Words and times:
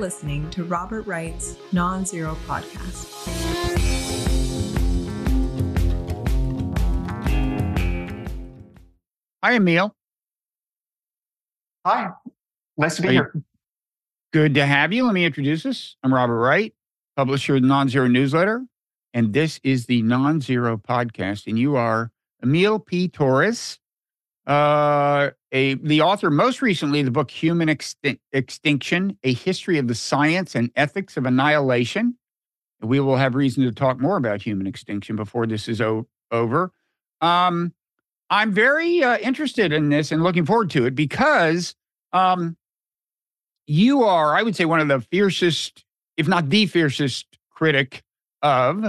listening 0.00 0.48
to 0.50 0.64
Robert 0.64 1.06
Wright's 1.06 1.56
Non 1.72 2.04
Zero 2.04 2.36
Podcast. 2.46 3.06
Hi, 9.42 9.58
Émile. 9.58 9.90
Hi. 11.86 12.10
Nice 12.76 12.96
to 12.96 13.02
be 13.02 13.08
Are 13.08 13.12
you- 13.12 13.18
here. 13.20 13.42
Good 14.32 14.54
to 14.54 14.64
have 14.66 14.92
you. 14.92 15.04
Let 15.06 15.14
me 15.14 15.24
introduce 15.24 15.66
us. 15.66 15.96
I'm 16.02 16.14
Robert 16.14 16.38
Wright, 16.38 16.72
publisher 17.16 17.56
of 17.56 17.62
the 17.62 17.68
Non 17.68 17.88
Zero 17.88 18.06
newsletter, 18.06 18.64
and 19.12 19.32
this 19.32 19.58
is 19.64 19.86
the 19.86 20.02
Non 20.02 20.40
Zero 20.40 20.76
podcast. 20.76 21.46
And 21.48 21.58
you 21.58 21.74
are 21.76 22.12
Émile 22.44 22.84
P. 22.84 23.08
Torres, 23.08 23.79
uh, 24.46 25.30
a 25.52 25.74
the 25.74 26.00
author 26.00 26.30
most 26.30 26.62
recently 26.62 27.02
the 27.02 27.10
book 27.10 27.30
Human 27.30 27.68
Extin- 27.68 28.18
Extinction: 28.32 29.18
A 29.22 29.32
History 29.32 29.78
of 29.78 29.88
the 29.88 29.94
Science 29.94 30.54
and 30.54 30.70
Ethics 30.76 31.16
of 31.16 31.26
Annihilation. 31.26 32.16
We 32.82 33.00
will 33.00 33.16
have 33.16 33.34
reason 33.34 33.64
to 33.64 33.72
talk 33.72 34.00
more 34.00 34.16
about 34.16 34.40
human 34.40 34.66
extinction 34.66 35.14
before 35.14 35.46
this 35.46 35.68
is 35.68 35.80
o- 35.80 36.06
over. 36.30 36.72
Um, 37.20 37.74
I'm 38.30 38.52
very 38.52 39.02
uh, 39.02 39.18
interested 39.18 39.72
in 39.72 39.90
this 39.90 40.12
and 40.12 40.22
looking 40.22 40.46
forward 40.46 40.70
to 40.70 40.86
it 40.86 40.94
because 40.94 41.74
um, 42.12 42.56
you 43.66 44.04
are, 44.04 44.36
I 44.36 44.42
would 44.42 44.56
say, 44.56 44.64
one 44.64 44.80
of 44.80 44.88
the 44.88 45.00
fiercest, 45.00 45.84
if 46.16 46.26
not 46.26 46.48
the 46.48 46.66
fiercest 46.66 47.26
critic 47.50 48.02
of 48.40 48.84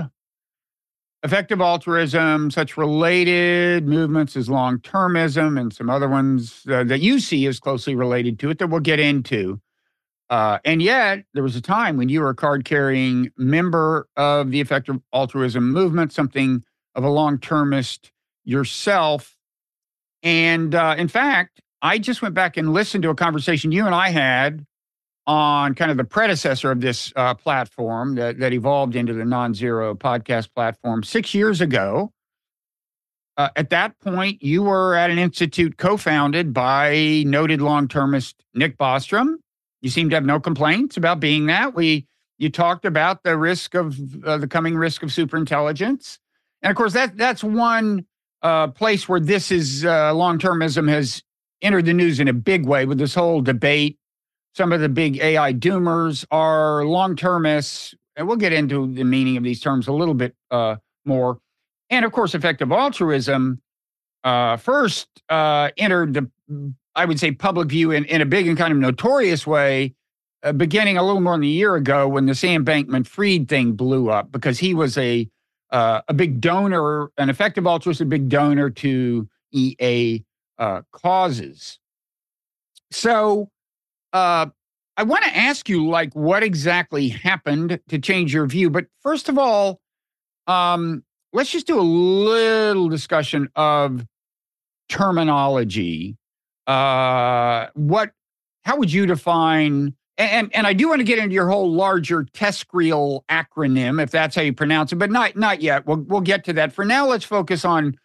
effective 1.24 1.62
altruism, 1.62 2.50
such 2.50 2.78
related 2.78 3.88
movements 3.88 4.36
as 4.36 4.50
long 4.50 4.80
termism, 4.80 5.60
and 5.60 5.74
some 5.74 5.90
other 5.90 6.10
ones 6.10 6.66
uh, 6.70 6.84
that 6.84 7.02
you 7.02 7.20
see 7.20 7.46
as 7.46 7.60
closely 7.60 7.96
related 7.96 8.40
to 8.40 8.50
it 8.50 8.60
that 8.60 8.68
we'll 8.68 8.80
get 8.80 9.00
into. 9.00 9.62
Uh, 10.30 10.60
and 10.64 10.82
yet, 10.82 11.26
there 11.34 11.44
was 11.44 11.56
a 11.56 11.62
time 11.62 11.98
when 11.98 12.08
you 12.08 12.22
were 12.22 12.30
a 12.30 12.36
card 12.36 12.64
carrying 12.64 13.30
member 13.38 14.08
of 14.16 14.50
the 14.50 14.62
effective 14.62 14.98
altruism 15.14 15.72
movement, 15.72 16.14
something 16.14 16.64
of 16.96 17.04
a 17.04 17.10
long 17.10 17.38
termist 17.38 18.12
yourself. 18.46 19.36
And 20.24 20.74
uh, 20.74 20.96
in 20.98 21.10
fact, 21.10 21.62
I 21.82 21.98
just 21.98 22.22
went 22.22 22.34
back 22.34 22.58
and 22.58 22.74
listened 22.74 23.04
to 23.04 23.10
a 23.10 23.16
conversation 23.16 23.72
you 23.72 23.86
and 23.86 23.94
I 23.94 24.10
had 24.10 24.66
on 25.28 25.76
kind 25.76 25.92
of 25.92 25.98
the 25.98 26.04
predecessor 26.04 26.72
of 26.72 26.82
this 26.82 27.14
uh, 27.16 27.34
platform 27.34 28.16
that, 28.16 28.40
that 28.40 28.54
evolved 28.54 28.96
into 28.96 29.14
the 29.14 29.26
non 29.26 29.54
zero 29.54 29.94
podcast 29.96 30.54
platform 30.54 31.04
six 31.04 31.34
years 31.34 31.62
ago. 31.62 32.12
Uh, 33.38 33.50
at 33.56 33.70
that 33.70 33.98
point, 34.00 34.42
you 34.44 34.62
were 34.64 34.96
at 34.96 35.10
an 35.10 35.18
institute 35.18 35.78
co 35.78 35.98
founded 35.98 36.54
by 36.54 37.24
noted 37.26 37.62
long 37.62 37.88
termist 37.88 38.44
Nick 38.54 38.78
Bostrom. 38.78 39.36
You 39.82 39.90
seem 39.90 40.10
to 40.10 40.16
have 40.16 40.26
no 40.26 40.40
complaints 40.40 40.98
about 40.98 41.20
being 41.20 41.46
that. 41.48 41.74
We 41.74 42.06
you 42.38 42.50
talked 42.50 42.86
about 42.86 43.24
the 43.24 43.38
risk 43.38 43.76
of 43.76 43.98
uh, 44.26 44.38
the 44.38 44.48
coming 44.48 44.76
risk 44.76 45.04
of 45.04 45.10
superintelligence, 45.10 46.18
and 46.62 46.72
of 46.72 46.78
course 46.78 46.94
that 46.94 47.16
that's 47.16 47.44
one 47.44 48.06
uh, 48.42 48.68
place 48.68 49.08
where 49.08 49.20
this 49.20 49.52
is 49.52 49.86
uh, 49.86 50.14
long 50.14 50.40
termism 50.40 50.90
has 50.90 51.24
entered 51.62 51.86
the 51.86 51.94
news 51.94 52.20
in 52.20 52.28
a 52.28 52.34
big 52.34 52.66
way 52.66 52.86
with 52.86 52.98
this 52.98 53.14
whole 53.14 53.42
debate. 53.42 53.98
Some 54.53 54.73
of 54.73 54.81
the 54.81 54.89
big 54.89 55.17
AI 55.19 55.53
doomers 55.53 56.25
are 56.31 56.85
long 56.85 57.16
termists, 57.16 57.95
and 58.16 58.28
we'll 58.28 58.38
get 58.38 58.53
into 58.53 58.94
the 58.94 59.03
meaning 59.03 59.38
of 59.38 59.44
these 59.44 59.62
terms 59.62 59.88
a 59.88 59.94
little 59.94 60.13
bit 60.13 60.35
uh, 60.50 60.75
more. 61.06 61.39
And 61.89 62.06
of 62.06 62.12
course, 62.12 62.35
effective 62.35 62.72
altruism 62.72 63.62
uh, 64.23 64.57
first 64.57 65.07
uh, 65.29 65.69
entered 65.78 66.13
the, 66.13 66.29
I 66.95 67.06
would 67.06 67.19
say, 67.19 67.31
public 67.31 67.69
view 67.69 67.91
in, 67.91 68.06
in 68.06 68.22
a 68.22 68.25
big 68.25 68.47
and 68.47 68.57
kind 68.57 68.72
of 68.72 68.79
notorious 68.79 69.47
way, 69.47 69.94
uh, 70.44 70.51
beginning 70.51 70.97
a 70.97 71.03
little 71.03 71.22
more 71.22 71.33
than 71.33 71.44
a 71.44 71.47
year 71.47 71.75
ago 71.75 72.07
when 72.07 72.25
the 72.25 72.35
Sam 72.35 72.66
Bankman 72.66 73.06
Fried 73.06 73.47
thing 73.47 73.73
blew 73.73 74.09
up 74.09 74.31
because 74.31 74.59
he 74.59 74.73
was 74.73 74.97
a 74.97 75.29
uh, 75.72 76.01
a 76.09 76.13
big 76.13 76.41
donor, 76.41 77.12
an 77.18 77.29
effective 77.29 77.66
altruist, 77.66 78.01
a 78.01 78.06
big 78.06 78.28
donor 78.28 78.69
to 78.69 79.29
EA 79.51 80.22
uh, 80.57 80.81
causes. 80.91 81.79
So, 82.91 83.50
uh, 84.14 84.48
I 84.98 85.04
want 85.04 85.24
to 85.24 85.36
ask 85.36 85.70
you, 85.70 85.88
like, 85.88 86.14
what 86.14 86.44
exactly 86.44 87.08
happened 87.08 87.80
to 87.88 88.00
change 88.00 88.34
your 88.34 88.46
view? 88.46 88.70
But 88.70 88.88
first 89.02 89.30
of 89.30 89.38
all, 89.38 89.80
um, 90.48 91.04
let's 91.34 91.50
just 91.50 91.68
do 91.68 91.80
a 91.80 91.82
little 91.82 92.90
discussion 92.90 93.50
of 93.56 94.06
terminology. 94.90 96.18
Uh, 96.68 97.68
what? 97.74 98.12
How 98.64 98.78
would 98.78 98.92
you 98.92 99.06
define? 99.06 99.96
And, 100.18 100.54
and 100.54 100.68
I 100.68 100.74
do 100.74 100.90
want 100.90 101.00
to 101.00 101.04
get 101.04 101.18
into 101.18 101.34
your 101.34 101.50
whole 101.50 101.72
larger 101.72 102.26
TESCREAL 102.26 103.24
acronym, 103.28 104.04
if 104.04 104.12
that's 104.12 104.36
how 104.36 104.44
you 104.44 104.54
pronounce 104.54 104.92
it, 104.92 104.98
but 104.98 105.10
not 105.10 105.36
not 105.36 105.62
yet. 105.62 105.88
We'll 105.88 106.02
we'll 106.02 106.22
get 106.22 106.44
to 106.46 106.54
that. 106.54 106.74
For 106.74 106.86
now, 106.86 107.08
let's 107.08 107.26
focus 107.26 107.66
on 107.66 107.98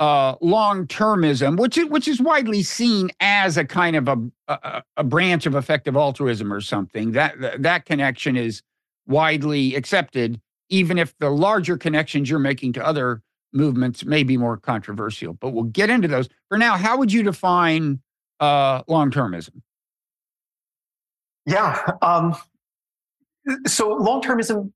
uh, 0.00 0.34
long 0.40 0.86
termism, 0.86 1.58
which 1.58 1.76
is 1.76 1.86
which 1.90 2.08
is 2.08 2.20
widely 2.20 2.62
seen 2.62 3.10
as 3.20 3.58
a 3.58 3.64
kind 3.64 3.94
of 3.94 4.08
a, 4.08 4.18
a 4.48 4.82
a 4.96 5.04
branch 5.04 5.44
of 5.44 5.54
effective 5.54 5.94
altruism 5.94 6.52
or 6.52 6.62
something. 6.62 7.12
That 7.12 7.62
that 7.62 7.84
connection 7.84 8.34
is 8.34 8.62
widely 9.06 9.74
accepted, 9.74 10.40
even 10.70 10.98
if 10.98 11.16
the 11.18 11.28
larger 11.28 11.76
connections 11.76 12.30
you're 12.30 12.38
making 12.38 12.72
to 12.72 12.84
other 12.84 13.22
movements 13.52 14.04
may 14.04 14.22
be 14.22 14.38
more 14.38 14.56
controversial. 14.56 15.34
But 15.34 15.50
we'll 15.50 15.64
get 15.64 15.90
into 15.90 16.08
those. 16.08 16.28
For 16.48 16.56
now, 16.56 16.76
how 16.76 16.96
would 16.96 17.12
you 17.12 17.22
define 17.22 18.00
uh, 18.40 18.82
long 18.88 19.10
termism? 19.10 19.60
Yeah. 21.44 21.78
Um, 22.00 22.34
so 23.66 23.90
long 23.90 24.22
termism 24.22 24.72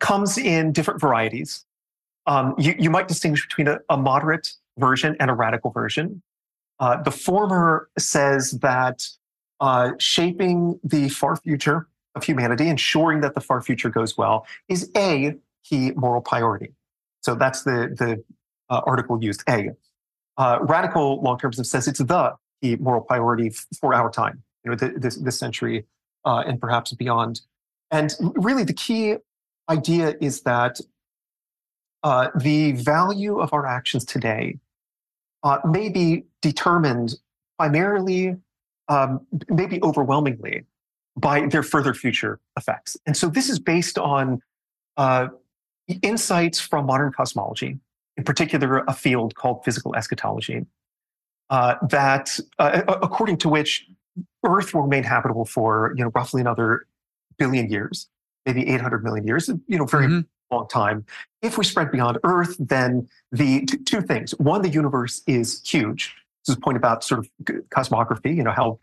comes 0.00 0.36
in 0.36 0.72
different 0.72 1.00
varieties. 1.00 1.64
Um, 2.26 2.54
you, 2.58 2.74
you 2.78 2.90
might 2.90 3.06
distinguish 3.06 3.46
between 3.46 3.68
a, 3.68 3.78
a 3.88 3.96
moderate 3.96 4.52
version 4.78 5.16
and 5.20 5.30
a 5.30 5.34
radical 5.34 5.70
version. 5.70 6.22
Uh, 6.80 7.02
the 7.02 7.10
former 7.10 7.88
says 7.98 8.52
that 8.62 9.06
uh, 9.60 9.92
shaping 9.98 10.78
the 10.82 11.08
far 11.08 11.36
future 11.36 11.88
of 12.14 12.24
humanity, 12.24 12.68
ensuring 12.68 13.20
that 13.20 13.34
the 13.34 13.40
far 13.40 13.60
future 13.62 13.88
goes 13.88 14.16
well, 14.16 14.46
is 14.68 14.90
a 14.96 15.34
key 15.64 15.92
moral 15.92 16.20
priority. 16.20 16.72
So 17.22 17.34
that's 17.34 17.62
the, 17.62 17.94
the 17.96 18.22
uh, 18.68 18.82
article 18.86 19.22
used, 19.22 19.42
A. 19.48 19.70
Uh, 20.36 20.58
radical 20.62 21.22
long 21.22 21.38
termism 21.38 21.64
says 21.64 21.86
it's 21.86 22.00
the 22.00 22.34
key 22.60 22.76
moral 22.76 23.02
priority 23.02 23.48
f- 23.48 23.66
for 23.80 23.94
our 23.94 24.10
time, 24.10 24.42
you 24.64 24.70
know, 24.70 24.76
th- 24.76 24.92
this, 24.96 25.16
this 25.16 25.38
century 25.38 25.84
uh, 26.24 26.42
and 26.46 26.60
perhaps 26.60 26.92
beyond. 26.92 27.40
And 27.90 28.14
really, 28.20 28.64
the 28.64 28.74
key 28.74 29.16
idea 29.68 30.16
is 30.20 30.42
that 30.42 30.80
uh, 32.02 32.28
the 32.36 32.72
value 32.72 33.38
of 33.38 33.52
our 33.52 33.66
actions 33.66 34.04
today 34.04 34.58
uh, 35.44 35.58
may 35.64 35.88
be 35.88 36.24
determined 36.42 37.14
primarily, 37.58 38.36
um, 38.88 39.24
maybe 39.48 39.80
overwhelmingly, 39.82 40.64
by 41.16 41.46
their 41.46 41.62
further 41.62 41.94
future 41.94 42.40
effects. 42.56 42.96
And 43.06 43.16
so 43.16 43.28
this 43.28 43.48
is 43.48 43.58
based 43.58 43.98
on 43.98 44.40
uh, 44.96 45.28
insights 46.02 46.58
from 46.58 46.86
modern 46.86 47.12
cosmology, 47.12 47.78
in 48.16 48.24
particular, 48.24 48.84
a 48.88 48.94
field 48.94 49.34
called 49.36 49.64
physical 49.64 49.94
eschatology, 49.94 50.66
uh, 51.50 51.76
that 51.88 52.38
uh, 52.58 52.82
according 52.88 53.36
to 53.38 53.48
which 53.48 53.86
Earth 54.44 54.74
will 54.74 54.82
remain 54.82 55.02
habitable 55.04 55.44
for 55.44 55.92
you 55.96 56.04
know 56.04 56.10
roughly 56.14 56.40
another 56.40 56.86
billion 57.38 57.70
years, 57.70 58.08
maybe 58.46 58.68
800 58.68 59.04
million 59.04 59.26
years, 59.26 59.48
you 59.66 59.78
know, 59.78 59.86
very 59.86 60.06
Mhm. 60.06 60.26
Long 60.54 60.68
time. 60.68 61.04
If 61.42 61.58
we 61.58 61.64
spread 61.64 61.90
beyond 61.90 62.18
Earth, 62.24 62.56
then 62.58 63.08
the 63.32 63.66
t- 63.66 63.78
two 63.78 64.00
things: 64.00 64.32
one, 64.38 64.62
the 64.62 64.68
universe 64.68 65.22
is 65.26 65.60
huge. 65.64 66.14
This 66.46 66.54
is 66.54 66.58
a 66.58 66.60
point 66.60 66.76
about 66.76 67.04
sort 67.04 67.20
of 67.20 67.30
cosmography. 67.70 68.36
You 68.36 68.42
know 68.42 68.52
how 68.52 68.78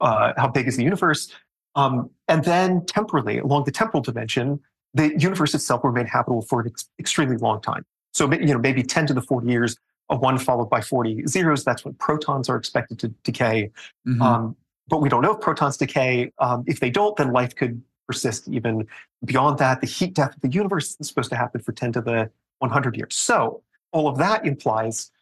uh, 0.00 0.32
how 0.36 0.48
big 0.48 0.68
is 0.68 0.76
the 0.76 0.84
universe? 0.84 1.32
Um, 1.74 2.10
and 2.26 2.44
then 2.44 2.84
temporally, 2.86 3.38
along 3.38 3.64
the 3.64 3.70
temporal 3.70 4.02
dimension, 4.02 4.60
the 4.94 5.18
universe 5.18 5.54
itself 5.54 5.82
will 5.82 5.90
remain 5.90 6.06
habitable 6.06 6.42
for 6.42 6.60
an 6.60 6.68
ex- 6.68 6.88
extremely 6.98 7.36
long 7.36 7.60
time. 7.60 7.84
So 8.12 8.30
you 8.32 8.52
know 8.52 8.58
maybe 8.58 8.82
10 8.82 9.06
to 9.08 9.14
the 9.14 9.22
40 9.22 9.48
years, 9.48 9.76
a 10.08 10.16
one 10.16 10.38
followed 10.38 10.70
by 10.70 10.80
40 10.80 11.26
zeros. 11.26 11.64
That's 11.64 11.84
when 11.84 11.94
protons 11.94 12.48
are 12.48 12.56
expected 12.56 12.98
to 13.00 13.08
decay. 13.22 13.70
Mhm. 14.06 14.20
Um, 14.20 14.56
but 14.88 15.02
we 15.02 15.08
don't 15.08 15.22
know 15.22 15.34
if 15.34 15.40
protons 15.40 15.76
decay. 15.76 16.32
Um, 16.38 16.64
if 16.66 16.80
they 16.80 16.90
don't, 16.90 17.14
then 17.16 17.32
life 17.32 17.54
could 17.54 17.82
persist 18.08 18.48
even 18.48 18.86
beyond 19.24 19.58
that. 19.58 19.80
The 19.80 19.86
heat 19.86 20.14
death 20.14 20.34
of 20.34 20.40
the 20.40 20.50
universe 20.50 20.96
is 20.98 21.06
supposed 21.08 21.30
to 21.30 21.36
happen 21.36 21.60
for 21.60 21.72
10 21.72 21.92
to 21.92 22.00
the 22.00 22.30
100 22.58 22.96
years. 22.96 23.14
So 23.16 23.62
all 23.92 24.08
of 24.08 24.18
that 24.18 24.44
implies 24.44 25.12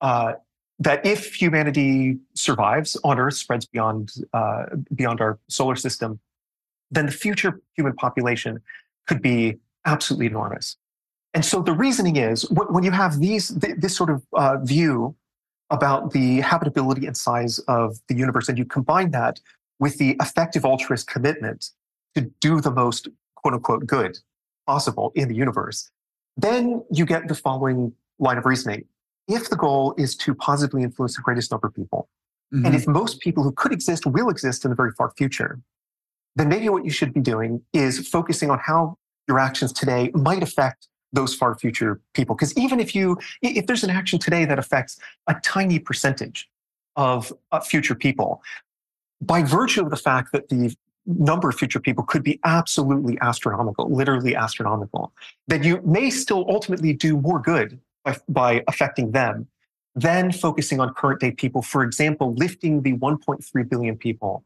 uh, 0.00 0.32
that 0.80 1.04
if 1.04 1.34
humanity 1.34 2.18
survives 2.34 2.96
on 3.04 3.18
Earth, 3.18 3.34
spreads 3.34 3.66
beyond 3.66 4.12
uh, 4.32 4.64
beyond 4.94 5.20
our 5.20 5.38
solar 5.48 5.76
system, 5.76 6.18
then 6.90 7.06
the 7.06 7.12
future 7.12 7.60
human 7.76 7.94
population 7.94 8.60
could 9.06 9.22
be 9.22 9.58
absolutely 9.84 10.26
enormous. 10.26 10.76
And 11.34 11.44
so 11.44 11.62
the 11.62 11.72
reasoning 11.72 12.16
is 12.16 12.50
when, 12.50 12.82
you 12.82 12.90
have 12.90 13.20
these 13.20 13.48
this 13.48 13.96
sort 13.96 14.10
of 14.10 14.22
uh, 14.32 14.56
view 14.58 15.14
about 15.70 16.10
the 16.10 16.40
habitability 16.40 17.06
and 17.06 17.16
size 17.16 17.60
of 17.60 17.98
the 18.08 18.16
universe, 18.16 18.48
and 18.48 18.58
you 18.58 18.64
combine 18.64 19.12
that 19.12 19.38
with 19.78 19.98
the 19.98 20.16
effective 20.20 20.64
altruist 20.64 21.06
commitment 21.06 21.70
to 22.14 22.22
do 22.40 22.60
the 22.60 22.70
most 22.70 23.08
quote 23.36 23.54
unquote 23.54 23.86
good 23.86 24.18
possible 24.66 25.12
in 25.14 25.28
the 25.28 25.34
universe, 25.34 25.90
then 26.36 26.84
you 26.90 27.04
get 27.04 27.28
the 27.28 27.34
following 27.34 27.92
line 28.18 28.38
of 28.38 28.44
reasoning. 28.46 28.84
If 29.28 29.48
the 29.48 29.56
goal 29.56 29.94
is 29.96 30.16
to 30.16 30.34
positively 30.34 30.82
influence 30.82 31.16
the 31.16 31.22
greatest 31.22 31.50
number 31.50 31.68
of 31.68 31.74
people, 31.74 32.08
mm-hmm. 32.52 32.66
and 32.66 32.74
if 32.74 32.86
most 32.86 33.20
people 33.20 33.42
who 33.42 33.52
could 33.52 33.72
exist 33.72 34.06
will 34.06 34.28
exist 34.28 34.64
in 34.64 34.70
the 34.70 34.74
very 34.74 34.92
far 34.92 35.12
future, 35.16 35.60
then 36.36 36.48
maybe 36.48 36.68
what 36.68 36.84
you 36.84 36.90
should 36.90 37.12
be 37.12 37.20
doing 37.20 37.62
is 37.72 38.08
focusing 38.08 38.50
on 38.50 38.58
how 38.58 38.96
your 39.28 39.38
actions 39.38 39.72
today 39.72 40.10
might 40.14 40.42
affect 40.42 40.88
those 41.12 41.34
far 41.34 41.56
future 41.56 42.00
people. 42.14 42.34
Because 42.34 42.56
even 42.56 42.80
if 42.80 42.94
you, 42.94 43.18
if 43.42 43.66
there's 43.66 43.84
an 43.84 43.90
action 43.90 44.18
today 44.18 44.44
that 44.44 44.58
affects 44.58 44.98
a 45.26 45.34
tiny 45.42 45.78
percentage 45.78 46.48
of 46.96 47.32
uh, 47.52 47.60
future 47.60 47.94
people, 47.94 48.42
by 49.20 49.42
virtue 49.42 49.82
of 49.82 49.90
the 49.90 49.96
fact 49.96 50.32
that 50.32 50.48
the 50.48 50.74
number 51.06 51.48
of 51.48 51.54
future 51.56 51.80
people 51.80 52.04
could 52.04 52.22
be 52.22 52.38
absolutely 52.44 53.18
astronomical, 53.20 53.90
literally 53.90 54.36
astronomical, 54.36 55.12
then 55.48 55.62
you 55.62 55.80
may 55.84 56.10
still 56.10 56.44
ultimately 56.48 56.92
do 56.92 57.16
more 57.16 57.40
good 57.40 57.78
by, 58.04 58.16
by 58.28 58.62
affecting 58.68 59.12
them 59.12 59.46
than 59.94 60.32
focusing 60.32 60.80
on 60.80 60.92
current 60.94 61.20
day 61.20 61.32
people. 61.32 61.62
For 61.62 61.82
example, 61.82 62.34
lifting 62.34 62.82
the 62.82 62.94
1.3 62.94 63.68
billion 63.68 63.96
people 63.96 64.44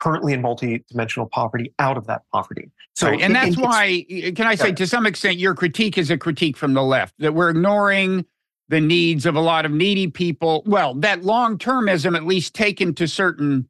currently 0.00 0.32
in 0.32 0.40
multi-dimensional 0.40 1.28
poverty 1.28 1.72
out 1.78 1.96
of 1.96 2.06
that 2.06 2.22
poverty. 2.32 2.70
So, 2.94 3.08
right. 3.08 3.20
and 3.20 3.34
that's 3.34 3.56
why, 3.56 4.04
eh, 4.10 4.32
can 4.32 4.46
I 4.46 4.54
say, 4.54 4.68
yeah. 4.68 4.74
to 4.76 4.86
some 4.86 5.06
extent, 5.06 5.36
your 5.36 5.54
critique 5.54 5.98
is 5.98 6.10
a 6.10 6.18
critique 6.18 6.56
from 6.56 6.72
the 6.72 6.82
left 6.82 7.14
that 7.18 7.34
we're 7.34 7.50
ignoring 7.50 8.24
the 8.68 8.80
needs 8.80 9.26
of 9.26 9.36
a 9.36 9.40
lot 9.40 9.66
of 9.66 9.72
needy 9.72 10.06
people. 10.06 10.62
Well, 10.64 10.94
that 10.94 11.22
long-termism, 11.22 12.16
at 12.16 12.24
least 12.24 12.54
taken 12.54 12.94
to 12.94 13.06
certain 13.06 13.68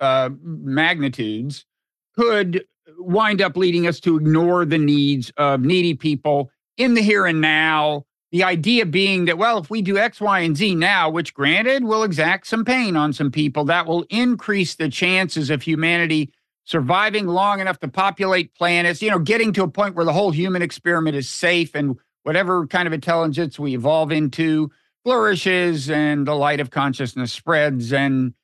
uh, 0.00 0.30
magnitudes, 0.42 1.64
could 2.16 2.64
wind 2.98 3.40
up 3.40 3.56
leading 3.56 3.86
us 3.86 4.00
to 4.00 4.16
ignore 4.16 4.64
the 4.64 4.78
needs 4.78 5.32
of 5.36 5.60
needy 5.60 5.94
people 5.94 6.50
in 6.76 6.94
the 6.94 7.02
here 7.02 7.26
and 7.26 7.40
now. 7.40 8.04
The 8.30 8.44
idea 8.44 8.84
being 8.84 9.24
that, 9.24 9.38
well, 9.38 9.56
if 9.56 9.70
we 9.70 9.80
do 9.80 9.96
X, 9.96 10.20
Y, 10.20 10.40
and 10.40 10.54
Z 10.54 10.74
now, 10.74 11.08
which 11.08 11.32
granted 11.32 11.84
will 11.84 12.02
exact 12.02 12.46
some 12.46 12.62
pain 12.62 12.94
on 12.94 13.14
some 13.14 13.30
people, 13.30 13.64
that 13.64 13.86
will 13.86 14.04
increase 14.10 14.74
the 14.74 14.90
chances 14.90 15.48
of 15.48 15.62
humanity 15.62 16.30
surviving 16.68 17.26
long 17.26 17.60
enough 17.60 17.80
to 17.80 17.88
populate 17.88 18.54
planets, 18.54 19.00
you 19.00 19.10
know, 19.10 19.18
getting 19.18 19.54
to 19.54 19.62
a 19.62 19.68
point 19.68 19.94
where 19.94 20.04
the 20.04 20.12
whole 20.12 20.30
human 20.30 20.60
experiment 20.60 21.16
is 21.16 21.26
safe 21.26 21.74
and 21.74 21.96
whatever 22.24 22.66
kind 22.66 22.86
of 22.86 22.92
intelligence 22.92 23.58
we 23.58 23.72
evolve 23.72 24.12
into 24.12 24.70
flourishes 25.02 25.88
and 25.88 26.26
the 26.26 26.34
light 26.34 26.60
of 26.60 26.68
consciousness 26.68 27.32
spreads 27.32 27.90
and 27.94 28.34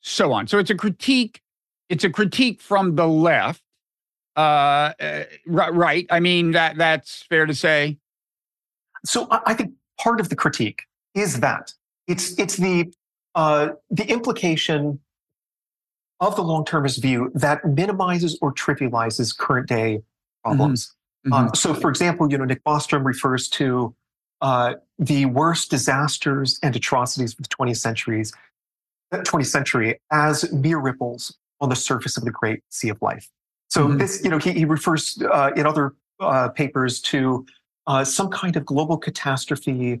so 0.00 0.32
on. 0.32 0.46
So 0.46 0.58
it's 0.58 0.70
a 0.70 0.74
critique. 0.74 1.42
It's 1.88 2.04
a 2.04 2.10
critique 2.10 2.60
from 2.60 2.96
the 2.96 3.06
left. 3.06 3.62
Uh, 4.36 4.92
uh 5.00 5.24
right. 5.46 6.06
I 6.10 6.20
mean, 6.20 6.52
that 6.52 6.76
that's 6.76 7.22
fair 7.22 7.46
to 7.46 7.54
say. 7.54 7.98
So 9.04 9.26
I 9.30 9.54
think 9.54 9.72
part 9.98 10.20
of 10.20 10.28
the 10.28 10.36
critique 10.36 10.82
is 11.14 11.40
that 11.40 11.72
it's 12.06 12.38
it's 12.38 12.56
the 12.56 12.92
uh, 13.34 13.70
the 13.90 14.04
implication 14.10 15.00
of 16.20 16.36
the 16.36 16.42
long-termist 16.42 17.00
view 17.00 17.30
that 17.34 17.64
minimizes 17.64 18.38
or 18.42 18.52
trivializes 18.52 19.36
current 19.36 19.68
day 19.68 20.02
problems. 20.44 20.94
Mm-hmm. 21.26 21.32
Um, 21.32 21.46
mm-hmm. 21.46 21.54
so, 21.54 21.74
for 21.74 21.88
example, 21.88 22.30
you 22.30 22.38
know 22.38 22.44
Nick 22.44 22.62
Bostrom 22.64 23.04
refers 23.04 23.48
to 23.50 23.94
uh, 24.40 24.74
the 24.98 25.26
worst 25.26 25.70
disasters 25.70 26.58
and 26.62 26.74
atrocities 26.74 27.32
of 27.32 27.38
the 27.38 27.48
20th 27.48 27.78
centuries, 27.78 28.32
20th 29.12 29.46
century 29.46 30.00
as 30.10 30.50
mere 30.52 30.78
ripples 30.78 31.36
on 31.60 31.68
the 31.68 31.76
surface 31.76 32.16
of 32.16 32.24
the 32.24 32.30
great 32.30 32.62
sea 32.70 32.88
of 32.88 33.00
life. 33.02 33.28
So 33.68 33.86
mm-hmm. 33.86 33.98
this, 33.98 34.22
you 34.24 34.30
know, 34.30 34.38
he, 34.38 34.52
he 34.52 34.64
refers 34.64 35.20
uh, 35.22 35.50
in 35.56 35.66
other 35.66 35.94
uh, 36.18 36.48
papers 36.48 37.00
to 37.02 37.46
uh, 37.86 38.04
some 38.04 38.28
kind 38.28 38.56
of 38.56 38.64
global 38.64 38.96
catastrophe 38.96 40.00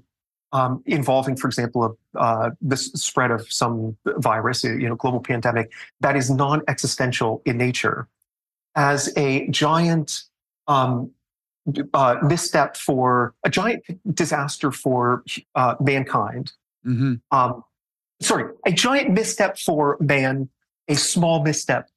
um, 0.52 0.82
involving, 0.86 1.36
for 1.36 1.46
example, 1.46 1.96
uh, 2.16 2.50
the 2.60 2.76
spread 2.76 3.30
of 3.30 3.50
some 3.52 3.96
virus, 4.04 4.64
you 4.64 4.88
know, 4.88 4.96
global 4.96 5.20
pandemic 5.20 5.70
that 6.00 6.16
is 6.16 6.30
non-existential 6.30 7.40
in 7.44 7.56
nature, 7.56 8.08
as 8.74 9.12
a 9.16 9.48
giant 9.48 10.24
um, 10.66 11.10
uh, 11.94 12.16
misstep 12.22 12.76
for 12.76 13.34
a 13.44 13.50
giant 13.50 13.82
disaster 14.14 14.72
for 14.72 15.22
uh, 15.54 15.76
mankind. 15.80 16.52
Mm-hmm. 16.84 17.14
Um, 17.30 17.62
sorry, 18.20 18.52
a 18.66 18.72
giant 18.72 19.10
misstep 19.10 19.58
for 19.58 19.96
man, 20.00 20.48
a 20.88 20.94
small 20.94 21.42
misstep 21.42 21.88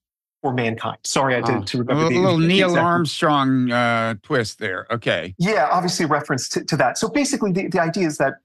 for 0.41 0.53
mankind. 0.53 0.97
Sorry, 1.03 1.35
I 1.35 1.41
did 1.41 1.55
oh, 1.55 1.63
to 1.63 1.77
remember 1.79 2.05
a 2.05 2.09
the 2.09 2.19
little 2.19 2.37
Neil 2.37 2.69
exact, 2.69 2.85
Armstrong 2.85 3.71
uh, 3.71 4.15
twist 4.23 4.59
there. 4.59 4.85
Okay. 4.91 5.33
Yeah, 5.37 5.69
obviously 5.71 6.05
reference 6.05 6.49
to, 6.49 6.63
to 6.65 6.77
that. 6.77 6.97
So 6.97 7.07
basically, 7.07 7.51
the, 7.51 7.67
the 7.67 7.81
idea 7.81 8.07
is 8.07 8.17
that 8.17 8.35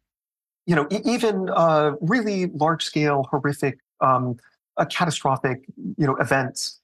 you 0.66 0.74
know 0.74 0.86
even 0.90 1.50
uh, 1.50 1.92
really 2.00 2.46
large 2.46 2.84
scale, 2.84 3.26
horrific, 3.30 3.78
um, 4.00 4.36
uh, 4.76 4.84
catastrophic 4.86 5.64
you 5.76 6.06
know 6.06 6.16
events 6.16 6.80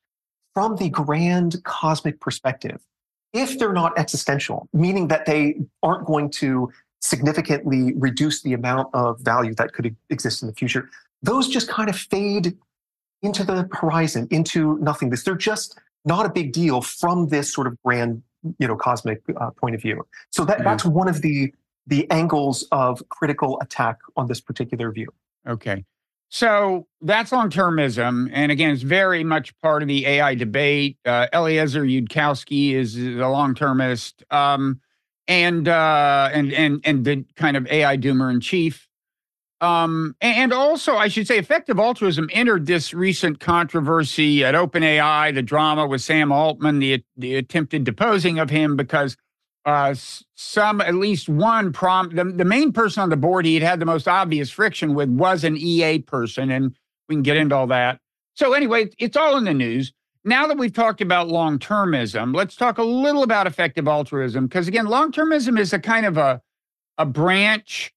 from 0.52 0.76
the 0.76 0.88
grand 0.88 1.62
cosmic 1.64 2.20
perspective, 2.20 2.80
if 3.32 3.58
they're 3.58 3.72
not 3.72 3.98
existential, 3.98 4.68
meaning 4.72 5.08
that 5.08 5.26
they 5.26 5.56
aren't 5.82 6.06
going 6.06 6.30
to 6.30 6.70
significantly 7.04 7.92
reduce 7.96 8.40
the 8.42 8.54
amount 8.54 8.88
of 8.94 9.20
value 9.20 9.54
that 9.54 9.74
could 9.74 9.94
exist 10.08 10.42
in 10.42 10.48
the 10.48 10.54
future, 10.54 10.88
those 11.22 11.48
just 11.48 11.68
kind 11.68 11.90
of 11.90 11.96
fade 11.96 12.56
into 13.22 13.44
the 13.44 13.68
horizon, 13.72 14.26
into 14.30 14.78
nothingness. 14.78 15.22
They're 15.22 15.34
just 15.34 15.78
not 16.06 16.24
a 16.24 16.30
big 16.30 16.52
deal 16.52 16.80
from 16.80 17.28
this 17.28 17.52
sort 17.52 17.66
of 17.66 17.76
grand, 17.82 18.22
you 18.58 18.66
know, 18.66 18.76
cosmic 18.76 19.22
uh, 19.38 19.50
point 19.50 19.74
of 19.74 19.82
view. 19.82 20.06
So 20.30 20.44
that, 20.46 20.64
that's 20.64 20.84
one 20.84 21.08
of 21.08 21.22
the 21.22 21.52
the 21.86 22.10
angles 22.10 22.66
of 22.72 23.06
critical 23.10 23.60
attack 23.60 23.98
on 24.16 24.26
this 24.26 24.40
particular 24.40 24.90
view. 24.90 25.08
Okay. 25.46 25.84
So 26.30 26.86
that's 27.02 27.30
long 27.30 27.50
termism. 27.50 28.30
And 28.32 28.50
again, 28.50 28.70
it's 28.70 28.80
very 28.82 29.22
much 29.22 29.52
part 29.60 29.82
of 29.82 29.88
the 29.88 30.06
AI 30.06 30.34
debate. 30.34 30.96
Uh, 31.04 31.26
Eliezer 31.34 31.84
Yudkowsky 31.84 32.72
is 32.72 32.96
a 32.96 33.28
long 33.28 33.54
termist. 33.54 34.24
Um, 34.30 34.80
and, 35.28 35.68
uh, 35.68 36.30
and, 36.32 36.52
and, 36.52 36.80
and 36.84 37.04
the 37.04 37.24
kind 37.36 37.56
of 37.56 37.66
AI 37.68 37.96
doomer 37.96 38.30
in 38.30 38.40
chief. 38.40 38.88
Um, 39.60 40.14
and 40.20 40.52
also, 40.52 40.96
I 40.96 41.08
should 41.08 41.26
say, 41.26 41.38
effective 41.38 41.78
altruism 41.78 42.28
entered 42.32 42.66
this 42.66 42.92
recent 42.92 43.40
controversy 43.40 44.44
at 44.44 44.54
OpenAI, 44.54 45.34
the 45.34 45.42
drama 45.42 45.86
with 45.86 46.02
Sam 46.02 46.30
Altman, 46.30 46.80
the, 46.80 47.02
the 47.16 47.36
attempted 47.36 47.84
deposing 47.84 48.38
of 48.38 48.50
him 48.50 48.76
because 48.76 49.16
uh, 49.64 49.94
some, 50.34 50.82
at 50.82 50.96
least 50.96 51.30
one 51.30 51.72
prom, 51.72 52.10
the, 52.14 52.24
the 52.24 52.44
main 52.44 52.72
person 52.72 53.02
on 53.02 53.08
the 53.08 53.16
board 53.16 53.46
he 53.46 53.54
had 53.54 53.62
had 53.62 53.80
the 53.80 53.86
most 53.86 54.06
obvious 54.06 54.50
friction 54.50 54.92
with 54.92 55.08
was 55.08 55.44
an 55.44 55.56
EA 55.56 56.00
person. 56.00 56.50
And 56.50 56.76
we 57.08 57.14
can 57.14 57.22
get 57.22 57.38
into 57.38 57.54
all 57.54 57.68
that. 57.68 58.00
So, 58.34 58.52
anyway, 58.52 58.90
it's 58.98 59.16
all 59.16 59.36
in 59.36 59.44
the 59.44 59.54
news. 59.54 59.94
Now 60.24 60.46
that 60.46 60.56
we've 60.56 60.72
talked 60.72 61.02
about 61.02 61.28
long 61.28 61.58
termism, 61.58 62.34
let's 62.34 62.56
talk 62.56 62.78
a 62.78 62.82
little 62.82 63.22
about 63.22 63.46
effective 63.46 63.86
altruism. 63.86 64.46
Because 64.46 64.68
again, 64.68 64.86
long 64.86 65.12
termism 65.12 65.58
is 65.58 65.72
a 65.72 65.78
kind 65.78 66.06
of 66.06 66.16
a, 66.16 66.40
a 66.96 67.04
branch 67.04 67.92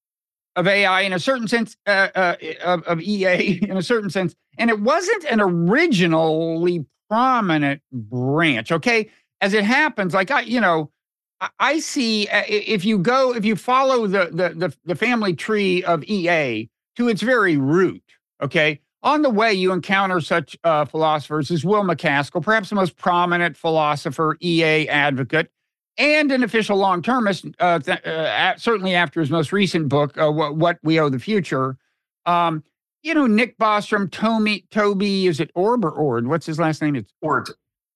of 0.58 0.68
AI 0.68 1.02
in 1.02 1.14
a 1.14 1.20
certain 1.20 1.48
sense, 1.48 1.78
uh, 1.86 2.10
uh, 2.16 2.36
of, 2.64 2.84
of, 2.84 3.00
EA 3.00 3.60
in 3.70 3.78
a 3.78 3.82
certain 3.82 4.10
sense, 4.10 4.36
and 4.58 4.70
it 4.70 4.80
wasn't 4.82 5.24
an 5.26 5.40
originally 5.40 6.86
prominent 7.10 7.82
branch. 7.92 8.72
Okay, 8.72 9.10
as 9.40 9.54
it 9.54 9.64
happens, 9.64 10.14
like 10.14 10.32
I, 10.32 10.42
you 10.42 10.60
know, 10.60 10.92
I, 11.60 11.80
see 11.80 12.28
uh, 12.28 12.44
if 12.48 12.84
you 12.84 12.98
go 12.98 13.36
if 13.36 13.46
you 13.46 13.56
follow 13.56 14.08
the, 14.08 14.30
the 14.32 14.50
the 14.50 14.76
the 14.84 14.96
family 14.96 15.34
tree 15.34 15.84
of 15.84 16.04
EA 16.06 16.68
to 16.96 17.08
its 17.08 17.22
very 17.22 17.56
root. 17.56 18.02
Okay, 18.42 18.82
on 19.04 19.22
the 19.22 19.30
way 19.30 19.54
you 19.54 19.72
encounter 19.72 20.20
such 20.22 20.58
uh, 20.64 20.86
philosophers 20.86 21.52
as 21.52 21.64
Will 21.64 21.84
MacAskill, 21.84 22.44
perhaps 22.44 22.70
the 22.70 22.76
most 22.76 22.98
prominent 22.98 23.56
philosopher, 23.56 24.38
EA 24.42 24.90
advocate 24.90 25.52
and 25.98 26.32
an 26.32 26.44
official 26.44 26.78
long 26.78 27.02
termist, 27.02 27.46
uh, 27.60 27.80
th- 27.80 28.06
uh, 28.06 28.56
certainly 28.58 28.94
after 28.94 29.20
his 29.20 29.30
most 29.30 29.52
recent 29.52 29.90
book, 29.90 30.18
uh, 30.18 30.32
what, 30.32 30.56
what, 30.56 30.78
We 30.84 31.00
Owe 31.00 31.10
the 31.10 31.20
Future. 31.20 31.78
Um, 32.26 32.64
you 33.04 33.14
know, 33.14 33.26
Nick 33.26 33.58
Bostrom, 33.58 34.12
Toby, 34.12 34.66
Toby, 34.70 35.28
is 35.28 35.40
it 35.40 35.50
Orb 35.56 35.86
or 35.86 35.92
Ord? 35.92 36.28
What's 36.28 36.46
his 36.46 36.60
last 36.60 36.82
name? 36.82 36.96
It's 36.96 37.12
Ord. 37.22 37.50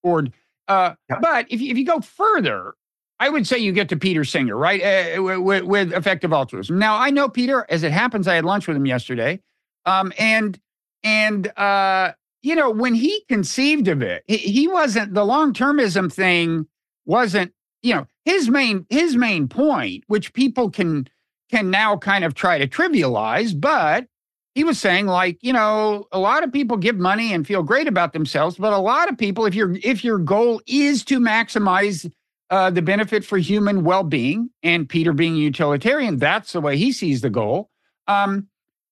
Ord. 0.04 0.34
Uh, 0.68 0.96
yeah. 1.10 1.20
But 1.22 1.48
if 1.50 1.62
you, 1.62 1.72
if 1.72 1.78
you 1.78 1.86
go 1.86 2.02
further, 2.02 2.76
I 3.20 3.30
would 3.30 3.46
say 3.46 3.58
you 3.60 3.72
get 3.72 3.90
to 3.90 3.98
Peter 3.98 4.24
Singer, 4.24 4.58
right? 4.58 4.82
Uh, 5.18 5.22
with, 5.22 5.64
with, 5.64 5.94
effective 5.94 6.34
altruism. 6.34 6.80
Now, 6.80 6.98
I 6.98 7.12
know 7.12 7.30
Peter, 7.30 7.66
as 7.70 7.84
it 7.84 7.92
happens, 7.92 8.28
I 8.28 8.36
had 8.36 8.46
lunch 8.46 8.68
with 8.68 8.78
him 8.78 8.86
yesterday. 8.88 9.40
Um, 9.86 10.12
and, 10.18 10.60
and, 11.04 11.48
uh, 11.58 12.14
you 12.42 12.56
know, 12.56 12.70
when 12.70 12.96
he 12.96 13.24
conceived 13.30 13.88
of 13.88 14.02
it, 14.02 14.24
he, 14.28 14.68
wasn't, 14.68 15.14
the 15.14 15.26
long 15.26 15.54
termism 15.54 16.12
thing 16.12 16.66
wasn't 17.06 17.52
you 17.82 17.96
know 17.96 18.06
his 18.26 18.48
main 18.48 18.86
his 18.90 19.16
main 19.16 19.48
point 19.48 20.04
which 20.06 20.34
people 20.34 20.70
can 20.70 21.08
can 21.50 21.72
now 21.72 21.98
kind 21.98 22.24
of 22.24 22.36
try 22.36 22.60
to 22.60 22.68
trivialize 22.68 23.60
but 23.60 24.06
he 24.54 24.64
was 24.64 24.78
saying 24.80 25.08
like, 25.08 25.38
you 25.42 25.54
know, 25.54 26.08
a 26.12 26.20
lot 26.20 26.44
of 26.44 26.52
people 26.52 26.76
give 26.78 26.98
money 26.98 27.34
and 27.34 27.48
feel 27.48 27.64
great 27.64 27.88
about 27.88 28.14
themselves, 28.14 28.58
but 28.58 28.74
a 28.74 28.78
lot 28.78 29.10
of 29.10 29.18
people, 29.18 29.46
if 29.46 29.56
your 29.56 29.78
if 29.82 30.04
your 30.04 30.18
goal 30.18 30.62
is 30.68 31.04
to 31.06 31.20
maximize 31.20 32.12
uh, 32.50 32.70
the 32.70 32.82
benefit 32.82 33.24
for 33.24 33.38
human 33.38 33.84
well-being, 33.86 34.50
and 34.62 34.90
Peter 34.90 35.14
being 35.14 35.36
utilitarian, 35.38 36.18
that's 36.18 36.52
the 36.52 36.60
way 36.60 36.76
he 36.76 36.92
sees 36.92 37.22
the 37.22 37.30
goal. 37.30 37.70
Um, 38.08 38.48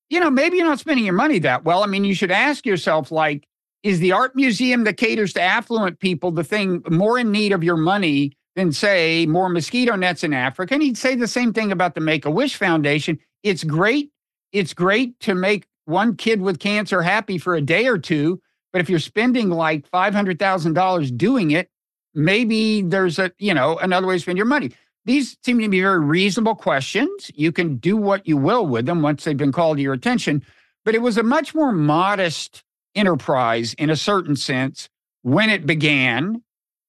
you 0.09 0.19
know, 0.19 0.29
maybe 0.29 0.57
you're 0.57 0.67
not 0.67 0.79
spending 0.79 1.05
your 1.05 1.13
money 1.13 1.39
that 1.39 1.63
well. 1.63 1.83
I 1.83 1.87
mean, 1.87 2.03
you 2.03 2.15
should 2.15 2.31
ask 2.31 2.65
yourself, 2.65 3.11
like, 3.11 3.47
is 3.83 3.99
the 3.99 4.11
art 4.11 4.35
museum 4.35 4.83
that 4.83 4.97
caters 4.97 5.33
to 5.33 5.41
affluent 5.41 5.99
people 5.99 6.31
the 6.31 6.43
thing 6.43 6.83
more 6.89 7.17
in 7.17 7.31
need 7.31 7.51
of 7.51 7.63
your 7.63 7.77
money 7.77 8.33
than, 8.55 8.71
say, 8.71 9.25
more 9.25 9.49
mosquito 9.49 9.95
nets 9.95 10.23
in 10.23 10.33
Africa? 10.33 10.73
And 10.73 10.83
he'd 10.83 10.97
say 10.97 11.15
the 11.15 11.27
same 11.27 11.53
thing 11.53 11.71
about 11.71 11.95
the 11.95 12.01
Make 12.01 12.25
a 12.25 12.31
Wish 12.31 12.55
Foundation. 12.55 13.19
It's 13.43 13.63
great 13.63 14.11
it's 14.51 14.73
great 14.73 15.19
to 15.21 15.35
make 15.35 15.67
one 15.85 16.15
kid 16.15 16.41
with 16.41 16.59
cancer 16.59 17.01
happy 17.01 17.37
for 17.37 17.55
a 17.55 17.61
day 17.61 17.87
or 17.87 17.97
two, 17.97 18.41
but 18.71 18.81
if 18.81 18.89
you're 18.89 18.99
spending 18.99 19.49
like 19.49 19.89
$500,000 19.89 21.17
doing 21.17 21.51
it, 21.51 21.69
maybe 22.13 22.81
there's 22.81 23.19
a, 23.19 23.31
you 23.37 23.53
know, 23.53 23.77
another 23.77 24.07
way 24.07 24.15
to 24.15 24.19
spend 24.19 24.37
your 24.37 24.45
money. 24.45 24.71
These 25.09 25.37
seem 25.43 25.57
to 25.57 25.67
be 25.67 25.81
very 25.81 25.99
reasonable 25.99 26.53
questions. 26.53 27.31
You 27.33 27.51
can 27.51 27.77
do 27.77 27.97
what 27.97 28.27
you 28.27 28.37
will 28.37 28.67
with 28.67 28.85
them 28.85 29.01
once 29.01 29.23
they've 29.23 29.35
been 29.35 29.51
called 29.51 29.77
to 29.77 29.81
your 29.81 29.93
attention, 29.95 30.45
but 30.85 30.93
it 30.93 31.01
was 31.01 31.17
a 31.17 31.23
much 31.23 31.55
more 31.55 31.71
modest 31.71 32.63
enterprise 32.93 33.73
in 33.73 33.89
a 33.89 33.95
certain 33.95 34.35
sense 34.35 34.87
when 35.23 35.49
it 35.49 35.65
began. 35.65 36.43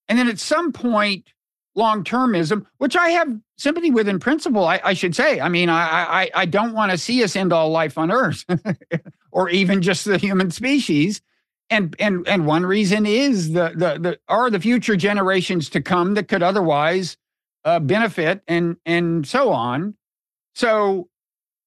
And 0.06 0.18
then 0.18 0.28
at 0.28 0.38
some 0.38 0.70
point, 0.70 1.32
long 1.74 2.04
termism, 2.04 2.66
which 2.76 2.94
I 2.94 3.08
have 3.08 3.40
sympathy 3.56 3.90
with 3.90 4.06
in 4.06 4.20
principle, 4.20 4.66
I, 4.66 4.82
I 4.84 4.92
should 4.92 5.16
say. 5.16 5.40
I 5.40 5.48
mean, 5.48 5.70
I, 5.70 5.80
I, 6.24 6.30
I 6.34 6.44
don't 6.44 6.74
want 6.74 6.92
to 6.92 6.98
see 6.98 7.24
us 7.24 7.36
end 7.36 7.54
all 7.54 7.70
life 7.70 7.96
on 7.96 8.10
Earth 8.10 8.44
or 9.32 9.48
even 9.48 9.80
just 9.80 10.04
the 10.04 10.18
human 10.18 10.50
species. 10.50 11.22
And, 11.70 11.96
and, 11.98 12.28
and 12.28 12.44
one 12.44 12.66
reason 12.66 13.06
is 13.06 13.54
the, 13.54 13.72
the, 13.74 13.98
the 13.98 14.20
are 14.28 14.50
the 14.50 14.60
future 14.60 14.96
generations 14.96 15.70
to 15.70 15.80
come 15.80 16.12
that 16.14 16.28
could 16.28 16.42
otherwise 16.42 17.16
uh, 17.64 17.80
benefit 17.80 18.42
and, 18.48 18.76
and 18.86 19.26
so 19.26 19.50
on. 19.50 19.94
So 20.54 21.08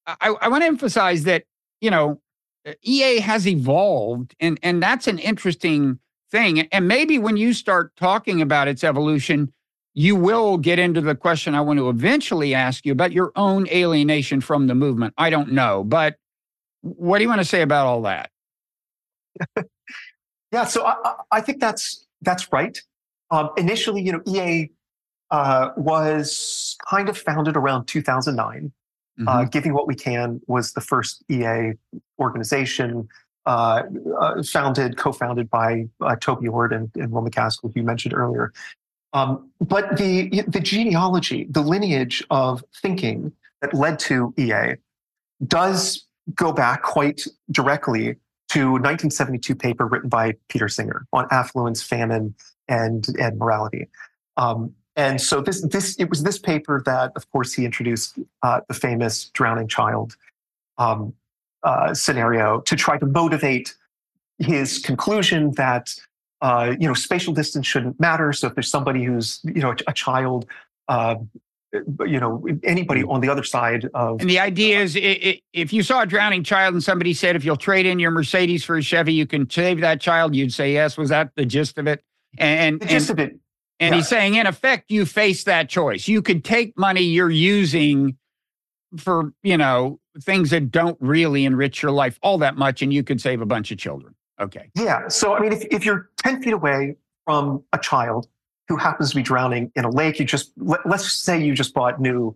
I, 0.05 0.35
I 0.41 0.47
want 0.49 0.63
to 0.63 0.67
emphasize 0.67 1.23
that, 1.23 1.43
you 1.81 1.91
know, 1.91 2.19
EA 2.83 3.19
has 3.19 3.47
evolved 3.47 4.35
and, 4.39 4.59
and 4.63 4.81
that's 4.81 5.07
an 5.07 5.19
interesting 5.19 5.99
thing. 6.31 6.61
And 6.61 6.87
maybe 6.87 7.19
when 7.19 7.37
you 7.37 7.53
start 7.53 7.95
talking 7.95 8.41
about 8.41 8.67
its 8.67 8.83
evolution, 8.83 9.53
you 9.93 10.15
will 10.15 10.57
get 10.57 10.79
into 10.79 11.01
the 11.01 11.15
question 11.15 11.53
I 11.53 11.61
want 11.61 11.77
to 11.79 11.89
eventually 11.89 12.53
ask 12.53 12.85
you 12.85 12.91
about 12.91 13.11
your 13.11 13.31
own 13.35 13.67
alienation 13.69 14.41
from 14.41 14.67
the 14.67 14.75
movement. 14.75 15.13
I 15.17 15.29
don't 15.29 15.51
know, 15.51 15.83
but 15.83 16.15
what 16.81 17.19
do 17.19 17.23
you 17.23 17.29
want 17.29 17.41
to 17.41 17.45
say 17.45 17.61
about 17.61 17.85
all 17.85 18.01
that? 18.01 18.31
yeah, 20.51 20.65
so 20.65 20.85
I, 20.85 21.15
I, 21.31 21.41
think 21.41 21.59
that's 21.59 22.05
that's 22.21 22.51
right. 22.51 22.79
Um, 23.31 23.51
initially, 23.57 24.01
you 24.01 24.11
know, 24.11 24.21
EA 24.27 24.69
uh, 25.33 25.71
was 25.75 26.77
kind 26.87 27.09
of 27.09 27.17
founded 27.17 27.57
around 27.57 27.87
2009. 27.87 28.71
Uh, 29.19 29.21
mm-hmm. 29.21 29.27
Uh, 29.27 29.43
Giving 29.45 29.73
What 29.73 29.87
We 29.87 29.95
Can 29.95 30.39
was 30.47 30.73
the 30.73 30.81
first 30.81 31.23
EA 31.27 31.73
organization 32.19 33.09
uh, 33.47 33.81
uh, 34.19 34.43
founded, 34.43 34.95
co-founded 34.95 35.49
by 35.49 35.87
uh, 36.01 36.15
Toby 36.15 36.47
Ord 36.47 36.71
and, 36.71 36.89
and 36.95 37.11
Will 37.11 37.23
MacAskill, 37.23 37.73
who 37.73 37.81
you 37.81 37.83
mentioned 37.83 38.13
earlier. 38.13 38.53
Um, 39.13 39.49
but 39.59 39.97
the, 39.97 40.43
the 40.47 40.59
genealogy, 40.59 41.47
the 41.49 41.61
lineage 41.61 42.23
of 42.29 42.63
thinking 42.81 43.31
that 43.61 43.73
led 43.73 43.99
to 43.99 44.33
EA 44.37 44.75
does 45.45 46.05
go 46.35 46.51
back 46.51 46.83
quite 46.83 47.25
directly 47.51 48.15
to 48.49 48.73
1972 48.73 49.55
paper 49.55 49.87
written 49.87 50.09
by 50.09 50.35
Peter 50.47 50.69
Singer 50.69 51.07
on 51.11 51.27
affluence, 51.31 51.81
famine, 51.81 52.35
and, 52.67 53.07
and 53.19 53.37
morality. 53.39 53.87
Um, 54.37 54.73
and 54.95 55.19
so 55.19 55.41
this, 55.41 55.61
this, 55.61 55.95
it 55.97 56.09
was 56.09 56.23
this 56.23 56.37
paper 56.37 56.81
that, 56.85 57.11
of 57.15 57.29
course, 57.31 57.53
he 57.53 57.65
introduced 57.65 58.19
uh, 58.41 58.61
the 58.67 58.73
famous 58.73 59.25
drowning 59.33 59.67
child 59.67 60.15
um, 60.77 61.13
uh, 61.63 61.93
scenario 61.93 62.61
to 62.61 62.75
try 62.75 62.97
to 62.97 63.05
motivate 63.05 63.75
his 64.39 64.79
conclusion 64.79 65.51
that 65.51 65.95
uh, 66.43 66.75
you 66.77 66.87
know, 66.87 66.93
spatial 66.93 67.33
distance 67.33 67.65
shouldn't 67.65 67.97
matter. 68.01 68.33
So 68.33 68.47
if 68.47 68.53
there's 68.53 68.69
somebody 68.69 69.05
who's, 69.05 69.39
you 69.45 69.61
know, 69.61 69.71
a, 69.71 69.77
a 69.87 69.93
child, 69.93 70.45
uh, 70.89 71.15
you 72.05 72.19
know, 72.19 72.45
anybody 72.63 73.01
mm. 73.01 73.09
on 73.09 73.21
the 73.21 73.29
other 73.29 73.43
side 73.43 73.89
of. 73.93 74.19
And 74.19 74.29
the 74.29 74.39
idea 74.39 74.81
is, 74.81 74.97
if 74.97 75.71
you 75.71 75.83
saw 75.83 76.01
a 76.01 76.05
drowning 76.05 76.43
child 76.43 76.73
and 76.73 76.83
somebody 76.83 77.13
said, 77.13 77.37
if 77.37 77.45
you'll 77.45 77.55
trade 77.55 77.85
in 77.85 77.97
your 77.97 78.11
Mercedes 78.11 78.65
for 78.65 78.75
a 78.75 78.81
Chevy, 78.81 79.13
you 79.13 79.25
can 79.25 79.49
save 79.49 79.79
that 79.79 80.01
child, 80.01 80.35
you'd 80.35 80.53
say 80.53 80.73
yes. 80.73 80.97
Was 80.97 81.09
that 81.09 81.31
the 81.35 81.45
gist 81.45 81.77
of 81.77 81.87
it? 81.87 82.03
And, 82.37 82.81
the 82.81 82.87
gist 82.87 83.09
and, 83.09 83.19
of 83.19 83.25
it. 83.25 83.39
And 83.79 83.95
he's 83.95 84.07
saying, 84.07 84.35
in 84.35 84.47
effect, 84.47 84.91
you 84.91 85.05
face 85.05 85.43
that 85.43 85.67
choice. 85.67 86.07
You 86.07 86.21
could 86.21 86.45
take 86.45 86.77
money 86.77 87.01
you're 87.01 87.29
using 87.29 88.17
for, 88.97 89.33
you 89.41 89.57
know, 89.57 89.99
things 90.21 90.51
that 90.51 90.71
don't 90.71 90.97
really 91.01 91.45
enrich 91.45 91.81
your 91.81 91.91
life 91.91 92.19
all 92.21 92.37
that 92.37 92.55
much, 92.55 92.81
and 92.81 92.93
you 92.93 93.03
could 93.03 93.19
save 93.19 93.41
a 93.41 93.45
bunch 93.45 93.71
of 93.71 93.77
children. 93.77 94.15
Okay. 94.39 94.69
Yeah. 94.75 95.07
So, 95.07 95.35
I 95.35 95.39
mean, 95.39 95.53
if, 95.53 95.63
if 95.65 95.85
you're 95.85 96.09
10 96.17 96.41
feet 96.41 96.53
away 96.53 96.95
from 97.25 97.63
a 97.73 97.79
child 97.79 98.27
who 98.67 98.77
happens 98.77 99.09
to 99.09 99.15
be 99.15 99.23
drowning 99.23 99.71
in 99.75 99.85
a 99.85 99.89
lake, 99.89 100.19
you 100.19 100.25
just, 100.25 100.51
let, 100.57 100.85
us 100.85 101.11
say 101.11 101.43
you 101.43 101.53
just 101.53 101.73
bought 101.73 101.99
new 101.99 102.35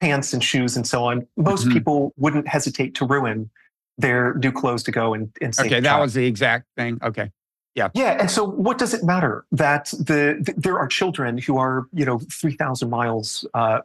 pants 0.00 0.32
and 0.32 0.42
shoes 0.42 0.76
and 0.76 0.86
so 0.86 1.04
on. 1.04 1.26
Most 1.36 1.64
mm-hmm. 1.64 1.72
people 1.72 2.12
wouldn't 2.16 2.48
hesitate 2.48 2.94
to 2.96 3.06
ruin 3.06 3.50
their 3.96 4.34
new 4.34 4.52
clothes 4.52 4.82
to 4.84 4.90
go 4.90 5.14
and, 5.14 5.30
and 5.40 5.54
save 5.54 5.66
Okay. 5.66 5.80
That 5.80 6.00
was 6.00 6.14
the 6.14 6.26
exact 6.26 6.66
thing. 6.76 6.98
Okay. 7.02 7.30
Yeah. 7.74 7.88
Yeah. 7.92 8.16
And 8.20 8.30
so 8.30 8.44
what 8.44 8.78
does 8.78 8.94
it 8.94 9.02
matter 9.02 9.44
that 9.50 9.86
the, 9.98 10.38
the 10.40 10.54
there 10.56 10.78
are 10.78 10.86
children 10.86 11.38
who 11.38 11.58
are, 11.58 11.86
you 11.92 12.04
know, 12.04 12.20
3,000 12.30 12.88
miles 12.88 13.46
uh, 13.54 13.80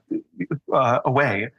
uh, 0.72 1.00
away? 1.05 1.50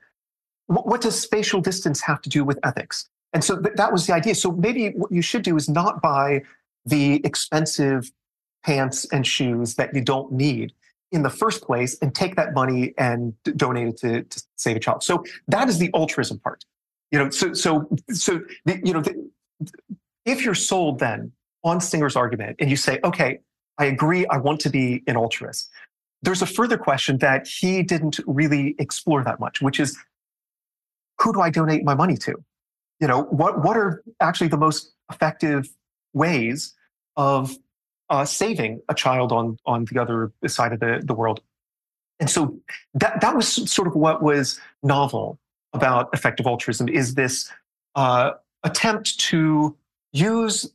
What, 0.67 0.87
what 0.87 1.01
does 1.01 1.21
spatial 1.21 1.61
distance 1.61 2.01
have 2.03 2.23
to 2.23 2.29
do 2.29 2.45
with 2.45 2.59
ethics? 2.63 3.09
And 3.33 3.43
so 3.43 3.61
th- 3.61 3.75
that 3.77 3.93
was 3.93 4.07
the 4.07 4.15
idea. 4.15 4.35
So 4.37 4.53
maybe 4.53 4.91
what 4.91 5.11
you 5.11 5.23
should 5.23 5.43
do 5.43 5.57
is 5.57 5.69
not 5.69 6.01
buy 6.01 6.43
the 6.85 7.21
expensive 7.25 8.11
pants 8.65 9.07
and 9.13 9.27
shoes 9.27 9.75
that 9.75 9.95
you 9.95 10.01
don't 10.01 10.33
need 10.33 10.73
in 11.13 11.23
the 11.23 11.31
first 11.31 11.63
place 11.63 11.99
and 12.01 12.15
take 12.15 12.37
that 12.37 12.55
money 12.55 12.95
and 12.97 13.35
d- 13.43 13.53
donate 13.53 13.89
it 13.89 13.97
to, 13.99 14.23
to, 14.23 14.43
save 14.57 14.77
a 14.77 14.81
child. 14.81 15.03
So 15.03 15.25
that 15.49 15.69
is 15.69 15.79
the 15.79 15.91
altruism 15.95 16.39
part. 16.39 16.65
You 17.11 17.19
know, 17.19 17.31
so 17.31 17.53
so 17.55 17.89
so 18.13 18.41
the, 18.67 18.81
you 18.85 18.93
know, 18.93 19.01
the, 19.01 19.31
if 20.25 20.45
you're 20.45 20.55
sold 20.55 21.01
then 21.01 21.33
on 21.65 21.81
Singer's 21.81 22.17
argument 22.17 22.57
and 22.61 22.71
you 22.71 22.77
say, 22.77 22.99
okay, 23.05 23.41
I 23.79 23.87
agree, 23.87 24.27
I 24.27 24.39
want 24.39 24.61
to 24.61 24.71
be 24.71 25.03
an 25.07 25.17
altruist. 25.17 25.71
There's 26.23 26.43
a 26.43 26.47
further 26.47 26.77
question 26.77 27.19
that 27.19 27.47
he 27.47 27.83
didn't 27.83 28.21
really 28.27 28.75
explore 28.79 29.25
that 29.25 29.41
much, 29.41 29.63
which 29.63 29.81
is 29.81 29.97
who 31.19 31.33
do 31.33 31.41
I 31.41 31.51
donate 31.51 31.85
my 31.85 31.95
money 31.95 32.17
to? 32.19 32.35
you 33.01 33.09
know 33.09 33.23
what 33.25 33.65
what 33.65 33.77
are 33.77 34.03
actually 34.21 34.49
the 34.49 34.57
most 34.57 34.93
effective 35.11 35.69
ways 36.13 36.75
of 37.17 37.57
uh, 38.11 38.25
saving 38.25 38.81
a 38.89 38.95
child 38.95 39.33
on 39.33 39.57
on 39.67 39.87
the 39.87 40.01
other 40.01 40.33
side 40.47 40.73
of 40.73 40.81
the, 40.81 41.03
the 41.05 41.15
world 41.15 41.41
and 42.21 42.31
so 42.31 42.61
that 42.95 43.21
that 43.21 43.35
was 43.35 43.49
sort 43.71 43.89
of 43.89 43.95
what 43.95 44.23
was 44.23 44.61
novel 44.83 45.39
about 45.73 46.11
effective 46.13 46.47
altruism 46.47 46.89
is 46.89 47.15
this 47.15 47.51
uh, 47.95 48.33
attempt 48.63 49.19
to 49.19 49.77
use 50.13 50.71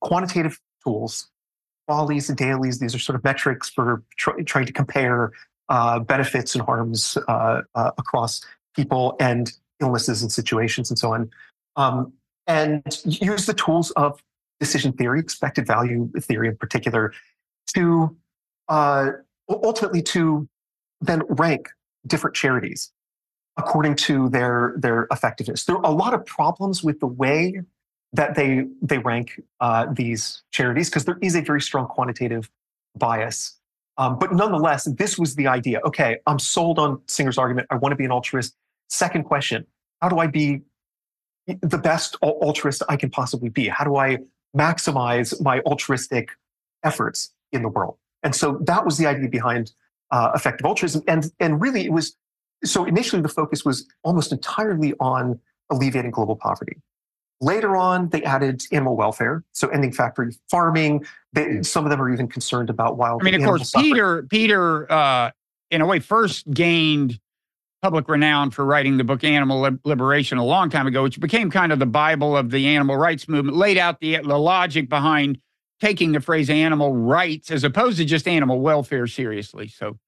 quantitative 0.00 0.60
tools 0.84 1.28
QALYs 1.88 2.28
and 2.28 2.38
DALYs 2.38 2.78
these 2.78 2.94
are 2.94 2.98
sort 2.98 3.16
of 3.16 3.24
metrics 3.24 3.68
for 3.68 4.02
tr- 4.16 4.40
trying 4.42 4.66
to 4.66 4.72
compare 4.72 5.32
uh, 5.68 5.98
benefits 5.98 6.54
and 6.54 6.64
harms 6.64 7.16
uh, 7.28 7.62
uh, 7.74 7.90
across 7.98 8.44
people 8.74 9.16
and 9.20 9.52
illnesses 9.80 10.22
and 10.22 10.30
situations 10.30 10.90
and 10.90 10.98
so 10.98 11.12
on. 11.12 11.30
Um, 11.76 12.12
and 12.46 12.82
use 13.04 13.46
the 13.46 13.54
tools 13.54 13.90
of 13.92 14.22
decision 14.60 14.92
theory, 14.92 15.20
expected 15.20 15.66
value 15.66 16.10
theory 16.20 16.48
in 16.48 16.56
particular, 16.56 17.12
to 17.74 18.16
uh, 18.68 19.10
ultimately 19.48 20.02
to 20.02 20.48
then 21.00 21.22
rank 21.28 21.68
different 22.06 22.36
charities 22.36 22.90
according 23.56 23.94
to 23.94 24.28
their 24.30 24.74
their 24.76 25.06
effectiveness. 25.10 25.64
There 25.64 25.76
are 25.76 25.84
a 25.84 25.90
lot 25.90 26.14
of 26.14 26.24
problems 26.26 26.82
with 26.82 27.00
the 27.00 27.06
way 27.06 27.60
that 28.12 28.34
they 28.34 28.66
they 28.82 28.98
rank 28.98 29.40
uh, 29.60 29.86
these 29.92 30.42
charities 30.50 30.90
because 30.90 31.04
there 31.04 31.18
is 31.22 31.34
a 31.34 31.40
very 31.40 31.60
strong 31.60 31.86
quantitative 31.86 32.50
bias. 32.96 33.58
Um, 33.98 34.18
but 34.18 34.32
nonetheless, 34.32 34.84
this 34.84 35.18
was 35.18 35.34
the 35.34 35.46
idea. 35.46 35.80
Okay, 35.84 36.18
I'm 36.26 36.38
sold 36.38 36.78
on 36.78 37.00
Singer's 37.06 37.38
argument. 37.38 37.68
I 37.70 37.76
want 37.76 37.92
to 37.92 37.96
be 37.96 38.04
an 38.04 38.12
altruist. 38.12 38.54
Second 38.88 39.24
question 39.24 39.66
How 40.00 40.08
do 40.08 40.18
I 40.18 40.26
be 40.26 40.62
the 41.60 41.78
best 41.78 42.16
altruist 42.22 42.82
I 42.88 42.96
can 42.96 43.10
possibly 43.10 43.48
be? 43.48 43.68
How 43.68 43.84
do 43.84 43.96
I 43.96 44.18
maximize 44.56 45.40
my 45.40 45.60
altruistic 45.60 46.30
efforts 46.84 47.32
in 47.52 47.62
the 47.62 47.68
world? 47.68 47.96
And 48.22 48.34
so 48.34 48.58
that 48.62 48.84
was 48.84 48.98
the 48.98 49.06
idea 49.06 49.28
behind 49.28 49.72
uh, 50.10 50.30
effective 50.34 50.64
altruism. 50.64 51.02
And, 51.08 51.32
and 51.40 51.60
really, 51.60 51.84
it 51.84 51.92
was 51.92 52.16
so 52.64 52.84
initially 52.84 53.22
the 53.22 53.28
focus 53.28 53.64
was 53.64 53.86
almost 54.04 54.30
entirely 54.30 54.94
on 55.00 55.40
alleviating 55.70 56.12
global 56.12 56.36
poverty. 56.36 56.76
Later 57.42 57.76
on, 57.76 58.08
they 58.10 58.22
added 58.22 58.62
animal 58.70 58.96
welfare, 58.96 59.42
so 59.50 59.66
ending 59.68 59.92
factory 59.92 60.32
farming. 60.48 61.04
They, 61.32 61.60
some 61.64 61.84
of 61.84 61.90
them 61.90 62.00
are 62.00 62.08
even 62.08 62.28
concerned 62.28 62.70
about 62.70 62.96
wild. 62.96 63.20
I 63.20 63.24
mean, 63.24 63.34
of 63.34 63.42
course, 63.42 63.68
suffering. 63.68 63.92
Peter 63.92 64.22
Peter 64.30 64.92
uh, 64.92 65.30
in 65.68 65.80
a 65.80 65.86
way 65.86 65.98
first 65.98 66.48
gained 66.48 67.18
public 67.82 68.08
renown 68.08 68.52
for 68.52 68.64
writing 68.64 68.96
the 68.96 69.02
book 69.02 69.24
Animal 69.24 69.76
Liberation 69.84 70.38
a 70.38 70.44
long 70.44 70.70
time 70.70 70.86
ago, 70.86 71.02
which 71.02 71.18
became 71.18 71.50
kind 71.50 71.72
of 71.72 71.80
the 71.80 71.86
Bible 71.86 72.36
of 72.36 72.52
the 72.52 72.68
animal 72.68 72.96
rights 72.96 73.28
movement. 73.28 73.56
Laid 73.56 73.76
out 73.76 73.98
the 73.98 74.18
the 74.18 74.38
logic 74.38 74.88
behind 74.88 75.38
taking 75.80 76.12
the 76.12 76.20
phrase 76.20 76.48
animal 76.48 76.94
rights 76.94 77.50
as 77.50 77.64
opposed 77.64 77.98
to 77.98 78.04
just 78.04 78.28
animal 78.28 78.60
welfare 78.60 79.08
seriously. 79.08 79.66
So 79.66 79.98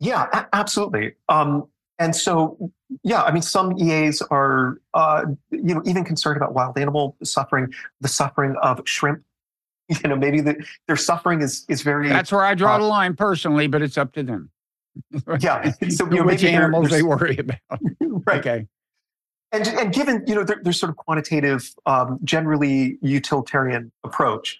Yeah, 0.00 0.26
a- 0.32 0.46
absolutely. 0.52 1.14
Um, 1.28 1.68
and 1.98 2.14
so, 2.14 2.70
yeah, 3.02 3.22
I 3.22 3.32
mean, 3.32 3.42
some 3.42 3.78
EAs 3.78 4.20
are, 4.30 4.80
uh, 4.94 5.24
you 5.50 5.74
know, 5.74 5.82
even 5.86 6.04
concerned 6.04 6.36
about 6.36 6.54
wild 6.54 6.78
animal 6.78 7.16
suffering, 7.22 7.72
the 8.00 8.08
suffering 8.08 8.54
of 8.62 8.80
shrimp. 8.84 9.22
You 10.02 10.08
know, 10.08 10.16
maybe 10.16 10.40
the, 10.40 10.56
their 10.88 10.96
suffering 10.96 11.42
is 11.42 11.64
is 11.68 11.82
very 11.82 12.08
that's 12.08 12.32
where 12.32 12.44
I 12.44 12.54
draw 12.56 12.74
Uh, 12.74 12.78
the 12.78 12.84
line 12.86 13.14
personally, 13.14 13.68
but 13.68 13.82
it's 13.82 13.96
up 13.96 14.12
to 14.14 14.24
them. 14.24 14.50
yeah. 15.38 15.72
So 15.90 16.06
you 16.06 16.16
know, 16.16 16.24
which 16.24 16.42
maybe 16.42 16.56
animals 16.56 16.90
they 16.90 17.04
worry 17.04 17.38
about. 17.38 17.78
right. 18.00 18.40
Okay. 18.40 18.66
And 19.52 19.64
and 19.68 19.94
given 19.94 20.24
you 20.26 20.34
know 20.34 20.42
their, 20.42 20.60
their 20.60 20.72
sort 20.72 20.90
of 20.90 20.96
quantitative, 20.96 21.72
um, 21.86 22.18
generally 22.24 22.98
utilitarian 23.00 23.92
approach, 24.02 24.58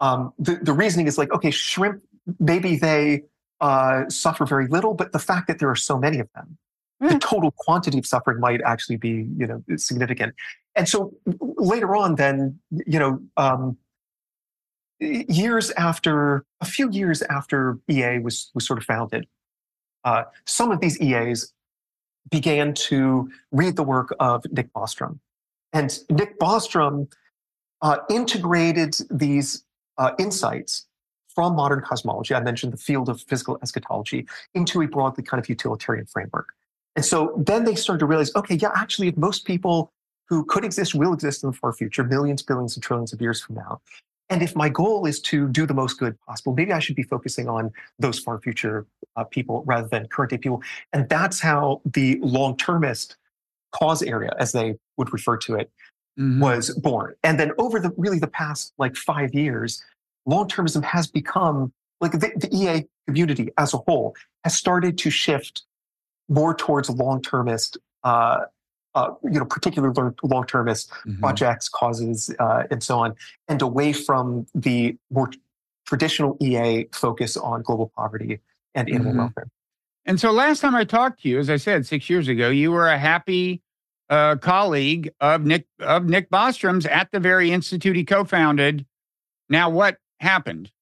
um, 0.00 0.32
the 0.38 0.60
the 0.62 0.72
reasoning 0.72 1.08
is 1.08 1.18
like, 1.18 1.32
okay, 1.32 1.50
shrimp, 1.50 2.00
maybe 2.38 2.76
they 2.76 3.22
uh, 3.60 4.08
suffer 4.08 4.46
very 4.46 4.68
little, 4.68 4.94
but 4.94 5.10
the 5.10 5.18
fact 5.18 5.48
that 5.48 5.58
there 5.58 5.68
are 5.70 5.76
so 5.76 5.98
many 5.98 6.20
of 6.20 6.28
them, 6.34 6.56
the 7.00 7.10
Hmm. 7.10 7.18
total 7.18 7.50
quantity 7.52 7.98
of 7.98 8.06
suffering 8.06 8.40
might 8.40 8.60
actually 8.62 8.96
be 8.96 9.28
you 9.36 9.46
know 9.46 9.62
significant. 9.76 10.34
And 10.74 10.88
so 10.88 11.14
later 11.56 11.94
on, 11.96 12.16
then 12.16 12.58
you 12.70 12.98
know, 12.98 13.20
um, 13.36 13.76
years 15.00 15.70
after 15.72 16.44
a 16.60 16.64
few 16.64 16.90
years 16.90 17.22
after 17.22 17.78
EA 17.88 18.18
was 18.18 18.50
was 18.54 18.66
sort 18.66 18.78
of 18.78 18.84
founded, 18.84 19.26
uh, 20.04 20.24
some 20.46 20.70
of 20.70 20.80
these 20.80 21.00
EAs 21.00 21.52
began 22.30 22.74
to 22.74 23.30
read 23.52 23.76
the 23.76 23.82
work 23.82 24.14
of 24.20 24.44
Nick 24.52 24.72
Bostrom. 24.72 25.18
And 25.72 25.98
Nick 26.10 26.38
Bostrom 26.38 27.10
uh, 27.80 27.98
integrated 28.10 28.96
these 29.10 29.64
uh, 29.98 30.12
insights 30.18 30.86
from 31.34 31.54
modern 31.54 31.80
cosmology, 31.80 32.34
I 32.34 32.40
mentioned 32.40 32.72
the 32.72 32.78
field 32.78 33.08
of 33.08 33.22
physical 33.22 33.58
eschatology, 33.62 34.26
into 34.54 34.82
a 34.82 34.88
broadly 34.88 35.22
kind 35.22 35.40
of 35.40 35.48
utilitarian 35.48 36.06
framework. 36.06 36.48
And 36.98 37.04
so 37.04 37.32
then 37.36 37.62
they 37.62 37.76
started 37.76 38.00
to 38.00 38.06
realize 38.06 38.34
okay, 38.34 38.56
yeah, 38.56 38.72
actually, 38.74 39.06
if 39.06 39.16
most 39.16 39.44
people 39.44 39.92
who 40.28 40.44
could 40.46 40.64
exist 40.64 40.96
will 40.96 41.12
exist 41.12 41.44
in 41.44 41.50
the 41.50 41.56
far 41.56 41.72
future, 41.72 42.02
millions, 42.02 42.42
billions, 42.42 42.74
and 42.74 42.82
trillions 42.82 43.12
of 43.12 43.20
years 43.20 43.40
from 43.40 43.54
now. 43.54 43.80
And 44.30 44.42
if 44.42 44.56
my 44.56 44.68
goal 44.68 45.06
is 45.06 45.20
to 45.20 45.46
do 45.46 45.64
the 45.64 45.74
most 45.74 46.00
good 46.00 46.20
possible, 46.26 46.54
maybe 46.54 46.72
I 46.72 46.80
should 46.80 46.96
be 46.96 47.04
focusing 47.04 47.48
on 47.48 47.70
those 48.00 48.18
far 48.18 48.40
future 48.40 48.84
uh, 49.14 49.22
people 49.22 49.62
rather 49.64 49.86
than 49.86 50.08
current 50.08 50.30
day 50.32 50.38
people. 50.38 50.60
And 50.92 51.08
that's 51.08 51.38
how 51.38 51.82
the 51.84 52.18
long 52.20 52.56
termist 52.56 53.16
cause 53.70 54.02
area, 54.02 54.34
as 54.40 54.50
they 54.50 54.74
would 54.96 55.12
refer 55.12 55.36
to 55.36 55.54
it, 55.54 55.70
Mhm. 56.18 56.40
was 56.40 56.70
born. 56.80 57.14
And 57.22 57.38
then 57.38 57.52
over 57.58 57.78
the 57.78 57.92
really 57.96 58.18
the 58.18 58.26
past 58.26 58.72
like 58.76 58.96
five 58.96 59.34
years, 59.34 59.80
long 60.26 60.48
termism 60.48 60.82
has 60.82 61.06
become 61.06 61.72
like 62.00 62.10
the, 62.10 62.32
the 62.34 62.48
EA 62.52 62.88
community 63.06 63.50
as 63.56 63.72
a 63.72 63.76
whole 63.86 64.16
has 64.42 64.56
started 64.56 64.98
to 64.98 65.10
shift 65.10 65.62
more 66.28 66.54
towards 66.54 66.90
long 66.90 67.22
termist, 67.22 67.78
uh, 68.04 68.44
uh, 68.94 69.10
you 69.24 69.38
know, 69.38 69.44
particular 69.44 69.92
long 70.22 70.46
termist 70.46 70.90
Mhm. 71.06 71.20
projects, 71.20 71.68
causes, 71.68 72.34
uh, 72.38 72.64
and 72.70 72.82
so 72.82 72.98
on, 72.98 73.14
and 73.48 73.62
away 73.62 73.92
from 73.92 74.46
the 74.54 74.96
more 75.10 75.30
traditional 75.86 76.36
EA 76.40 76.86
focus 76.92 77.36
on 77.36 77.62
global 77.62 77.90
poverty 77.96 78.40
and 78.74 78.88
animal 78.90 79.12
Mhm. 79.12 79.18
welfare. 79.18 79.48
And 80.04 80.18
so 80.20 80.30
last 80.32 80.60
time 80.60 80.74
I 80.74 80.84
talked 80.84 81.22
to 81.22 81.28
you, 81.28 81.38
as 81.38 81.50
I 81.50 81.56
said 81.56 81.86
six 81.86 82.08
years 82.08 82.28
ago, 82.28 82.48
you 82.50 82.72
were 82.72 82.88
a 82.88 82.98
happy 82.98 83.62
uh, 84.10 84.36
colleague 84.36 85.10
of 85.20 85.44
Nick 85.44 85.66
of 85.80 86.06
Nick 86.06 86.30
Bostrom's 86.30 86.86
at 86.86 87.12
the 87.12 87.20
very 87.20 87.52
institute 87.52 87.94
he 87.94 88.06
co-founded. 88.06 88.86
Now, 89.50 89.68
what 89.68 89.98
happened? 90.20 90.72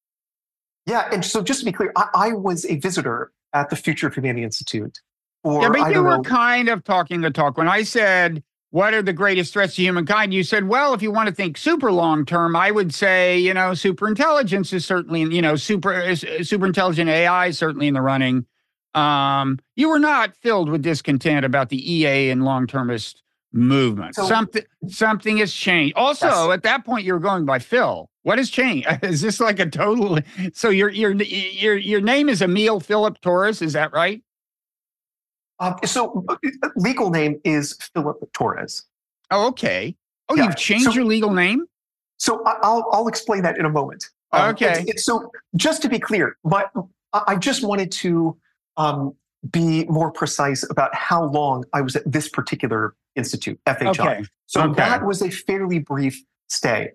Yeah, 0.85 1.09
and 1.11 1.25
so 1.25 1.43
just 1.43 1.59
to 1.59 1.65
be 1.65 1.73
clear, 1.73 1.91
I, 1.97 2.07
I 2.13 2.31
was 2.31 2.65
a 2.65 2.77
visitor 2.77 3.33
at 3.51 3.69
the 3.69 3.75
Future 3.75 4.07
of 4.07 4.13
Humanity 4.13 4.43
Institute. 4.43 5.01
For, 5.47 5.61
yeah, 5.63 5.69
but 5.69 5.93
you 5.93 6.03
were 6.03 6.17
know, 6.17 6.21
kind 6.23 6.69
of 6.69 6.83
talking 6.83 7.21
the 7.21 7.31
talk 7.31 7.57
when 7.57 7.67
I 7.67 7.83
said. 7.83 8.43
What 8.71 8.93
are 8.93 9.01
the 9.01 9.13
greatest 9.13 9.53
threats 9.53 9.75
to 9.77 9.81
humankind? 9.81 10.33
You 10.33 10.43
said, 10.43 10.67
well, 10.67 10.93
if 10.93 11.01
you 11.01 11.09
want 11.09 11.29
to 11.29 11.33
think 11.33 11.57
super 11.57 11.89
long 11.89 12.25
term, 12.25 12.53
I 12.53 12.69
would 12.69 12.93
say, 12.93 13.37
you 13.39 13.53
know, 13.53 13.73
super 13.73 14.09
intelligence 14.09 14.73
is 14.73 14.85
certainly, 14.85 15.21
you 15.21 15.41
know, 15.41 15.55
super 15.55 16.13
super 16.17 16.65
intelligent 16.65 17.09
AI 17.09 17.47
is 17.47 17.57
certainly 17.57 17.87
in 17.87 17.93
the 17.93 18.01
running. 18.01 18.45
Um, 18.93 19.59
you 19.77 19.87
were 19.89 19.99
not 19.99 20.35
filled 20.35 20.69
with 20.69 20.81
discontent 20.81 21.45
about 21.45 21.69
the 21.69 21.91
EA 21.93 22.29
and 22.29 22.43
long 22.43 22.67
termist 22.67 23.23
movement. 23.53 24.15
So- 24.15 24.27
something 24.27 24.63
something 24.89 25.37
has 25.37 25.53
changed. 25.53 25.95
Also, 25.95 26.27
Yes. 26.27 26.53
at 26.53 26.63
that 26.63 26.83
point, 26.85 27.05
you 27.05 27.13
were 27.13 27.19
going 27.19 27.45
by 27.45 27.59
Phil. 27.59 28.09
What 28.23 28.37
has 28.37 28.49
changed? 28.49 28.85
Is 29.01 29.21
this 29.21 29.39
like 29.39 29.59
a 29.59 29.69
total? 29.69 30.19
So 30.53 30.67
your 30.69 30.89
your 30.89 31.13
your 31.13 31.77
your 31.77 32.01
name 32.01 32.27
is 32.27 32.41
Émile 32.41 32.83
Philip 32.83 33.21
Torres. 33.21 33.61
Is 33.61 33.73
that 33.73 33.93
right? 33.93 34.21
Um, 35.59 35.75
so 35.85 36.25
legal 36.75 37.09
name 37.09 37.39
is 37.43 37.77
Philip 37.93 38.17
Torres. 38.33 38.85
Oh, 39.31 39.47
okay. 39.47 39.95
Oh, 40.29 40.35
Yeah, 40.35 40.45
you've 40.45 40.55
changed 40.57 40.85
so- 40.85 40.91
your 40.91 41.05
legal 41.05 41.33
name. 41.33 41.65
So 42.19 42.41
I'll 42.45 42.87
I'll 42.91 43.07
explain 43.07 43.43
that 43.43 43.57
in 43.59 43.65
a 43.65 43.69
moment. 43.69 44.05
Um, 44.31 44.49
Okay. 44.49 44.65
it's- 44.67 44.83
it's- 44.87 45.05
so 45.05 45.31
just 45.55 45.81
to 45.83 45.89
be 45.89 45.99
clear, 45.99 46.37
my 46.43 46.65
I 47.13 47.21
I 47.27 47.35
just 47.35 47.63
wanted 47.63 47.91
to 48.03 48.37
um, 48.77 49.15
be 49.51 49.85
more 49.85 50.11
precise 50.11 50.63
about 50.69 50.93
how 50.93 51.23
long 51.23 51.63
I 51.73 51.81
was 51.81 51.95
at 51.95 52.11
this 52.11 52.27
particular 52.29 52.95
institute, 53.15 53.59
FHI. 53.65 53.89
Okay. 54.17 54.25
So 54.47 54.61
Okay. 54.63 54.73
that 54.75 55.05
was 55.05 55.21
a 55.21 55.29
fairly 55.31 55.79
brief 55.79 56.23
stay. 56.49 56.91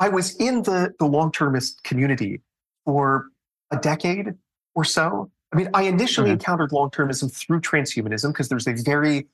I 0.00 0.08
was 0.08 0.34
in 0.36 0.62
the, 0.62 0.92
the 0.98 1.04
long 1.06 1.30
termist 1.30 1.82
community 1.84 2.40
for 2.84 3.26
a 3.70 3.76
decade 3.76 4.34
or 4.74 4.84
so. 4.84 5.30
I 5.52 5.56
mean, 5.56 5.68
I 5.74 5.82
initially 5.82 6.30
encountered 6.30 6.72
long 6.72 6.90
termism 6.90 7.34
through 7.34 7.60
transhumanism 7.60 8.28
because 8.28 8.48
there's 8.48 8.68
a 8.68 8.74
very 8.74 9.26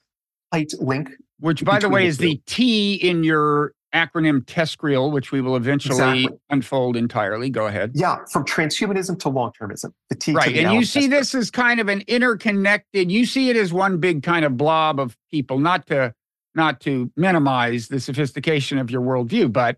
tight 0.53 0.73
link. 0.81 1.11
Which, 1.41 1.65
by 1.65 1.79
the 1.79 1.89
way, 1.89 2.03
the 2.03 2.09
is 2.09 2.19
the 2.19 2.41
T 2.47 2.95
in 2.95 3.23
your 3.23 3.73
acronym 3.95 4.45
TESCREAL, 4.45 5.11
which 5.11 5.33
we 5.33 5.41
will 5.41 5.57
eventually 5.57 6.25
Exactly. 6.25 6.39
unfold 6.51 6.97
entirely. 6.97 7.51
Go 7.51 7.67
ahead. 7.67 7.93
Yeah, 7.95 8.19
from 8.31 8.45
transhumanism 8.45 9.19
to 9.21 9.29
long 9.29 9.53
termism. 9.59 9.93
The 10.09 10.17
T 10.17 10.33
Right. 10.33 10.57
And 10.57 10.73
you 10.73 10.85
see 10.85 11.07
this 11.07 11.35
as 11.35 11.51
kind 11.51 11.81
of 11.81 11.89
an 11.89 12.03
interconnected, 12.07 13.11
you 13.11 13.27
see 13.27 13.51
it 13.51 13.57
as 13.57 13.73
one 13.73 13.99
big 13.99 14.23
kind 14.23 14.45
of 14.45 14.57
blob 14.57 14.99
of 14.99 15.17
people, 15.31 15.59
not 15.59 15.87
to 15.87 16.15
not 16.55 16.81
to 16.81 17.11
minimize 17.17 17.89
the 17.89 18.01
sophistication 18.01 18.79
of 18.79 18.91
your 18.91 19.03
worldview, 19.03 19.53
but 19.53 19.77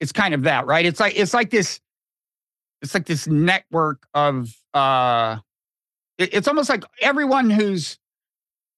it's 0.00 0.12
kind 0.12 0.32
of 0.34 0.44
that, 0.44 0.66
right? 0.66 0.86
It's 0.86 1.00
like 1.00 1.14
it's 1.16 1.34
like 1.34 1.50
this, 1.50 1.80
it's 2.82 2.94
like 2.94 3.06
this 3.06 3.26
network 3.26 4.06
of 4.14 4.54
uh 4.72 5.38
it's 6.18 6.48
almost 6.48 6.68
like 6.68 6.84
everyone 7.00 7.50
who's 7.50 7.98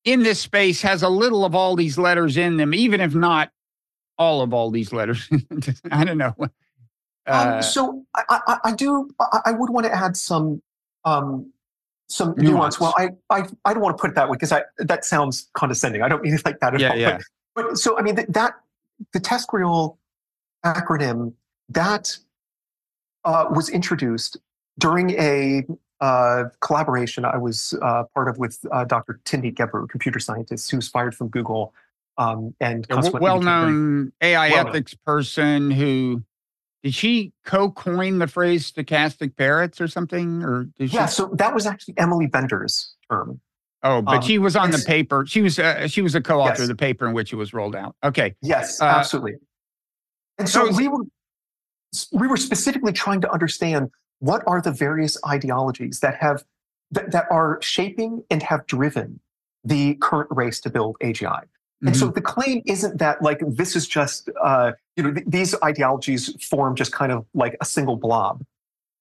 in 0.05 0.22
this 0.22 0.40
space 0.40 0.83
has 0.83 1.03
a 1.03 1.09
little 1.09 1.44
of 1.44 1.55
all 1.55 1.77
these 1.77 1.99
letters 1.99 2.37
in 2.37 2.57
them, 2.57 2.72
even 2.72 3.01
if 3.01 3.14
not 3.14 3.51
all 4.18 4.40
of 4.40 4.55
all 4.55 4.70
these 4.70 4.92
letters. 4.92 5.29
I 5.90 6.05
don't 6.05 6.18
know. 6.18 6.35
Uh, 7.27 7.55
um, 7.57 7.62
so 7.62 8.05
I, 8.14 8.22
I, 8.46 8.59
I 8.64 8.72
do. 8.75 9.11
I, 9.20 9.40
I 9.46 9.53
would 9.53 9.70
want 9.70 9.85
to 9.87 9.92
add 9.92 10.16
some 10.16 10.62
um, 11.05 11.53
some 12.09 12.35
Nuance. 12.37 12.79
nuance. 12.79 12.81
Well, 12.81 12.94
I, 12.96 13.09
I 13.31 13.46
I 13.64 13.75
don't 13.75 13.83
want 13.83 13.96
to 13.96 14.01
put 14.01 14.11
it 14.11 14.14
that 14.14 14.29
way 14.29 14.35
because 14.37 14.53
I 14.53 14.62
that 14.79 15.05
sounds 15.05 15.51
condescending. 15.55 16.03
I 16.03 16.09
don't 16.09 16.22
mean 16.22 16.35
it 16.35 16.44
like 16.44 16.61
that 16.61 16.75
at 16.75 16.81
Yeah, 16.81 16.90
all. 16.90 16.96
yeah. 16.96 17.18
But, 17.55 17.66
but 17.68 17.79
so 17.79 17.99
I 17.99 18.03
mean 18.03 18.14
that, 18.14 18.33
that 18.33 18.55
the 19.12 19.20
TESCREAL 19.20 19.99
acronym 20.64 21.33
that 21.68 22.16
uh, 23.25 23.46
was 23.51 23.68
introduced 23.68 24.37
during 24.79 25.11
a 25.11 25.64
uh, 26.00 26.44
collaboration 26.61 27.24
I 27.24 27.37
was 27.38 27.74
uh, 27.82 28.04
part 28.14 28.28
of 28.28 28.38
with 28.38 28.59
uh, 28.72 28.85
Dr. 28.85 29.20
Timnit 29.24 29.54
Gebru, 29.54 29.88
computer 29.88 30.18
scientist 30.18 30.70
who's 30.70 30.88
fired 30.88 31.14
from 31.14 31.28
Google 31.28 31.72
um, 32.18 32.54
and 32.61 32.87
consequently 32.88 33.24
well-known 33.28 34.12
AI 34.20 34.48
well-known. 34.50 34.68
ethics 34.68 34.94
person 34.94 35.70
who 35.70 36.22
did 36.82 36.94
she 36.94 37.32
co-coin 37.44 38.18
the 38.18 38.26
phrase 38.26 38.70
stochastic 38.70 39.37
parrots 39.37 39.80
or 39.80 39.88
something 39.88 40.42
or 40.42 40.64
did 40.78 40.90
she 40.90 40.96
Yeah, 40.96 41.06
so 41.06 41.30
that 41.35 41.54
was 41.54 41.66
actually 41.66 41.94
Emily 41.98 42.26
Bender's 42.26 42.94
term. 43.11 43.40
oh 43.82 44.02
but 44.02 44.16
um, 44.16 44.22
she 44.22 44.38
was 44.38 44.54
on 44.56 44.70
the 44.70 44.78
paper 44.78 45.24
she 45.26 45.40
was 45.42 45.59
uh, 45.59 45.88
she 45.88 46.02
was 46.02 46.14
a 46.14 46.20
co-author 46.20 46.50
Yes. 46.52 46.61
of 46.61 46.68
the 46.68 46.76
paper 46.76 47.06
in 47.06 47.14
which 47.14 47.32
it 47.32 47.37
was 47.37 47.52
rolled 47.54 47.74
out 47.76 47.96
okay 48.04 48.35
Yes, 48.42 48.80
Uh, 48.80 48.85
absolutely. 48.85 49.35
And 50.38 50.48
so 50.48 50.70
so 50.70 50.76
we 50.76 50.88
were 50.88 51.04
we 52.12 52.26
were 52.26 52.37
specifically 52.37 52.92
trying 52.92 53.20
to 53.22 53.30
understand 53.32 53.90
what 54.20 54.42
are 54.46 54.61
the 54.61 54.72
various 54.72 55.18
ideologies 55.26 56.00
that 56.00 56.16
have 56.16 56.44
that, 56.90 57.11
that 57.11 57.26
are 57.31 57.59
shaping 57.62 58.22
and 58.31 58.42
have 58.42 58.66
driven 58.66 59.20
the 59.64 59.94
current 59.96 60.29
race 60.31 60.61
to 60.61 60.70
build 60.70 60.96
AGI. 61.02 61.42
And 61.83 61.90
mm-hmm. 61.90 61.98
so 61.98 62.09
the 62.09 62.20
claim 62.20 62.62
isn't 62.64 62.98
that 62.98 63.20
like 63.20 63.40
this 63.46 63.76
is 63.76 63.87
just 63.87 64.31
uh, 64.42 64.72
you 64.96 65.02
know 65.02 65.12
th- 65.12 65.26
these 65.26 65.55
ideologies 65.62 66.35
form 66.44 66.74
just 66.74 66.92
kind 66.92 67.12
of 67.12 67.26
like 67.35 67.57
a 67.61 67.64
single 67.64 67.96
blob. 67.96 68.44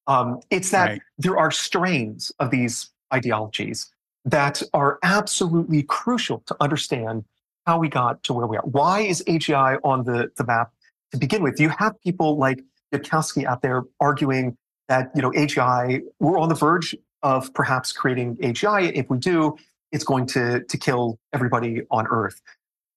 Um, 0.06 0.40
it's 0.50 0.70
that 0.70 0.88
right. 0.88 1.00
there 1.18 1.38
are 1.38 1.50
strains 1.50 2.32
of 2.38 2.50
these 2.50 2.90
ideologies 3.12 3.90
that 4.24 4.62
are 4.74 4.98
absolutely 5.02 5.84
crucial 5.84 6.42
to 6.46 6.56
understand 6.60 7.24
how 7.66 7.78
we 7.78 7.88
got 7.88 8.22
to 8.24 8.32
where 8.32 8.46
we 8.46 8.56
are. 8.56 8.64
Why 8.64 9.00
is 9.00 9.22
AGI 9.26 9.78
on 9.82 10.04
the, 10.04 10.30
the 10.36 10.44
map 10.44 10.70
to 11.12 11.16
begin 11.18 11.42
with? 11.42 11.58
You 11.58 11.70
have 11.70 12.00
people 12.02 12.36
like 12.36 12.62
Yudkowsky 12.92 13.44
out 13.44 13.62
there 13.62 13.84
arguing 14.00 14.56
that 14.88 15.10
you 15.14 15.22
know 15.22 15.30
AGI, 15.32 16.02
we're 16.20 16.38
on 16.38 16.48
the 16.48 16.54
verge 16.54 16.94
of 17.22 17.52
perhaps 17.54 17.92
creating 17.92 18.36
AGI. 18.36 18.92
If 18.94 19.10
we 19.10 19.18
do, 19.18 19.56
it's 19.92 20.04
going 20.04 20.26
to, 20.26 20.62
to 20.62 20.78
kill 20.78 21.18
everybody 21.32 21.82
on 21.90 22.06
Earth. 22.08 22.40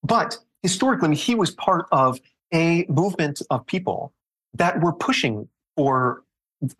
But 0.03 0.37
historically, 0.63 1.15
he 1.15 1.35
was 1.35 1.51
part 1.51 1.85
of 1.91 2.19
a 2.53 2.85
movement 2.89 3.41
of 3.49 3.65
people 3.65 4.13
that 4.53 4.81
were 4.81 4.93
pushing 4.93 5.47
for 5.75 6.23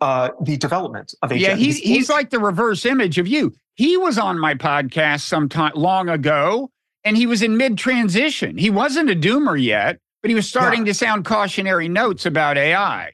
uh, 0.00 0.30
the 0.40 0.56
development 0.56 1.14
of 1.22 1.30
AGI. 1.30 1.40
Yeah, 1.40 1.54
he's, 1.56 1.78
he's 1.78 2.10
like 2.10 2.30
the 2.30 2.38
reverse 2.38 2.84
image 2.84 3.18
of 3.18 3.26
you. 3.26 3.54
He 3.74 3.96
was 3.96 4.18
on 4.18 4.38
my 4.38 4.54
podcast 4.54 5.22
some 5.22 5.48
time 5.48 5.72
long 5.74 6.08
ago, 6.08 6.70
and 7.04 7.16
he 7.16 7.26
was 7.26 7.42
in 7.42 7.56
mid 7.56 7.78
transition. 7.78 8.58
He 8.58 8.68
wasn't 8.68 9.10
a 9.10 9.16
doomer 9.16 9.60
yet, 9.60 9.98
but 10.22 10.28
he 10.28 10.34
was 10.34 10.48
starting 10.48 10.80
yeah. 10.80 10.92
to 10.92 10.94
sound 10.94 11.24
cautionary 11.24 11.88
notes 11.88 12.26
about 12.26 12.58
AI. 12.58 13.12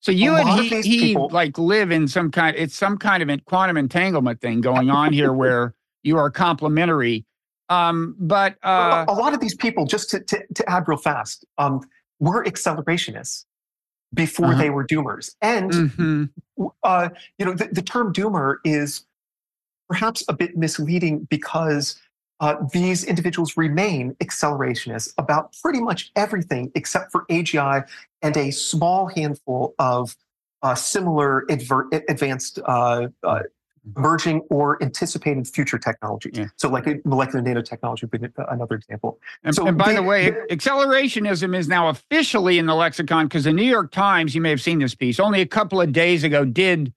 So 0.00 0.12
you 0.12 0.36
and 0.36 0.48
he, 0.48 0.80
he 0.82 1.00
people, 1.00 1.28
like 1.30 1.58
live 1.58 1.90
in 1.90 2.06
some 2.06 2.30
kind. 2.30 2.56
It's 2.56 2.76
some 2.76 2.98
kind 2.98 3.22
of 3.22 3.28
a 3.28 3.38
quantum 3.38 3.76
entanglement 3.76 4.40
thing 4.40 4.60
going 4.60 4.90
on 4.90 5.12
here, 5.12 5.32
where 5.34 5.74
you 6.02 6.16
are 6.16 6.30
complementary. 6.30 7.24
Um, 7.68 8.14
but 8.18 8.56
uh, 8.62 9.04
a, 9.08 9.12
a, 9.12 9.14
lot 9.14 9.34
of 9.34 9.40
these 9.40 9.54
people, 9.54 9.84
just 9.84 10.08
to, 10.10 10.20
to, 10.20 10.42
to 10.54 10.70
add 10.70 10.88
real 10.88 10.96
fast, 10.96 11.44
um, 11.58 11.80
were 12.18 12.44
accelerationists 12.44 13.44
before 14.14 14.46
uh-huh. 14.46 14.58
they 14.58 14.70
were 14.70 14.86
doomers. 14.86 15.34
And 15.42 15.70
mm-hmm. 15.70 16.64
uh, 16.82 17.08
you 17.38 17.44
know, 17.44 17.54
the, 17.54 17.68
the, 17.70 17.82
term 17.82 18.12
doomer 18.12 18.56
is 18.64 19.04
perhaps 19.88 20.24
a 20.28 20.32
bit 20.32 20.56
misleading 20.56 21.26
because 21.30 22.00
uh, 22.40 22.56
these 22.72 23.04
individuals 23.04 23.56
remain 23.56 24.14
accelerationists 24.16 25.12
about 25.18 25.54
pretty 25.62 25.80
much 25.80 26.12
everything 26.16 26.70
except 26.74 27.10
for 27.10 27.24
AGI 27.26 27.84
and 28.22 28.36
a 28.36 28.50
small 28.50 29.06
handful 29.06 29.74
of 29.78 30.14
uh, 30.62 30.74
similar 30.74 31.50
adver- 31.50 31.88
advanced 32.08 32.58
uh, 32.64 33.08
uh, 33.22 33.40
emerging 33.96 34.40
or 34.50 34.82
anticipated 34.82 35.46
future 35.48 35.78
technologies. 35.78 36.32
Yeah. 36.36 36.46
So, 36.56 36.68
like 36.68 37.04
molecular 37.04 37.42
nanotechnology 37.42 38.02
would 38.02 38.10
be 38.10 38.28
another 38.48 38.74
example. 38.76 39.18
And, 39.44 39.54
so 39.54 39.66
and 39.66 39.78
by 39.78 39.90
they, 39.90 39.94
the 39.96 40.02
way, 40.02 40.32
accelerationism 40.50 41.56
is 41.56 41.68
now 41.68 41.88
officially 41.88 42.58
in 42.58 42.66
the 42.66 42.74
lexicon 42.74 43.26
because 43.26 43.44
the 43.44 43.52
New 43.52 43.62
York 43.62 43.90
Times, 43.90 44.34
you 44.34 44.40
may 44.40 44.50
have 44.50 44.60
seen 44.60 44.78
this 44.78 44.94
piece, 44.94 45.18
only 45.18 45.40
a 45.40 45.46
couple 45.46 45.80
of 45.80 45.92
days 45.92 46.24
ago 46.24 46.44
did 46.44 46.92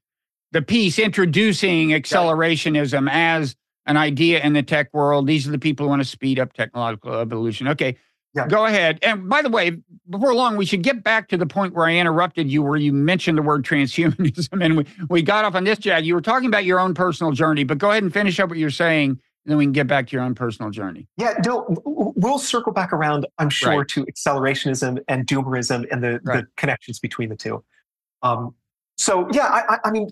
the 0.51 0.61
piece 0.61 0.99
introducing 0.99 1.89
accelerationism 1.89 3.09
as 3.09 3.55
an 3.85 3.97
idea 3.97 4.41
in 4.41 4.53
the 4.53 4.63
tech 4.63 4.93
world. 4.93 5.27
These 5.27 5.47
are 5.47 5.51
the 5.51 5.59
people 5.59 5.85
who 5.85 5.89
want 5.89 6.01
to 6.01 6.07
speed 6.07 6.39
up 6.39 6.53
technological 6.53 7.13
evolution. 7.15 7.67
Okay. 7.69 7.97
Yeah. 8.33 8.47
Go 8.47 8.65
ahead. 8.65 8.99
And 9.01 9.27
by 9.27 9.41
the 9.41 9.49
way, 9.49 9.77
before 10.09 10.33
long, 10.33 10.55
we 10.55 10.65
should 10.65 10.83
get 10.83 11.03
back 11.03 11.27
to 11.29 11.37
the 11.37 11.45
point 11.45 11.73
where 11.73 11.85
I 11.85 11.95
interrupted 11.95 12.49
you, 12.49 12.63
where 12.63 12.77
you 12.77 12.93
mentioned 12.93 13.37
the 13.37 13.41
word 13.41 13.65
transhumanism, 13.65 14.47
and 14.63 14.77
we, 14.77 14.85
we 15.09 15.21
got 15.21 15.43
off 15.43 15.55
on 15.55 15.65
this, 15.65 15.79
Chad. 15.79 16.05
You 16.05 16.15
were 16.15 16.21
talking 16.21 16.47
about 16.47 16.63
your 16.63 16.79
own 16.79 16.93
personal 16.93 17.33
journey, 17.33 17.65
but 17.65 17.77
go 17.77 17.91
ahead 17.91 18.03
and 18.03 18.13
finish 18.13 18.39
up 18.39 18.49
what 18.49 18.57
you're 18.57 18.69
saying, 18.69 19.09
and 19.09 19.19
then 19.45 19.57
we 19.57 19.65
can 19.65 19.73
get 19.73 19.87
back 19.87 20.07
to 20.07 20.15
your 20.15 20.23
own 20.23 20.33
personal 20.33 20.71
journey. 20.71 21.07
Yeah, 21.17 21.33
no, 21.45 21.65
we'll 21.85 22.39
circle 22.39 22.71
back 22.71 22.93
around, 22.93 23.27
I'm 23.37 23.49
sure, 23.49 23.79
right. 23.79 23.87
to 23.89 24.05
accelerationism 24.05 24.99
and 25.09 25.27
doomerism 25.27 25.85
and 25.91 26.01
the, 26.01 26.21
right. 26.23 26.41
the 26.41 26.47
connections 26.55 26.99
between 26.99 27.27
the 27.27 27.35
two. 27.35 27.63
Um, 28.23 28.55
so, 28.97 29.27
yeah, 29.33 29.47
I, 29.47 29.79
I, 29.83 29.91
mean, 29.91 30.09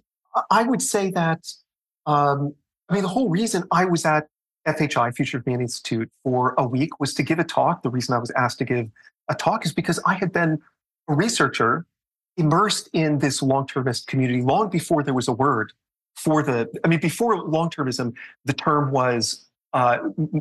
I 0.52 0.64
would 0.64 0.82
say 0.82 1.12
that, 1.12 1.48
um, 2.06 2.54
I 2.90 2.94
mean, 2.94 3.04
the 3.04 3.10
whole 3.10 3.30
reason 3.30 3.64
I 3.72 3.86
was 3.86 4.06
at 4.06 4.28
FHI, 4.68 5.16
Future 5.16 5.38
of 5.38 5.46
Man 5.46 5.62
Institute, 5.62 6.10
for 6.24 6.56
a 6.58 6.66
week 6.66 7.00
was 7.00 7.14
to 7.16 7.24
give 7.24 7.40
a 7.40 7.44
talk. 7.44 7.84
The 7.84 7.90
reason 7.90 8.16
I 8.16 8.20
was 8.20 8.32
asked 8.32 8.58
to 8.60 8.66
give 8.66 8.90
a 9.30 9.36
talk 9.36 9.66
is 9.66 9.74
because 9.74 10.00
I 10.06 10.16
had 10.16 10.32
been 10.32 10.60
a 11.08 11.14
researcher 11.14 11.86
immersed 12.38 12.90
in 12.94 13.20
this 13.20 13.42
long 13.42 13.68
termist 13.68 14.08
community 14.08 14.42
long 14.42 14.70
before 14.70 15.04
there 15.04 15.14
was 15.14 15.28
a 15.28 15.34
word 15.34 15.74
for 16.16 16.44
the, 16.44 16.70
I 16.84 16.88
mean, 16.88 17.00
before 17.00 17.38
long 17.38 17.70
termism, 17.70 18.14
the 18.46 18.54
term 18.54 18.92
was 18.92 19.46
uh, 19.74 20.00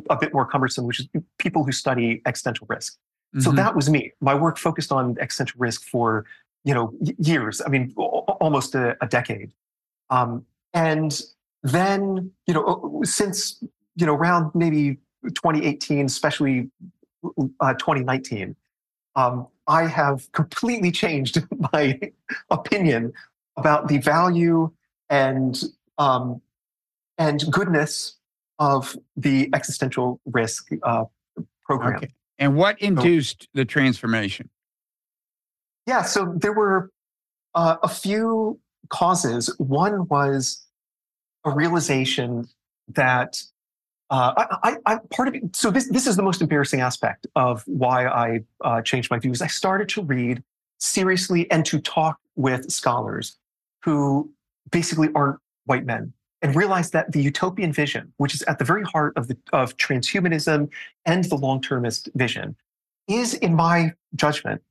a 0.09 0.17
bit 0.17 0.33
more 0.33 0.45
cumbersome, 0.45 0.85
which 0.85 0.99
is 0.99 1.07
people 1.37 1.63
who 1.63 1.71
study 1.71 2.21
existential 2.25 2.67
risk. 2.69 2.97
Mm-hmm. 3.35 3.41
So 3.41 3.51
that 3.51 3.75
was 3.75 3.89
me. 3.89 4.11
My 4.19 4.35
work 4.35 4.57
focused 4.57 4.91
on 4.91 5.17
existential 5.19 5.59
risk 5.59 5.83
for, 5.83 6.25
you 6.63 6.73
know, 6.73 6.93
years. 7.17 7.61
I 7.65 7.69
mean, 7.69 7.93
almost 7.95 8.75
a, 8.75 8.97
a 9.01 9.07
decade. 9.07 9.51
Um, 10.09 10.45
and 10.73 11.21
then, 11.63 12.31
you 12.47 12.53
know, 12.53 13.01
since 13.03 13.63
you 13.95 14.05
know, 14.05 14.15
around 14.15 14.51
maybe 14.55 14.97
2018, 15.23 16.05
especially 16.05 16.69
uh, 17.59 17.73
2019, 17.73 18.55
um, 19.15 19.47
I 19.67 19.87
have 19.87 20.31
completely 20.31 20.91
changed 20.91 21.43
my 21.73 21.99
opinion 22.49 23.13
about 23.57 23.87
the 23.87 23.97
value 23.97 24.71
and 25.09 25.61
um, 25.97 26.41
and 27.17 27.43
goodness 27.51 28.15
of 28.59 28.95
the 29.17 29.49
existential 29.53 30.21
risk 30.25 30.69
uh, 30.83 31.05
program. 31.65 31.97
Okay. 31.97 32.13
And 32.37 32.55
what 32.55 32.79
induced 32.81 33.43
so, 33.43 33.47
the 33.53 33.65
transformation? 33.65 34.49
Yeah, 35.85 36.03
so 36.03 36.33
there 36.35 36.53
were 36.53 36.91
uh, 37.53 37.77
a 37.83 37.89
few 37.89 38.59
causes. 38.89 39.53
One 39.57 40.07
was 40.07 40.65
a 41.45 41.51
realization 41.51 42.47
that 42.89 43.41
uh, 44.09 44.45
I, 44.63 44.77
I, 44.85 44.97
part 45.11 45.27
of 45.27 45.35
it. 45.35 45.55
So 45.55 45.69
this 45.69 45.87
this 45.89 46.07
is 46.07 46.15
the 46.15 46.23
most 46.23 46.41
embarrassing 46.41 46.81
aspect 46.81 47.27
of 47.35 47.63
why 47.67 48.07
I 48.07 48.39
uh, 48.63 48.81
changed 48.81 49.11
my 49.11 49.19
views. 49.19 49.41
I 49.41 49.47
started 49.47 49.87
to 49.89 50.01
read 50.01 50.43
seriously 50.79 51.49
and 51.51 51.65
to 51.65 51.79
talk 51.79 52.19
with 52.35 52.71
scholars 52.71 53.37
who 53.83 54.31
basically 54.71 55.09
aren't 55.13 55.39
white 55.65 55.85
men 55.85 56.13
and 56.41 56.55
realized 56.55 56.93
that 56.93 57.11
the 57.11 57.21
utopian 57.21 57.71
vision, 57.71 58.11
which 58.17 58.33
is 58.33 58.41
at 58.43 58.57
the 58.59 58.65
very 58.65 58.83
heart 58.83 59.13
of 59.15 59.27
the 59.27 59.37
of 59.53 59.77
transhumanism 59.77 60.69
and 61.05 61.25
the 61.25 61.35
long 61.35 61.61
termist 61.61 62.09
vision, 62.15 62.55
is, 63.07 63.33
in 63.35 63.53
my 63.55 63.93
judgment, 64.15 64.61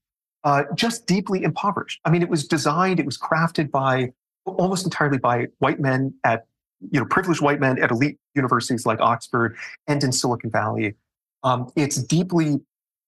uh, 0.44 0.64
just 0.74 1.06
deeply 1.06 1.42
impoverished. 1.42 2.00
I 2.04 2.10
mean, 2.10 2.22
it 2.22 2.28
was 2.28 2.46
designed, 2.46 2.98
it 2.98 3.06
was 3.06 3.18
crafted 3.18 3.70
by 3.70 4.12
almost 4.44 4.84
entirely 4.84 5.18
by 5.18 5.48
white 5.58 5.78
men 5.78 6.14
at 6.24 6.46
you 6.90 7.00
know, 7.00 7.06
privileged 7.06 7.40
white 7.40 7.60
men 7.60 7.80
at 7.82 7.90
elite 7.90 8.18
universities 8.34 8.86
like 8.86 9.00
Oxford 9.00 9.56
and 9.86 10.02
in 10.02 10.12
Silicon 10.12 10.50
Valley. 10.50 10.94
Um, 11.42 11.70
it's 11.76 11.96
deeply 11.96 12.60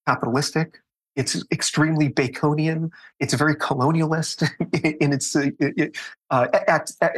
capitalistic. 0.06 0.78
It's 1.16 1.42
extremely 1.50 2.08
Baconian. 2.08 2.90
It's 3.18 3.34
very 3.34 3.54
colonialist 3.54 4.48
in 5.00 5.12
its 5.12 5.34
uh, 5.34 5.50
uh, 6.30 6.46
at, 6.68 6.90
at, 7.00 7.16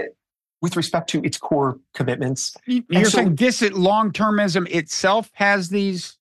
with 0.60 0.76
respect 0.76 1.10
to 1.10 1.22
its 1.22 1.36
core 1.36 1.78
commitments. 1.94 2.56
You're 2.66 3.04
so, 3.04 3.18
saying 3.18 3.36
this 3.36 3.62
long 3.72 4.12
termism 4.12 4.68
itself 4.70 5.30
has 5.34 5.68
these 5.68 6.16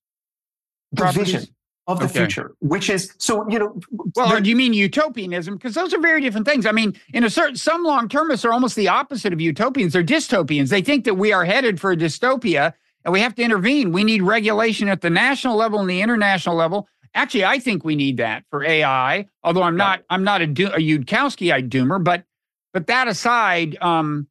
the 0.92 1.10
vision 1.12 1.46
of 1.86 1.98
the 1.98 2.04
okay. 2.04 2.20
future, 2.20 2.54
which 2.60 2.88
is 2.88 3.12
so 3.18 3.48
you 3.48 3.58
know. 3.58 3.80
Well, 4.14 4.40
do 4.40 4.48
you 4.48 4.56
mean 4.56 4.72
utopianism? 4.72 5.56
Because 5.56 5.74
those 5.74 5.92
are 5.92 6.00
very 6.00 6.20
different 6.20 6.46
things. 6.46 6.64
I 6.64 6.72
mean, 6.72 6.94
in 7.12 7.24
a 7.24 7.30
certain 7.30 7.56
some 7.56 7.82
long 7.82 8.08
termists 8.08 8.44
are 8.44 8.52
almost 8.52 8.76
the 8.76 8.88
opposite 8.88 9.32
of 9.32 9.40
utopians. 9.40 9.92
They're 9.92 10.04
dystopians. 10.04 10.68
They 10.68 10.82
think 10.82 11.04
that 11.04 11.14
we 11.14 11.32
are 11.32 11.44
headed 11.44 11.80
for 11.80 11.90
a 11.90 11.96
dystopia 11.96 12.74
and 13.04 13.12
we 13.12 13.20
have 13.20 13.34
to 13.36 13.42
intervene. 13.42 13.92
We 13.92 14.04
need 14.04 14.22
regulation 14.22 14.88
at 14.88 15.00
the 15.00 15.10
national 15.10 15.56
level 15.56 15.80
and 15.80 15.90
the 15.90 16.00
international 16.00 16.56
level. 16.56 16.88
Actually, 17.14 17.44
I 17.44 17.58
think 17.58 17.84
we 17.84 17.96
need 17.96 18.16
that 18.18 18.44
for 18.48 18.64
AI. 18.64 19.26
Although 19.42 19.62
I'm 19.62 19.76
not, 19.76 20.02
I'm 20.08 20.24
not 20.24 20.40
a, 20.40 20.46
do, 20.46 20.68
a 20.68 20.78
Yudkowsky 20.78 21.52
I 21.52 21.62
doomer, 21.62 22.02
but 22.02 22.24
but 22.72 22.86
that 22.86 23.06
aside, 23.06 23.76
um, 23.82 24.28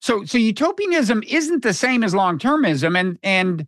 so 0.00 0.24
so 0.24 0.38
utopianism 0.38 1.24
isn't 1.26 1.64
the 1.64 1.74
same 1.74 2.04
as 2.04 2.14
long 2.14 2.38
termism, 2.38 2.96
and 2.96 3.18
and 3.24 3.66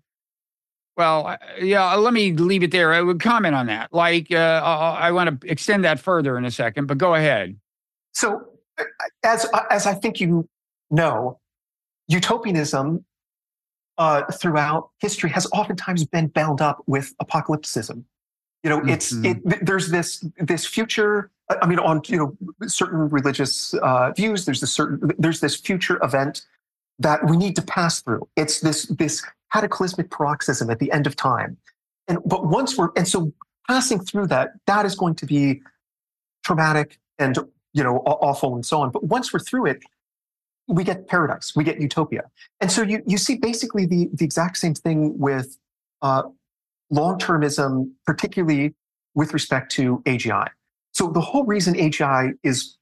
well, 0.97 1.37
yeah, 1.61 1.95
let 1.95 2.13
me 2.13 2.33
leave 2.33 2.63
it 2.63 2.71
there. 2.71 2.93
I 2.93 3.01
would 3.01 3.21
comment 3.21 3.55
on 3.55 3.67
that. 3.67 3.93
Like, 3.93 4.31
uh, 4.31 4.37
I 4.37 5.11
want 5.11 5.41
to 5.41 5.51
extend 5.51 5.85
that 5.85 5.99
further 5.99 6.39
in 6.39 6.45
a 6.45 6.51
second, 6.51 6.87
but 6.87 6.99
go 6.99 7.15
ahead. 7.15 7.57
So, 8.13 8.43
as 9.25 9.47
as 9.71 9.87
I 9.87 9.95
think 9.95 10.21
you 10.21 10.49
know, 10.91 11.41
utopianism 12.09 13.05
uh, 13.99 14.23
throughout 14.33 14.91
history 15.01 15.31
has 15.31 15.47
oftentimes 15.53 16.05
been 16.05 16.29
bound 16.29 16.61
up 16.61 16.83
with 16.87 17.15
apocalypticism. 17.19 18.05
You 18.63 18.71
know, 18.71 18.83
it's 18.87 19.13
mm-hmm. 19.13 19.51
it, 19.51 19.67
there's 19.67 19.91
this 19.91 20.25
this 20.39 20.65
future. 20.65 21.31
I 21.61 21.67
mean, 21.67 21.79
on 21.79 22.01
you 22.07 22.17
know 22.17 22.69
certain 22.69 23.09
religious 23.11 23.75
uh, 23.75 24.13
views, 24.13 24.47
there's 24.47 24.61
this 24.61 24.73
certain 24.73 25.11
there's 25.19 25.41
this 25.41 25.57
future 25.57 25.99
event 26.03 26.43
that 26.99 27.29
we 27.29 27.37
need 27.37 27.57
to 27.57 27.63
pass 27.63 28.01
through. 28.01 28.27
It's 28.37 28.61
this 28.61 28.87
this 28.87 29.23
cataclysmic 29.55 30.11
paroxysm 30.11 30.69
at 30.71 30.79
the 30.79 30.91
end 30.91 31.07
of 31.07 31.15
time. 31.17 31.57
And 32.09 32.19
but 32.27 32.47
once 32.47 32.77
we're 32.77 32.91
and 32.97 33.07
so 33.07 33.33
passing 33.69 34.01
through 34.01 34.27
that, 34.29 34.51
that 34.67 34.85
is 34.85 34.95
going 34.95 35.15
to 35.17 35.27
be 35.27 35.63
traumatic 36.45 36.99
and 37.19 37.39
you 37.73 37.83
know 37.83 37.99
awful 37.99 38.55
and 38.55 38.67
so 38.67 38.83
on. 38.83 38.91
But 38.91 39.05
once 39.05 39.33
we're 39.33 39.41
through 39.41 39.67
it, 39.67 39.83
we 40.69 40.85
get 40.85 41.09
paradise, 41.09 41.53
we 41.57 41.65
get 41.65 41.81
utopia. 41.81 42.25
And 42.61 42.71
so 42.71 42.83
you 42.83 43.03
you 43.07 43.19
see 43.19 43.37
basically 43.37 43.87
the 43.87 44.11
the 44.13 44.25
exact 44.25 44.59
same 44.59 44.75
thing 44.75 45.19
with 45.19 45.57
uh, 46.03 46.23
long 46.91 47.19
termism, 47.19 47.91
particularly 48.05 48.75
with 49.15 49.33
respect 49.33 49.71
to 49.73 50.03
AGI. 50.05 50.49
So 50.93 51.11
the 51.11 51.21
whole 51.21 51.45
reason 51.45 51.75
AGI 51.75 52.33
is 52.43 52.77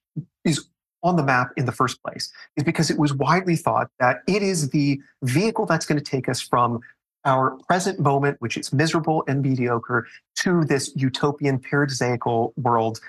is 0.45 0.67
on 1.03 1.17
the 1.17 1.23
map 1.23 1.51
in 1.57 1.67
the 1.67 1.73
first 1.73 2.03
place 2.03 2.33
is 2.57 2.65
because 2.65 2.91
it 2.91 2.99
was 2.99 3.13
widely 3.13 3.57
thought 3.57 3.89
that 3.99 4.19
it 4.27 4.43
is 4.43 4.71
the 4.71 5.01
vehicle 5.23 5.67
that's 5.67 5.87
going 5.87 5.99
to 5.99 6.05
take 6.05 6.29
us 6.29 6.41
from 6.41 6.81
our 7.25 7.57
present 7.69 8.01
moment, 8.01 8.37
which 8.41 8.57
is 8.57 8.73
miserable 8.73 9.25
and 9.29 9.43
mediocre, 9.43 10.07
to 10.37 10.65
this 10.65 10.93
utopian 10.97 11.59
paradisiacal 11.59 12.53
world 12.57 13.01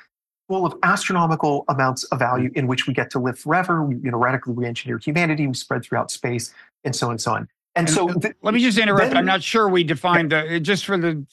full 0.48 0.66
of 0.66 0.76
astronomical 0.84 1.66
amounts 1.70 2.04
of 2.06 2.20
value 2.20 2.52
in 2.56 2.68
which 2.68 2.86
we 2.86 2.94
get 2.94 3.10
to 3.10 3.20
live 3.20 3.40
forever. 3.40 3.84
We, 3.84 3.96
you 3.96 4.12
know, 4.12 4.18
radically 4.18 4.54
re-engineer 4.54 4.98
humanity, 4.98 5.48
we 5.48 5.54
spread 5.54 5.84
throughout 5.84 6.12
space, 6.12 6.54
and 6.84 6.96
so 6.96 7.08
on 7.08 7.14
and 7.14 7.22
so 7.22 7.34
on. 7.34 7.48
And, 7.76 7.90
so, 7.90 8.08
th- 8.08 8.36
let 8.44 8.54
me 8.54 8.60
just 8.60 8.78
interrupt. 8.78 9.10
Then, 9.10 9.18
I'm 9.18 9.26
not 9.26 9.42
sure 9.42 9.68
we 9.68 9.84
defined 9.84 10.32
the 10.32 10.60
just 10.60 10.86
for 10.86 10.98
the 10.98 11.26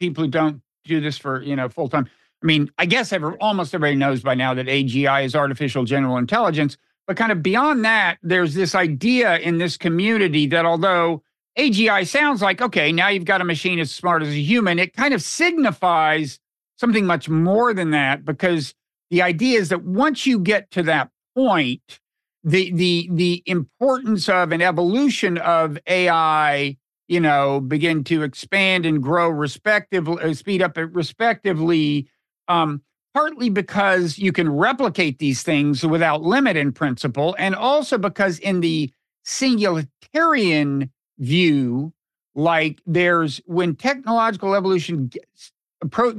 people 0.00 0.24
who 0.24 0.30
don't 0.30 0.62
do 0.84 1.00
this 1.00 1.18
for 1.18 1.42
you 1.42 1.56
know 1.56 1.68
full 1.68 1.88
time. 1.88 2.08
I 2.42 2.46
mean, 2.46 2.70
I 2.78 2.86
guess 2.86 3.12
almost 3.40 3.74
everybody 3.74 3.96
knows 3.96 4.22
by 4.22 4.34
now 4.34 4.54
that 4.54 4.66
AGI 4.66 5.24
is 5.24 5.34
artificial 5.34 5.84
general 5.84 6.16
intelligence. 6.16 6.76
But 7.06 7.16
kind 7.16 7.32
of 7.32 7.42
beyond 7.42 7.84
that, 7.84 8.18
there's 8.22 8.54
this 8.54 8.74
idea 8.74 9.38
in 9.38 9.58
this 9.58 9.76
community 9.76 10.46
that 10.48 10.64
although 10.64 11.22
AGI 11.58 12.06
sounds 12.06 12.42
like, 12.42 12.60
okay, 12.60 12.92
now 12.92 13.08
you've 13.08 13.24
got 13.24 13.40
a 13.40 13.44
machine 13.44 13.78
as 13.78 13.92
smart 13.92 14.22
as 14.22 14.28
a 14.28 14.40
human, 14.40 14.78
it 14.78 14.94
kind 14.94 15.14
of 15.14 15.22
signifies 15.22 16.38
something 16.78 17.06
much 17.06 17.28
more 17.28 17.74
than 17.74 17.90
that 17.90 18.24
because 18.24 18.74
the 19.10 19.22
idea 19.22 19.58
is 19.58 19.68
that 19.68 19.84
once 19.84 20.26
you 20.26 20.38
get 20.38 20.70
to 20.72 20.82
that 20.84 21.10
point, 21.36 22.00
the 22.44 22.72
the 22.72 23.08
the 23.12 23.42
importance 23.46 24.28
of 24.28 24.50
an 24.50 24.62
evolution 24.62 25.38
of 25.38 25.78
AI 25.86 26.76
you 27.12 27.20
know, 27.20 27.60
begin 27.60 28.02
to 28.04 28.22
expand 28.22 28.86
and 28.86 29.02
grow 29.02 29.28
respectively, 29.28 30.22
uh, 30.22 30.32
speed 30.32 30.62
up 30.62 30.78
respectively, 30.78 32.08
um, 32.48 32.82
partly 33.14 33.50
because 33.50 34.18
you 34.18 34.32
can 34.32 34.50
replicate 34.50 35.18
these 35.18 35.42
things 35.42 35.84
without 35.84 36.22
limit 36.22 36.56
in 36.56 36.72
principle, 36.72 37.34
and 37.38 37.54
also 37.54 37.98
because 37.98 38.38
in 38.38 38.60
the 38.60 38.92
singularitarian 39.24 40.90
view, 41.18 41.92
like 42.34 42.80
there's 42.86 43.40
when 43.46 43.76
technological 43.76 44.54
evolution 44.54 45.08
gets, 45.08 45.52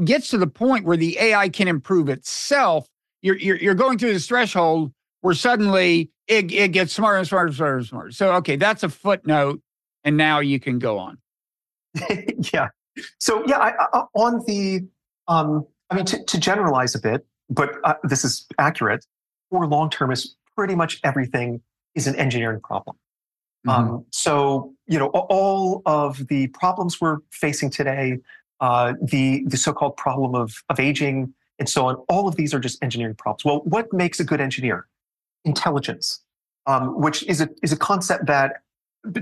gets 0.05 0.29
to 0.29 0.38
the 0.38 0.47
point 0.47 0.86
where 0.86 0.97
the 0.97 1.17
AI 1.19 1.49
can 1.49 1.67
improve 1.67 2.09
itself, 2.09 2.88
you're, 3.21 3.38
you're, 3.38 3.57
you're 3.57 3.73
going 3.73 3.97
through 3.97 4.13
this 4.13 4.27
threshold 4.27 4.91
where 5.21 5.33
suddenly 5.33 6.12
it, 6.27 6.51
it 6.51 6.69
gets 6.69 6.93
smarter 6.93 7.17
and 7.17 7.27
smarter 7.27 7.47
and 7.47 7.55
smarter 7.55 7.77
and 7.77 7.88
smarter. 7.88 8.12
So, 8.12 8.33
okay, 8.36 8.55
that's 8.55 8.83
a 8.83 8.89
footnote 8.89 9.62
and 10.03 10.17
now 10.17 10.39
you 10.39 10.59
can 10.59 10.79
go 10.79 10.99
on. 10.99 11.17
yeah. 12.53 12.69
So 13.19 13.43
yeah, 13.47 13.57
I, 13.57 13.73
I, 13.93 14.03
on 14.15 14.43
the, 14.45 14.88
um, 15.27 15.65
I 15.93 15.95
mean, 15.95 16.06
to, 16.06 16.23
to 16.23 16.39
generalize 16.39 16.95
a 16.95 16.99
bit, 16.99 17.23
but 17.51 17.75
uh, 17.84 17.93
this 18.03 18.25
is 18.25 18.47
accurate. 18.58 19.06
For 19.51 19.67
long 19.67 19.91
term, 19.91 20.12
is 20.12 20.36
pretty 20.58 20.73
much 20.73 20.99
everything 21.03 21.62
is 21.93 22.08
an 22.08 22.15
engineering 22.15 22.62
problem. 22.62 22.95
Mm-hmm. 23.67 23.69
Um, 23.69 24.06
so 24.10 24.73
you 24.88 24.97
know, 24.97 25.08
all 25.10 25.84
of 25.86 26.27
the 26.29 26.47
problems 26.47 26.99
we're 26.99 27.19
facing 27.32 27.69
today, 27.69 28.17
uh, 28.60 28.93
the 29.03 29.43
the 29.45 29.56
so-called 29.56 29.95
problem 29.95 30.34
of 30.34 30.63
of 30.69 30.79
aging 30.79 31.32
and 31.60 31.69
so 31.69 31.86
on, 31.86 31.95
all 32.10 32.27
of 32.27 32.36
these 32.38 32.56
are 32.56 32.60
just 32.60 32.84
engineering 32.84 33.13
problems. 33.15 33.45
Well, 33.45 33.62
what 33.65 33.93
makes 33.93 34.19
a 34.19 34.23
good 34.23 34.41
engineer? 34.41 34.88
Intelligence, 35.45 36.23
um, 36.65 36.99
which 36.99 37.21
is 37.27 37.39
a 37.39 37.49
is 37.62 37.71
a 37.71 37.77
concept 37.77 38.25
that 38.25 38.63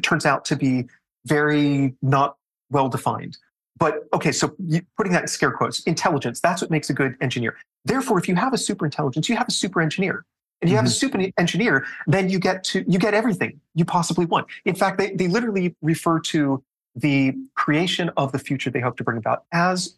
turns 0.04 0.26
out 0.26 0.46
to 0.46 0.56
be 0.56 0.86
very 1.26 1.96
not 2.02 2.38
well 2.70 2.88
defined. 2.88 3.38
But 3.82 4.08
okay, 4.14 4.32
so 4.32 4.56
putting 4.96 5.12
that 5.14 5.24
in 5.24 5.28
scare 5.28 5.52
quotes, 5.52 5.80
intelligence, 5.86 6.40
that's 6.40 6.62
what 6.62 6.70
makes 6.70 6.92
a 6.92 6.94
good 6.94 7.16
engineer. 7.20 7.58
Therefore, 7.84 8.20
if 8.20 8.28
you 8.28 8.36
have 8.36 8.54
a 8.54 8.58
super 8.58 8.86
intelligence, 8.86 9.28
you 9.28 9.36
have 9.36 9.48
a 9.48 9.52
super 9.52 9.82
engineer. 9.82 10.24
And 10.62 10.70
you 10.70 10.76
mm-hmm. 10.76 10.86
have 10.86 10.86
a 10.86 10.94
mm-hmm. 10.94 11.18
super 11.18 11.32
engineer, 11.40 11.88
then 12.06 12.30
you 12.30 12.38
get 12.38 12.64
to 12.66 12.86
you 12.88 13.00
get 13.00 13.16
everything 13.16 13.60
you 13.74 13.84
possibly 13.84 14.26
want. 14.26 14.46
In 14.66 14.76
fact, 14.76 15.00
they, 15.00 15.16
they 15.16 15.28
literally 15.28 15.76
refer 15.82 16.20
to 16.20 16.64
the 16.96 17.34
creation 17.56 18.12
of 18.18 18.32
the 18.32 18.38
future 18.38 18.70
they 18.70 18.82
hope 18.82 18.98
to 18.98 19.04
bring 19.04 19.18
about 19.18 19.46
as, 19.52 19.98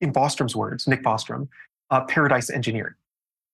in 0.00 0.12
Bostrom's 0.12 0.56
words, 0.56 0.88
Nick 0.88 1.04
Bostrom, 1.04 1.46
uh, 1.90 2.00
paradise 2.06 2.50
engineering. 2.50 2.94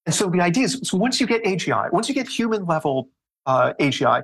And 0.07 0.15
so 0.15 0.31
the 0.31 0.41
idea 0.41 0.65
is, 0.65 0.81
so 0.85 0.97
once 0.97 1.21
you 1.21 1.27
get 1.27 1.45
AGI, 1.45 1.93
once 1.93 2.09
you 2.09 2.15
get 2.15 2.29
human 2.29 2.65
level 2.65 3.11
uh, 3.45 3.75
AGI, 3.79 4.23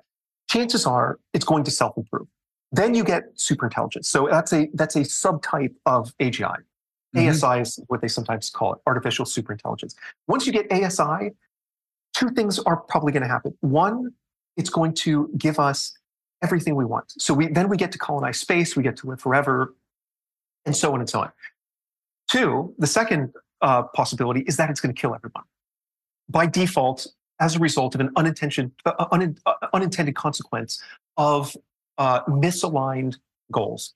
chances 0.48 0.86
are 0.86 1.18
it's 1.34 1.44
going 1.44 1.64
to 1.64 1.70
self-improve. 1.70 2.26
Then 2.72 2.94
you 2.94 3.04
get 3.04 3.36
superintelligence. 3.36 4.06
So 4.06 4.28
that's 4.30 4.52
a 4.52 4.68
that's 4.74 4.96
a 4.96 5.00
subtype 5.00 5.74
of 5.86 6.16
AGI. 6.18 6.56
Mm-hmm. 7.14 7.28
ASI 7.28 7.60
is 7.60 7.78
what 7.88 8.00
they 8.00 8.08
sometimes 8.08 8.48
call 8.48 8.72
it, 8.72 8.80
artificial 8.86 9.26
superintelligence. 9.26 9.94
Once 10.26 10.46
you 10.46 10.52
get 10.52 10.72
ASI, 10.72 11.30
two 12.16 12.30
things 12.30 12.58
are 12.60 12.78
probably 12.78 13.12
going 13.12 13.22
to 13.22 13.28
happen. 13.28 13.54
One, 13.60 14.12
it's 14.56 14.70
going 14.70 14.94
to 14.94 15.30
give 15.36 15.58
us 15.58 15.92
everything 16.42 16.74
we 16.74 16.86
want. 16.86 17.12
So 17.18 17.34
we 17.34 17.48
then 17.48 17.68
we 17.68 17.76
get 17.76 17.92
to 17.92 17.98
colonize 17.98 18.40
space, 18.40 18.74
we 18.74 18.82
get 18.82 18.96
to 18.98 19.06
live 19.06 19.20
forever, 19.20 19.74
and 20.64 20.74
so 20.74 20.94
on 20.94 21.00
and 21.00 21.08
so 21.08 21.20
on. 21.20 21.32
Two, 22.30 22.74
the 22.78 22.86
second 22.86 23.34
uh, 23.60 23.82
possibility 23.82 24.40
is 24.42 24.56
that 24.56 24.70
it's 24.70 24.80
going 24.80 24.94
to 24.94 25.00
kill 25.00 25.14
everyone. 25.14 25.44
By 26.30 26.46
default, 26.46 27.06
as 27.40 27.56
a 27.56 27.58
result 27.58 27.94
of 27.94 28.00
an 28.00 28.10
unintended, 28.16 28.72
uh, 28.86 29.06
un, 29.10 29.36
uh, 29.44 29.52
unintended 29.74 30.14
consequence 30.14 30.82
of 31.18 31.54
uh, 32.02 32.24
misaligned 32.24 33.14
goals. 33.52 33.94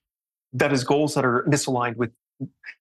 That 0.53 0.71
is, 0.71 0.85
goals 0.85 1.13
that 1.15 1.25
are 1.25 1.43
misaligned 1.43 1.97
with 1.97 2.11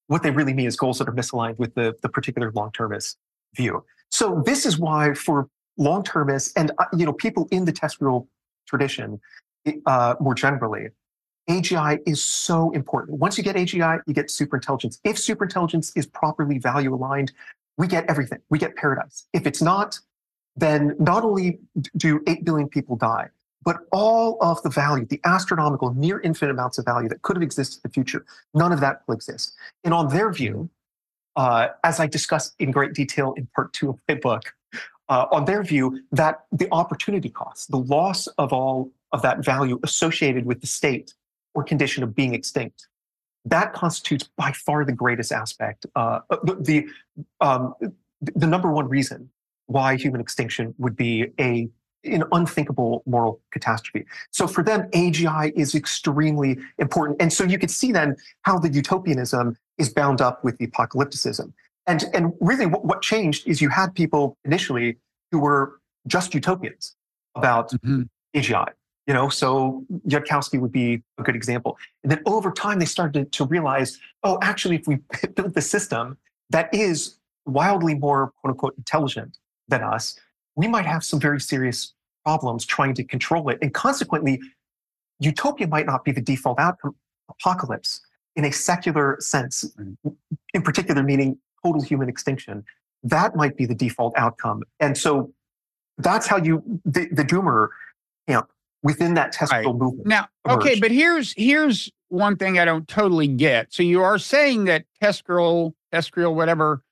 what 0.06 0.22
they 0.22 0.30
really 0.30 0.54
mean 0.54 0.68
is 0.68 0.76
goals 0.76 0.98
that 0.98 1.08
are 1.08 1.18
misaligned 1.22 1.58
with 1.58 1.74
the, 1.74 1.96
the 2.02 2.08
particular 2.08 2.52
long 2.52 2.70
termist 2.70 3.18
view. 3.56 3.84
So 4.10 4.40
this 4.46 4.64
is 4.64 4.78
why 4.78 5.14
for 5.14 5.48
long 5.76 6.04
termists 6.04 6.52
and 6.56 6.70
uh, 6.78 6.84
you 6.96 7.04
know 7.04 7.12
people 7.12 7.48
in 7.50 7.64
the 7.64 7.72
TESCREAL 7.72 8.28
tradition 8.68 9.20
uh, 9.86 10.14
more 10.20 10.34
generally, 10.34 10.90
AGI 11.50 11.98
is 12.06 12.22
so 12.22 12.70
important. 12.70 13.18
Once 13.18 13.36
you 13.36 13.42
get 13.42 13.56
AGI, 13.56 14.00
you 14.06 14.14
get 14.14 14.28
superintelligence. 14.28 15.00
If 15.02 15.16
superintelligence 15.16 15.90
is 15.96 16.06
properly 16.06 16.58
value 16.58 16.94
aligned, 16.94 17.32
we 17.78 17.88
get 17.88 18.04
everything. 18.08 18.38
We 18.48 18.58
get 18.58 18.76
paradise. 18.76 19.26
If 19.32 19.44
it's 19.44 19.60
not, 19.60 19.98
then 20.54 20.94
not 21.00 21.24
only 21.24 21.58
do 21.96 22.20
8 22.28 22.44
billion 22.44 22.68
people 22.68 22.94
die, 22.94 23.28
but 23.66 23.81
all 23.90 24.38
of 24.40 24.62
the 24.62 24.70
value, 24.70 25.05
the 25.05 25.20
astronomical, 25.24 25.92
near 25.92 26.20
infinite 26.20 26.52
amounts 26.52 26.79
of 26.79 26.85
value 26.85 27.09
that 27.09 27.20
could 27.22 27.35
have 27.37 27.42
existed 27.42 27.79
in 27.79 27.90
the 27.90 27.92
future, 27.92 28.24
none 28.55 28.72
of 28.72 28.79
that 28.79 29.02
will 29.07 29.16
exist. 29.16 29.55
And 29.83 29.92
on 29.92 30.09
their 30.09 30.33
view, 30.33 30.70
uh, 31.35 31.68
as 31.83 31.98
I 31.98 32.07
discussed 32.07 32.55
in 32.61 32.70
great 32.70 32.94
detail 32.94 33.35
in 33.37 33.48
part 33.57 33.72
two 33.72 33.90
of 33.90 33.98
my 34.09 34.14
book, 34.14 34.55
uh, 35.09 35.26
on 35.33 35.46
their 35.46 35.64
view, 35.64 36.00
that 36.12 36.44
the 36.52 36.68
opportunity 36.70 37.29
cost, 37.29 37.68
the 37.68 37.79
loss 37.79 38.29
of 38.38 38.52
all 38.52 38.92
of 39.11 39.22
that 39.22 39.44
value 39.44 39.81
associated 39.83 40.46
with 40.46 40.61
the 40.61 40.68
state 40.68 41.14
or 41.55 41.64
condition 41.64 42.05
of 42.05 42.14
being 42.14 42.35
extinct, 42.35 42.87
that 43.44 43.72
constitutes 43.72 44.31
by 44.37 44.52
far 44.52 44.85
the 44.85 44.92
greatest 44.92 45.33
aspect, 45.33 45.87
uh, 45.96 46.20
the, 46.61 46.87
um, 47.40 47.74
the 48.20 48.46
number 48.46 48.70
one 48.70 48.88
reason 48.88 49.29
why 49.66 49.96
human 49.96 50.20
extinction 50.20 50.72
would 50.79 50.94
be 50.94 51.26
a 51.40 51.68
an 52.07 52.25
unthinkable 52.33 53.03
moral 53.07 53.40
catastrophe. 53.53 54.07
So 54.31 54.47
for 54.47 54.62
them, 54.62 54.88
AGI 54.90 55.53
is 55.55 55.75
extremely 55.75 56.59
important. 56.79 57.21
And 57.21 57.33
so 57.33 57.45
you 57.45 57.59
could 57.59 57.71
see 57.71 57.92
then 57.92 58.16
how 58.42 58.59
the 58.59 58.69
utopianism 58.69 59.57
is 59.79 59.88
bound 59.88 60.21
up 60.21 60.45
with 60.45 60.59
the 60.59 60.66
apocalypticism. 60.66 61.53
And, 61.87 62.05
and 62.14 62.33
really 62.40 62.66
what, 62.66 62.85
what 62.85 63.03
changed 63.03 63.47
is 63.47 63.61
you 63.61 63.69
had 63.69 63.95
people 63.95 64.37
initially 64.45 64.99
who 65.31 65.38
were 65.38 65.81
just 66.07 66.35
utopians 66.35 66.97
about 67.35 67.71
mm-hmm. 67.71 68.03
AGI. 68.35 68.69
You 69.07 69.14
know, 69.14 69.29
so 69.29 69.85
Yudkowsky 70.09 70.59
would 70.59 70.73
be 70.73 71.03
a 71.19 71.23
good 71.23 71.37
example. 71.37 71.79
And 72.03 72.11
then 72.11 72.23
over 72.27 72.51
time, 72.51 72.81
they 72.81 72.87
started 72.87 73.31
to 73.33 73.45
realize, 73.45 73.99
oh, 74.25 74.38
actually, 74.42 74.77
if 74.77 74.88
we 74.88 74.99
build 75.35 75.55
the 75.55 75.61
system 75.61 76.19
that 76.51 76.73
is 76.75 77.19
wildly 77.45 77.95
more 77.95 78.33
quote 78.40 78.51
unquote 78.51 78.75
intelligent 78.77 79.38
than 79.69 79.83
us, 79.83 80.19
we 80.57 80.66
might 80.66 80.87
have 80.87 81.05
some 81.05 81.21
very 81.21 81.40
serious 81.40 81.95
problems 82.26 82.66
trying 82.66 82.92
to 82.92 83.04
control 83.04 83.48
it. 83.50 83.58
And 83.62 83.72
consequently, 83.72 84.40
utopia 85.20 85.68
might 85.68 85.86
not 85.86 86.04
be 86.04 86.10
the 86.10 86.20
default 86.20 86.58
outcome. 86.58 86.96
Apocalypse, 87.28 88.00
in 88.34 88.44
a 88.44 88.50
secular 88.50 89.16
sense, 89.20 89.64
in 90.54 90.62
particular, 90.62 91.04
meaning 91.04 91.38
total 91.64 91.82
human 91.82 92.08
extinction, 92.08 92.64
that 93.04 93.36
might 93.36 93.56
be 93.56 93.64
the 93.64 93.74
default 93.74 94.12
outcome. 94.16 94.64
And 94.80 94.98
so 94.98 95.32
that's 95.98 96.26
how 96.26 96.38
you, 96.38 96.62
the, 96.84 97.08
the 97.12 97.22
doomer 97.24 97.68
camp 98.28 98.50
within 98.82 99.14
that 99.14 99.32
TESCREAL 99.32 99.72
right. 99.72 99.74
movement. 99.76 100.06
Now, 100.08 100.26
emerged. 100.44 100.66
okay, 100.66 100.80
but 100.80 100.90
here's 100.90 101.32
here's 101.36 101.90
one 102.08 102.36
thing 102.36 102.58
I 102.58 102.64
don't 102.64 102.86
totally 102.86 103.28
get. 103.28 103.72
So 103.72 103.82
you 103.82 104.02
are 104.02 104.18
saying 104.18 104.64
that 104.64 104.84
TESCREAL, 105.02 105.74
TESCREAL, 105.92 106.34
whatever, 106.34 106.82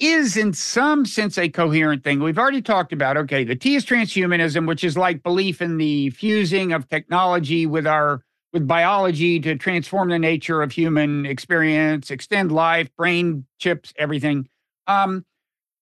is 0.00 0.36
in 0.36 0.52
some 0.52 1.04
sense 1.04 1.38
a 1.38 1.48
coherent 1.48 2.04
thing. 2.04 2.20
We've 2.20 2.38
already 2.38 2.62
talked 2.62 2.92
about, 2.92 3.16
okay, 3.16 3.44
the 3.44 3.56
T 3.56 3.74
is 3.74 3.84
transhumanism, 3.84 4.66
which 4.66 4.84
is 4.84 4.96
like 4.96 5.22
belief 5.22 5.60
in 5.60 5.76
the 5.78 6.10
fusing 6.10 6.72
of 6.72 6.88
technology 6.88 7.66
with 7.66 7.86
our 7.86 8.22
with 8.52 8.66
biology 8.66 9.38
to 9.40 9.56
transform 9.56 10.08
the 10.08 10.18
nature 10.18 10.62
of 10.62 10.72
human 10.72 11.26
experience, 11.26 12.10
extend 12.10 12.50
life, 12.50 12.88
brain 12.96 13.44
chips, 13.58 13.92
everything. 13.98 14.48
Um, 14.86 15.26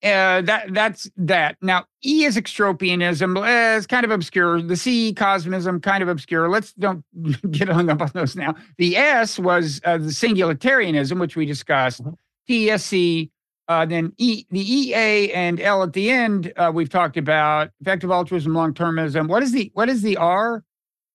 uh, 0.02 0.42
that 0.42 0.72
that's 0.72 1.10
that. 1.16 1.56
Now, 1.62 1.84
E 2.04 2.24
is 2.24 2.36
extropianism. 2.36 3.36
Uh, 3.38 3.76
it's 3.76 3.86
kind 3.86 4.04
of 4.04 4.10
obscure. 4.10 4.60
The 4.60 4.76
C, 4.76 5.14
cosmism, 5.14 5.82
kind 5.82 6.02
of 6.02 6.08
obscure. 6.08 6.48
Let's 6.48 6.72
don't 6.74 7.04
get 7.50 7.68
hung 7.68 7.88
up 7.88 8.02
on 8.02 8.10
those 8.12 8.36
now. 8.36 8.54
The 8.78 8.96
S 8.96 9.38
was 9.38 9.80
uh, 9.84 9.98
the 9.98 10.08
singularitarianism, 10.08 11.18
which 11.18 11.34
we 11.34 11.46
discussed. 11.46 12.02
Mm-hmm. 12.02 12.12
TSC, 12.48 13.30
uh, 13.68 13.84
then 13.86 14.12
E, 14.18 14.44
the 14.50 14.60
EA 14.60 15.32
and 15.32 15.60
L 15.60 15.82
at 15.82 15.92
the 15.92 16.10
end. 16.10 16.52
Uh, 16.56 16.70
we've 16.72 16.88
talked 16.88 17.16
about 17.16 17.70
effective 17.80 18.10
altruism, 18.10 18.54
long 18.54 18.74
termism. 18.74 19.28
What 19.28 19.42
is 19.42 19.52
the 19.52 19.70
what 19.74 19.88
is 19.88 20.02
the 20.02 20.16
R? 20.16 20.64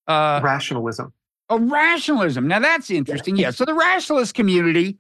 Uh, 0.08 0.42
rationalism. 0.44 1.14
Oh, 1.50 1.60
rationalism. 1.60 2.48
Now 2.48 2.60
that's 2.60 2.90
interesting. 2.90 3.38
Yeah. 3.38 3.52
So 3.52 3.66
the 3.66 3.74
rationalist 3.74 4.34
community 4.34 4.98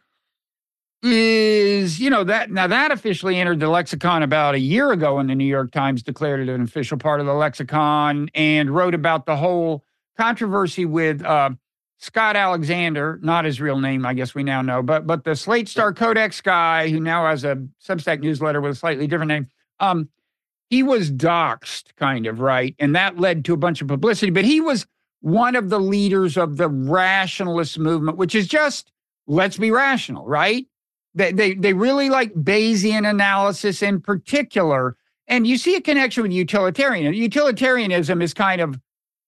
is, 1.04 2.00
you 2.00 2.10
know, 2.10 2.24
that 2.24 2.52
now 2.52 2.68
that 2.68 2.92
officially 2.92 3.38
entered 3.38 3.60
the 3.60 3.70
lexicon 3.70 4.22
about 4.22 4.56
a 4.56 4.60
year 4.60 4.92
ago 4.92 5.16
when 5.16 5.28
the 5.28 5.36
New 5.36 5.46
York 5.46 5.72
Times 5.72 6.04
declared 6.04 6.42
it 6.42 6.50
an 6.50 6.62
official 6.62 6.98
part 6.98 7.20
of 7.20 7.26
the 7.26 7.34
lexicon 7.34 8.30
and 8.36 8.70
wrote 8.70 8.94
about 8.94 9.26
the 9.26 9.36
whole 9.36 9.84
controversy 10.18 10.86
with 10.86 11.24
uh, 11.24 11.52
Scott 12.02 12.36
Alexander, 12.36 13.20
not 13.22 13.46
his 13.46 13.62
real 13.62 13.80
name, 13.80 14.08
I 14.08 14.16
guess 14.16 14.34
we 14.34 14.44
now 14.44 14.64
know, 14.64 14.82
but 14.82 15.06
but 15.06 15.24
the 15.24 15.36
Slate 15.36 15.70
Star 15.70 15.94
Codex 15.94 16.42
guy 16.42 16.90
who 16.90 17.00
now 17.00 17.28
has 17.28 17.44
a 17.44 17.64
Substack 17.80 18.22
newsletter 18.22 18.60
with 18.60 18.72
a 18.72 18.76
slightly 18.76 19.06
different 19.06 19.30
name. 19.30 19.48
Um, 19.80 20.10
he 20.72 20.82
was 20.82 21.12
doxxed, 21.12 21.96
kind 21.98 22.26
of, 22.26 22.40
right? 22.40 22.76
And 22.80 22.96
that 22.96 23.20
led 23.20 23.46
to 23.46 23.54
a 23.54 23.58
bunch 23.58 23.82
of 23.82 23.88
publicity, 23.88 24.32
but 24.32 24.46
he 24.46 24.60
was 24.60 24.88
one 25.20 25.56
of 25.56 25.70
the 25.70 25.80
leaders 25.80 26.38
of 26.38 26.58
the 26.58 26.70
rationalist 26.70 27.78
movement, 27.78 28.18
which 28.18 28.34
is 28.34 28.48
just 28.48 28.92
let's 29.28 29.58
be 29.58 29.70
rational, 29.70 30.26
right? 30.26 30.66
They, 31.14 31.32
they, 31.32 31.54
they 31.54 31.74
really 31.74 32.10
like 32.10 32.34
Bayesian 32.34 33.08
analysis 33.08 33.84
in 33.84 34.02
particular. 34.02 34.96
And 35.28 35.46
you 35.46 35.58
see 35.58 35.76
a 35.76 35.82
connection 35.82 36.24
with 36.24 36.32
utilitarian. 36.32 37.14
Utilitarianism 37.14 38.24
is 38.24 38.34
kind 38.34 38.60
of 38.60 38.80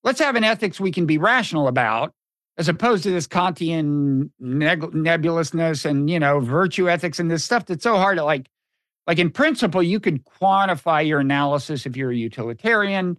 let's 0.04 0.20
have 0.20 0.36
an 0.36 0.44
ethics 0.44 0.80
we 0.80 0.92
can 0.92 1.06
be 1.06 1.20
rational 1.20 1.68
about, 1.68 2.16
as 2.58 2.70
opposed 2.70 3.04
to 3.04 3.12
this 3.12 3.28
Kantian 3.28 4.30
nebulousness 4.42 5.86
and 5.86 6.10
you 6.10 6.20
know 6.20 6.40
virtue 6.40 6.90
ethics 6.90 7.20
and 7.20 7.30
this 7.30 7.44
stuff 7.44 7.66
that's 7.66 7.84
so 7.84 7.98
hard 7.98 8.18
to 8.18 8.24
like. 8.24 8.50
Like 9.06 9.20
in 9.20 9.32
principle, 9.32 9.84
you 9.84 10.00
could 10.00 10.24
quantify 10.24 11.06
your 11.06 11.20
analysis 11.20 11.86
if 11.86 11.98
you're 11.98 12.12
a 12.12 12.16
utilitarian. 12.16 13.18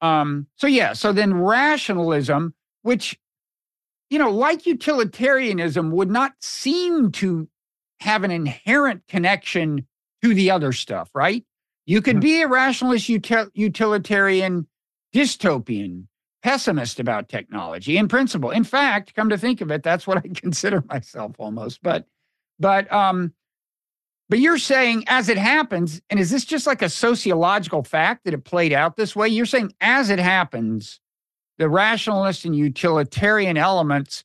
Um, 0.00 0.46
so 0.54 0.68
yeah, 0.68 0.92
so 0.92 1.12
then 1.12 1.34
rationalism, 1.34 2.54
which 2.82 3.18
you 4.10 4.18
know, 4.18 4.30
like 4.30 4.64
utilitarianism, 4.64 5.90
would 5.90 6.10
not 6.10 6.34
seem 6.40 7.10
to 7.12 7.48
have 7.98 8.22
an 8.22 8.30
inherent 8.30 9.02
connection 9.08 9.86
to 10.22 10.34
the 10.34 10.50
other 10.50 10.72
stuff, 10.72 11.10
right? 11.14 11.44
You 11.86 12.00
could 12.00 12.16
mm-hmm. 12.16 12.20
be 12.20 12.42
a 12.42 12.48
rationalist, 12.48 13.08
util- 13.08 13.50
utilitarian, 13.54 14.66
dystopian, 15.14 16.06
pessimist 16.44 17.00
about 17.00 17.30
technology 17.30 17.96
in 17.96 18.06
principle. 18.06 18.50
In 18.50 18.64
fact, 18.64 19.14
come 19.14 19.30
to 19.30 19.38
think 19.38 19.62
of 19.62 19.70
it, 19.70 19.82
that's 19.82 20.06
what 20.06 20.18
I 20.18 20.28
consider 20.34 20.84
myself 20.88 21.34
almost. 21.38 21.82
But, 21.82 22.06
but, 22.60 22.92
um, 22.92 23.32
but 24.28 24.38
you're 24.38 24.58
saying 24.58 25.04
as 25.06 25.28
it 25.28 25.38
happens, 25.38 26.02
and 26.10 26.20
is 26.20 26.30
this 26.30 26.44
just 26.44 26.66
like 26.66 26.82
a 26.82 26.88
sociological 26.88 27.82
fact 27.82 28.24
that 28.24 28.34
it 28.34 28.44
played 28.44 28.72
out 28.72 28.96
this 28.96 29.16
way? 29.16 29.28
You're 29.28 29.46
saying 29.46 29.72
as 29.80 30.10
it 30.10 30.18
happens, 30.18 31.00
the 31.58 31.68
rationalist 31.68 32.44
and 32.44 32.54
utilitarian 32.54 33.56
elements 33.56 34.24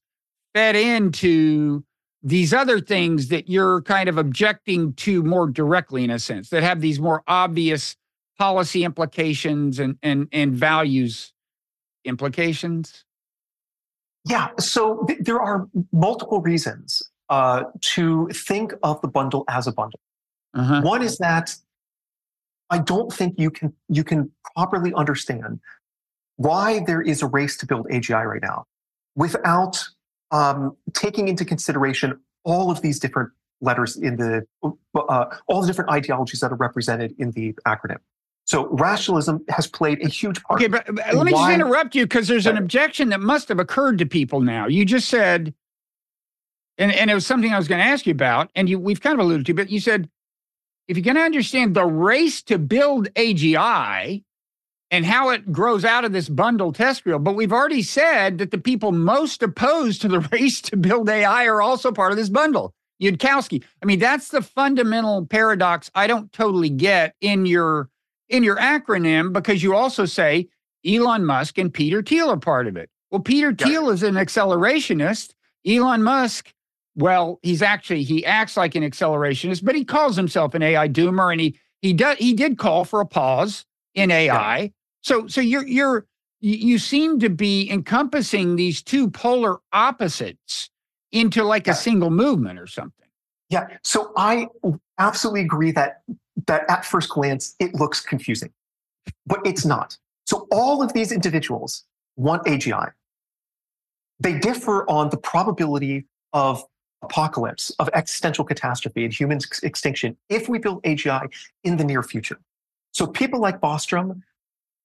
fed 0.54 0.76
into 0.76 1.84
these 2.22 2.54
other 2.54 2.82
things 2.82 3.30
that 3.30 3.50
you're 3.50 3.82
kind 3.84 4.10
of 4.10 4.18
objecting 4.18 4.94
to 4.94 5.24
more 5.24 5.48
directly 5.48 6.04
in 6.04 6.10
a 6.10 6.20
sense 6.20 6.50
that 6.50 6.64
have 6.64 6.82
these 6.82 7.00
more 7.00 7.24
obvious 7.28 7.96
policy 8.38 8.84
implications 8.84 9.80
and 9.80 9.98
and 10.02 10.28
and 10.32 10.54
values 10.54 11.34
implications 12.10 13.06
yeah 14.26 14.50
so 14.60 15.06
th- 15.08 15.20
there 15.22 15.40
are 15.40 15.68
multiple 15.92 16.42
reasons 16.42 17.02
uh, 17.30 17.64
to 17.82 18.28
think 18.30 18.74
of 18.84 19.00
the 19.02 19.08
bundle 19.08 19.44
as 19.48 19.68
a 19.68 19.72
bundle 19.72 20.00
uh-huh. 20.56 20.82
one 20.82 21.02
is 21.02 21.18
that 21.18 21.56
i 22.70 22.78
don't 22.78 23.14
think 23.14 23.36
you 23.38 23.52
can 23.52 23.74
you 23.88 24.04
can 24.04 24.30
properly 24.56 24.94
understand 24.96 25.60
why 26.36 26.82
there 26.86 27.02
is 27.02 27.22
a 27.22 27.28
race 27.28 27.56
to 27.58 27.66
build 27.66 27.86
agi 27.88 28.24
right 28.26 28.42
now 28.42 28.66
without 29.16 29.84
um, 30.32 30.76
taking 30.94 31.28
into 31.28 31.44
consideration 31.46 32.20
all 32.44 32.72
of 32.72 32.82
these 32.82 33.00
different 33.00 33.30
letters 33.62 33.98
in 33.98 34.16
the 34.16 34.46
uh, 34.64 35.26
all 35.48 35.62
the 35.62 35.68
different 35.68 35.92
ideologies 35.92 36.40
that 36.40 36.52
are 36.52 36.56
represented 36.56 37.14
in 37.20 37.32
the 37.32 37.54
acronym. 37.68 37.98
So 38.50 38.66
rationalism 38.70 39.46
has 39.50 39.68
played 39.68 40.04
a 40.04 40.10
huge 40.10 40.42
part. 40.42 40.60
Okay, 40.60 40.68
but, 40.68 40.84
but 40.88 41.14
let 41.14 41.24
me 41.24 41.34
why, 41.34 41.52
just 41.52 41.62
interrupt 41.62 41.94
you 41.94 42.06
because 42.06 42.28
there's 42.28 42.48
an 42.48 42.58
objection 42.58 43.10
that 43.10 43.20
must 43.20 43.48
have 43.48 43.60
occurred 43.60 44.00
to 44.00 44.08
people 44.08 44.42
now. 44.42 44.66
You 44.66 44.86
just 44.86 45.08
said, 45.08 45.54
and, 46.80 46.92
and 46.92 47.12
it 47.12 47.14
was 47.14 47.28
something 47.28 47.54
I 47.54 47.60
was 47.60 47.68
going 47.68 47.78
to 47.78 47.86
ask 47.86 48.08
you 48.08 48.12
about, 48.12 48.50
and 48.56 48.68
you 48.68 48.80
we've 48.80 49.02
kind 49.02 49.14
of 49.14 49.24
alluded 49.24 49.46
to, 49.46 49.54
but 49.54 49.70
you 49.70 49.80
said 49.80 50.10
if 50.88 50.98
you're 50.98 51.04
going 51.04 51.16
to 51.16 51.22
understand 51.22 51.76
the 51.76 51.86
race 51.86 52.42
to 52.44 52.58
build 52.58 53.14
AGI, 53.14 54.24
and 54.90 55.06
how 55.06 55.30
it 55.30 55.52
grows 55.52 55.86
out 55.86 56.04
of 56.04 56.12
this 56.12 56.28
bundle 56.28 56.74
TESCREAL. 56.74 57.20
But 57.20 57.36
we've 57.36 57.54
already 57.54 57.84
said 57.84 58.40
that 58.40 58.50
the 58.50 58.58
people 58.58 58.92
most 58.92 59.44
opposed 59.44 60.02
to 60.02 60.08
the 60.08 60.20
race 60.32 60.60
to 60.62 60.76
build 60.76 61.08
AI 61.08 61.46
are 61.46 61.62
also 61.62 61.92
part 61.92 62.12
of 62.12 62.18
this 62.18 62.30
bundle. 62.30 62.74
Yudkowsky. 63.00 63.64
I 63.84 63.86
mean, 63.86 64.00
that's 64.00 64.30
the 64.30 64.42
fundamental 64.42 65.28
paradox 65.28 65.92
I 65.94 66.08
don't 66.08 66.34
totally 66.34 66.72
get 66.72 67.14
in 67.22 67.46
your 67.46 67.90
in 68.30 68.44
your 68.44 68.58
acronym 68.58 69.34
because 69.34 69.62
you 69.62 69.76
also 69.76 70.06
say 70.06 70.48
Elon 70.86 71.26
Musk 71.26 71.58
and 71.58 71.74
Peter 71.74 72.02
Thiel 72.02 72.32
are 72.32 72.38
part 72.38 72.68
of 72.68 72.78
it. 72.78 72.90
Well, 73.12 73.22
Peter 73.22 73.56
yeah. 73.58 73.66
Thiel 73.66 73.90
is 73.90 74.04
an 74.04 74.16
accelerationist. 74.16 75.34
Elon 75.66 76.04
Musk, 76.04 76.54
well, 76.96 77.40
he's 77.42 77.62
actually 77.62 78.04
he 78.04 78.26
acts 78.26 78.56
like 78.56 78.76
an 78.76 78.84
accelerationist, 78.84 79.64
but 79.64 79.76
he 79.76 79.84
calls 79.84 80.16
himself 80.16 80.54
an 80.54 80.62
AI 80.62 80.88
doomer, 80.88 81.32
and 81.32 81.42
he 81.42 81.60
he 81.82 81.94
does 81.94 82.18
he 82.18 82.34
did 82.34 82.58
call 82.58 82.86
for 82.86 83.02
a 83.02 83.06
pause 83.06 83.66
in 83.96 84.12
AI. 84.12 84.58
Yeah. 84.58 84.68
So 85.02 85.28
so 85.28 85.42
you're 85.42 85.68
you're 85.68 86.06
you 86.42 86.78
seem 86.78 87.20
to 87.20 87.30
be 87.30 87.70
encompassing 87.70 88.56
these 88.56 88.82
two 88.82 89.10
polar 89.10 89.58
opposites 89.74 90.70
into 91.12 91.44
like 91.44 91.68
yeah. 91.68 91.74
a 91.74 91.76
single 91.76 92.10
movement 92.10 92.60
or 92.60 92.68
something. 92.68 93.08
Yeah. 93.50 93.68
So 93.84 94.14
I 94.16 94.48
absolutely 95.00 95.42
agree 95.42 95.72
that 95.72 96.02
that 96.48 96.70
at 96.70 96.86
first 96.86 97.10
glance 97.10 97.56
it 97.60 97.74
looks 97.76 98.02
confusing, 98.02 98.52
but 99.26 99.40
it's 99.46 99.66
not. 99.66 99.98
So 100.26 100.48
all 100.52 100.84
of 100.84 100.94
these 100.94 101.12
individuals 101.12 101.86
want 102.16 102.46
AGI. 102.46 102.92
They 104.20 104.38
differ 104.38 104.88
on 104.90 105.10
the 105.10 105.18
probability 105.18 106.06
of 106.34 106.64
apocalypse, 107.02 107.72
of 107.80 107.90
existential 107.94 108.44
catastrophe 108.44 109.06
and 109.06 109.14
human 109.14 109.40
extinction 109.64 110.18
if 110.28 110.50
we 110.50 110.60
build 110.60 110.84
AGI 110.84 111.30
in 111.64 111.78
the 111.78 111.84
near 111.84 112.04
future. 112.04 112.40
So 112.92 113.08
people 113.08 113.40
like 113.40 113.62
Bostrom 113.62 114.22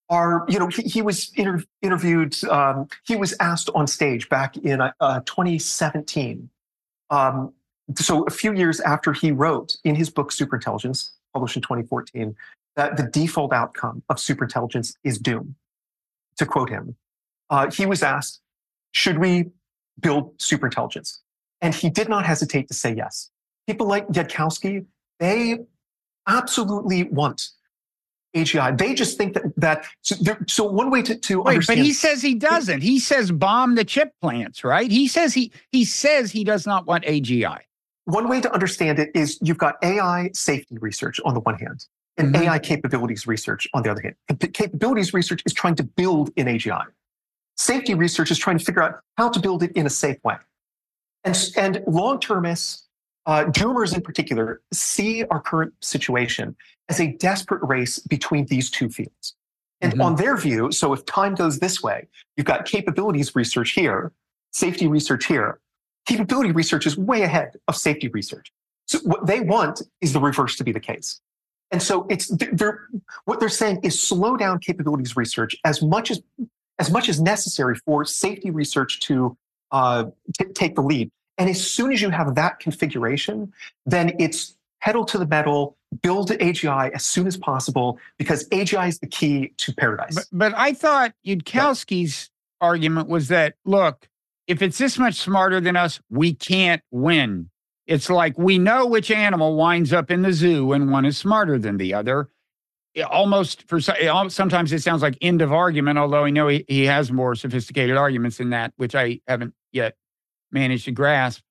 are, 0.08 0.44
you 0.48 0.58
know, 0.58 0.68
he, 0.68 0.82
he 0.82 1.02
was 1.02 1.32
inter- 1.34 1.64
interviewed, 1.82 2.42
um, 2.44 2.88
he 3.06 3.16
was 3.16 3.34
asked 3.40 3.70
on 3.74 3.86
stage 3.86 4.28
back 4.28 4.56
in 4.58 4.80
uh, 4.80 5.20
2017. 5.20 6.48
Um, 7.10 7.52
so 7.96 8.24
a 8.24 8.30
few 8.30 8.52
years 8.52 8.80
after 8.80 9.12
he 9.12 9.32
wrote 9.32 9.76
in 9.84 9.94
his 9.94 10.10
book 10.10 10.30
Superintelligence, 10.30 11.10
published 11.34 11.56
in 11.56 11.62
2014, 11.62 12.34
that 12.76 12.96
the 12.96 13.02
default 13.02 13.52
outcome 13.52 14.02
of 14.08 14.16
superintelligence 14.16 14.94
is 15.04 15.18
doom. 15.18 15.56
To 16.38 16.46
quote 16.46 16.70
him, 16.70 16.96
uh, 17.50 17.70
he 17.70 17.86
was 17.86 18.02
asked, 18.02 18.40
should 18.92 19.18
we 19.18 19.50
build 20.00 20.36
superintelligence? 20.38 21.18
And 21.60 21.74
he 21.74 21.90
did 21.90 22.08
not 22.08 22.24
hesitate 22.24 22.68
to 22.68 22.74
say 22.74 22.94
yes. 22.94 23.30
People 23.66 23.86
like 23.86 24.06
Yudkowsky, 24.08 24.86
they 25.20 25.58
absolutely 26.26 27.04
want 27.04 27.50
AGI. 28.34 28.76
They 28.76 28.94
just 28.94 29.16
think 29.16 29.34
that 29.34 29.44
that 29.56 29.86
so, 30.02 30.16
so 30.48 30.64
one 30.64 30.90
way 30.90 31.02
to 31.02 31.16
to 31.16 31.42
Wait, 31.42 31.54
understand. 31.54 31.78
But 31.78 31.84
he 31.84 31.92
says 31.92 32.20
he 32.20 32.34
doesn't. 32.34 32.82
He 32.82 32.98
says 32.98 33.30
bomb 33.30 33.76
the 33.76 33.84
chip 33.84 34.12
plants, 34.20 34.64
right? 34.64 34.90
He 34.90 35.06
says 35.06 35.32
he 35.34 35.52
he 35.70 35.84
says 35.84 36.32
he 36.32 36.42
does 36.42 36.66
not 36.66 36.86
want 36.86 37.04
AGI. 37.04 37.60
One 38.06 38.28
way 38.28 38.40
to 38.40 38.52
understand 38.52 38.98
it 38.98 39.10
is 39.14 39.38
you've 39.40 39.58
got 39.58 39.76
AI 39.82 40.30
safety 40.34 40.76
research 40.78 41.20
on 41.24 41.34
the 41.34 41.40
one 41.40 41.58
hand, 41.58 41.86
and 42.16 42.34
mm-hmm. 42.34 42.44
AI 42.44 42.58
capabilities 42.58 43.26
research 43.26 43.66
on 43.72 43.82
the 43.82 43.90
other 43.90 44.02
hand. 44.02 44.14
And 44.28 44.38
capabilities 44.52 45.14
research 45.14 45.42
is 45.46 45.52
trying 45.52 45.74
to 45.76 45.82
build 45.82 46.30
an 46.36 46.46
AGI. 46.46 46.84
Safety 47.56 47.94
research 47.94 48.30
is 48.30 48.38
trying 48.38 48.58
to 48.58 48.64
figure 48.64 48.82
out 48.82 49.00
how 49.16 49.28
to 49.28 49.40
build 49.40 49.62
it 49.62 49.72
in 49.72 49.86
a 49.86 49.90
safe 49.90 50.22
way. 50.24 50.36
And, 51.24 51.38
and 51.56 51.82
long 51.86 52.20
termists, 52.20 52.86
uh, 53.26 53.44
doomers 53.44 53.94
in 53.94 54.02
particular, 54.02 54.60
see 54.72 55.24
our 55.24 55.40
current 55.40 55.72
situation 55.80 56.56
as 56.88 57.00
a 57.00 57.12
desperate 57.12 57.62
race 57.62 57.98
between 57.98 58.44
these 58.46 58.70
two 58.70 58.90
fields. 58.90 59.34
And 59.80 59.92
mm-hmm. 59.92 60.02
on 60.02 60.16
their 60.16 60.36
view, 60.36 60.72
so 60.72 60.92
if 60.92 61.04
time 61.06 61.34
goes 61.34 61.58
this 61.58 61.82
way, 61.82 62.08
you've 62.36 62.46
got 62.46 62.66
capabilities 62.66 63.34
research 63.34 63.70
here, 63.70 64.12
safety 64.52 64.86
research 64.86 65.26
here. 65.26 65.60
Capability 66.06 66.52
research 66.52 66.86
is 66.86 66.96
way 66.96 67.22
ahead 67.22 67.56
of 67.68 67.76
safety 67.76 68.08
research. 68.08 68.52
So 68.86 68.98
what 69.00 69.26
they 69.26 69.40
want 69.40 69.82
is 70.00 70.12
the 70.12 70.20
reverse 70.20 70.56
to 70.56 70.64
be 70.64 70.72
the 70.72 70.80
case. 70.80 71.20
And 71.70 71.82
so 71.82 72.06
it's 72.08 72.28
they're, 72.28 72.86
what 73.24 73.40
they're 73.40 73.48
saying 73.48 73.80
is 73.82 74.00
slow 74.00 74.36
down 74.36 74.58
capabilities 74.60 75.16
research 75.16 75.56
as 75.64 75.82
much 75.82 76.10
as 76.10 76.22
as 76.78 76.90
much 76.90 77.08
as 77.08 77.20
necessary 77.20 77.76
for 77.76 78.04
safety 78.04 78.50
research 78.50 79.00
to 79.00 79.36
uh, 79.70 80.04
t- 80.38 80.46
take 80.54 80.74
the 80.74 80.82
lead. 80.82 81.10
And 81.38 81.48
as 81.48 81.64
soon 81.64 81.92
as 81.92 82.02
you 82.02 82.10
have 82.10 82.34
that 82.34 82.58
configuration, 82.58 83.52
then 83.86 84.14
it's 84.18 84.56
pedal 84.80 85.04
to 85.06 85.18
the 85.18 85.26
metal, 85.26 85.76
build 86.02 86.30
AGI 86.30 86.90
as 86.92 87.04
soon 87.04 87.26
as 87.26 87.36
possible 87.36 87.98
because 88.18 88.48
AGI 88.50 88.88
is 88.88 88.98
the 88.98 89.06
key 89.06 89.52
to 89.56 89.74
paradise. 89.74 90.14
But, 90.14 90.26
but 90.32 90.54
I 90.56 90.74
thought 90.74 91.12
Yudkowsky's 91.26 92.30
yeah. 92.60 92.66
argument 92.66 93.08
was 93.08 93.28
that 93.28 93.54
look, 93.64 94.08
if 94.46 94.62
it's 94.62 94.78
this 94.78 94.98
much 94.98 95.14
smarter 95.14 95.60
than 95.60 95.76
us, 95.76 96.00
we 96.10 96.34
can't 96.34 96.82
win. 96.90 97.50
It's 97.86 98.08
like 98.08 98.38
we 98.38 98.58
know 98.58 98.86
which 98.86 99.10
animal 99.10 99.56
winds 99.56 99.92
up 99.92 100.10
in 100.10 100.22
the 100.22 100.32
zoo 100.32 100.72
and 100.72 100.90
one 100.90 101.04
is 101.04 101.18
smarter 101.18 101.58
than 101.58 101.76
the 101.76 101.94
other. 101.94 102.28
Almost 103.10 103.68
for 103.68 103.80
sometimes 103.80 104.72
it 104.72 104.82
sounds 104.82 105.02
like 105.02 105.18
end 105.20 105.42
of 105.42 105.52
argument, 105.52 105.98
although 105.98 106.24
I 106.24 106.30
know 106.30 106.48
he, 106.48 106.64
he 106.68 106.84
has 106.84 107.10
more 107.10 107.34
sophisticated 107.34 107.96
arguments 107.96 108.36
than 108.38 108.50
that, 108.50 108.72
which 108.76 108.94
I 108.94 109.20
haven't 109.26 109.52
yet 109.72 109.96
managed 110.52 110.84
to 110.84 110.92
grasp. 110.92 111.42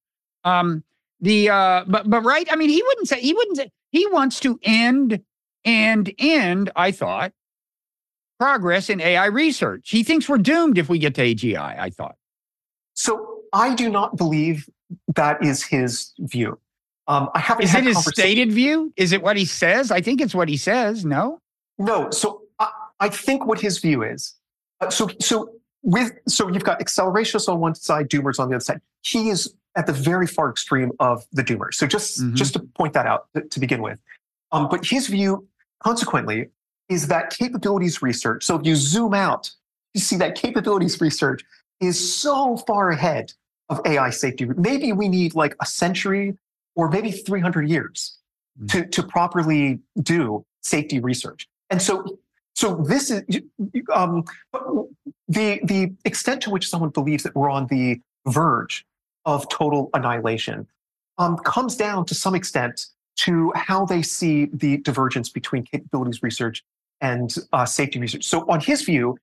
Um, 0.46 0.84
the 1.20 1.50
uh, 1.50 1.84
but 1.86 2.10
but 2.10 2.24
right, 2.24 2.48
I 2.50 2.56
mean, 2.56 2.70
he 2.70 2.82
wouldn't 2.82 3.10
say 3.10 3.20
he 3.20 3.34
wouldn't 3.34 3.58
say 3.58 3.72
he 3.92 4.08
wants 4.08 4.40
to 4.42 4.58
end 4.64 5.22
and 5.66 6.14
end. 6.18 6.72
I 6.78 6.92
thought 6.92 7.34
progress 8.40 8.90
in 8.90 9.02
AI 9.02 9.26
research. 9.26 9.90
He 9.90 10.04
thinks 10.04 10.28
we're 10.30 10.38
doomed 10.38 10.78
if 10.78 10.88
we 10.88 10.98
get 10.98 11.16
to 11.16 11.22
AGI. 11.22 11.78
I 11.78 11.90
thought. 11.90 12.16
So 12.94 13.40
I 13.54 13.76
do 13.76 13.90
not 13.90 14.18
believe 14.18 14.70
that 15.16 15.44
is 15.44 15.64
his 15.64 16.14
view. 16.20 16.60
Um, 17.08 17.30
I 17.34 17.40
haven't. 17.40 17.66
Is 17.66 17.76
it 17.76 17.84
his 17.84 18.06
stated 18.06 18.52
view? 18.52 18.94
Is 18.96 19.12
it 19.12 19.22
what 19.22 19.36
he 19.36 19.46
says? 19.46 19.92
I 19.92 20.02
think 20.02 20.22
it's 20.22 20.34
what 20.34 20.48
he 20.48 20.58
says. 20.58 21.04
No. 21.04 21.40
No. 21.78 22.10
So 22.12 22.44
I, 22.60 22.70
I 23.00 23.10
think 23.10 23.46
what 23.46 23.60
his 23.60 23.80
view 23.80 24.04
is. 24.04 24.36
Uh, 24.80 24.90
so 24.90 25.10
so 25.20 25.50
with 25.82 26.12
so 26.28 26.48
you've 26.48 26.64
got 26.64 26.80
accelerationists 26.80 27.50
on 27.50 27.60
one 27.60 27.76
side, 27.76 28.10
doomers 28.10 28.40
on 28.40 28.50
the 28.50 28.56
other 28.56 28.64
side. 28.64 28.82
He 29.02 29.30
is 29.30 29.54
at 29.76 29.86
the 29.86 29.94
very 29.94 30.28
far 30.28 30.50
extreme 30.50 30.92
of 31.00 31.26
the 31.34 31.44
doomers. 31.44 31.74
So 31.74 31.88
just 31.88 32.22
mm-hmm. 32.22 32.36
just 32.36 32.54
to 32.54 32.60
point 32.60 32.94
that 32.94 33.06
out 33.06 33.28
to, 33.36 33.42
to 33.42 33.60
begin 33.60 33.82
with. 33.82 34.00
Um, 34.52 34.70
but 34.70 34.86
his 34.86 35.08
view, 35.08 35.48
consequently, 35.84 36.50
is 36.88 37.08
that 37.08 37.32
capabilities 37.32 38.02
research. 38.02 38.46
So 38.46 38.56
if 38.56 38.66
you 38.66 38.76
zoom 38.76 39.14
out, 39.14 39.52
you 39.94 40.02
see 40.02 40.16
that 40.18 40.36
capabilities 40.36 41.02
research 41.02 41.44
is 41.86 42.16
so 42.16 42.58
far 42.58 42.90
ahead 42.90 43.34
of 43.70 43.82
AI 43.86 44.10
safety. 44.10 44.46
Maybe 44.46 44.92
we 44.94 45.10
need 45.10 45.36
like 45.36 45.56
a 45.62 45.66
century 45.66 46.38
or 46.76 46.90
maybe 46.90 47.12
300 47.12 47.70
years 47.70 48.18
mm. 48.62 48.70
to, 48.72 48.86
to 48.86 49.04
properly 49.04 49.80
do 50.02 50.46
safety 50.62 51.00
research. 51.00 51.48
And 51.70 51.82
so, 51.82 52.20
so 52.56 52.76
this 52.76 53.10
is 53.10 53.24
um, 53.94 54.24
the 55.28 55.60
the 55.64 55.92
extent 56.06 56.42
to 56.44 56.52
which 56.52 56.70
someone 56.70 56.92
believes 56.92 57.24
that 57.24 57.36
we're 57.36 57.50
on 57.50 57.68
the 57.68 58.00
verge 58.28 58.86
of 59.26 59.50
total 59.50 59.90
annihilation 59.94 60.68
um, 61.18 61.38
comes 61.38 61.76
down 61.76 62.06
to 62.06 62.16
some 62.16 62.36
extent 62.36 62.88
to 63.16 63.52
how 63.56 63.86
they 63.86 64.02
see 64.02 64.46
the 64.54 64.78
divergence 64.78 65.30
between 65.30 65.64
capabilities 65.64 66.22
research 66.22 66.64
and 67.02 67.36
uh, 67.54 67.66
safety 67.66 68.00
research. 68.00 68.24
So, 68.24 68.50
on 68.50 68.60
his 68.60 68.84
view, 68.84 69.18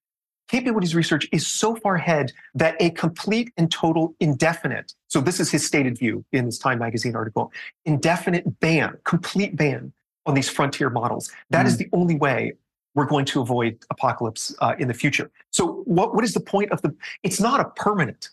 capabilities 0.50 0.94
research 0.94 1.28
is 1.30 1.46
so 1.46 1.76
far 1.76 1.94
ahead 1.94 2.32
that 2.54 2.74
a 2.80 2.90
complete 2.90 3.52
and 3.56 3.70
total 3.70 4.14
indefinite, 4.18 4.94
so 5.06 5.20
this 5.20 5.38
is 5.38 5.50
his 5.50 5.64
stated 5.64 5.96
view 5.96 6.24
in 6.32 6.44
this 6.46 6.58
Time 6.58 6.78
magazine 6.80 7.14
article, 7.14 7.52
indefinite 7.84 8.58
ban, 8.58 8.98
complete 9.04 9.54
ban 9.54 9.92
on 10.26 10.34
these 10.34 10.48
frontier 10.48 10.90
models. 10.90 11.30
That 11.50 11.66
mm. 11.66 11.68
is 11.68 11.76
the 11.76 11.88
only 11.92 12.16
way 12.16 12.54
we're 12.96 13.06
going 13.06 13.24
to 13.26 13.40
avoid 13.40 13.78
apocalypse 13.90 14.52
uh, 14.60 14.74
in 14.78 14.88
the 14.88 14.94
future. 14.94 15.30
So 15.52 15.82
what, 15.84 16.14
what 16.14 16.24
is 16.24 16.34
the 16.34 16.40
point 16.40 16.72
of 16.72 16.82
the, 16.82 16.94
it's 17.22 17.40
not 17.40 17.60
a 17.60 17.66
permanent 17.66 18.30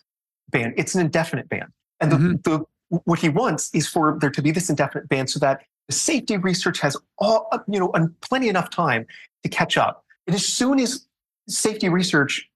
ban, 0.50 0.74
it's 0.76 0.96
an 0.96 1.00
indefinite 1.00 1.48
ban. 1.48 1.72
And 2.00 2.10
the, 2.10 2.16
mm-hmm. 2.16 2.34
the 2.42 2.64
what 3.04 3.18
he 3.20 3.28
wants 3.28 3.72
is 3.74 3.86
for 3.86 4.18
there 4.20 4.30
to 4.30 4.42
be 4.42 4.50
this 4.50 4.70
indefinite 4.70 5.08
ban 5.08 5.26
so 5.28 5.38
that 5.38 5.60
the 5.86 5.94
safety 5.94 6.36
research 6.36 6.80
has 6.80 6.96
all, 7.18 7.48
you 7.68 7.78
know, 7.78 7.92
plenty 8.22 8.48
enough 8.48 8.70
time 8.70 9.06
to 9.44 9.48
catch 9.48 9.76
up. 9.76 10.04
And 10.26 10.34
as 10.34 10.44
soon 10.44 10.80
as 10.80 11.07
safety 11.48 11.88
research 11.88 12.48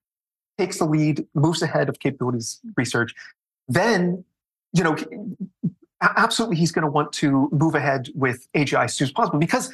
takes 0.59 0.79
the 0.79 0.85
lead, 0.85 1.27
moves 1.35 1.63
ahead 1.63 1.89
of 1.89 1.99
capabilities 1.99 2.61
research, 2.77 3.15
then 3.69 4.25
you 4.73 4.85
know 4.85 4.97
absolutely 6.01 6.57
he's 6.57 6.73
going 6.73 6.85
to 6.85 6.91
want 6.91 7.13
to 7.13 7.49
move 7.53 7.75
ahead 7.75 8.09
with 8.15 8.49
AGI 8.55 8.85
as 8.85 8.95
soon 8.95 9.07
as 9.07 9.13
possible 9.13 9.39
because 9.39 9.73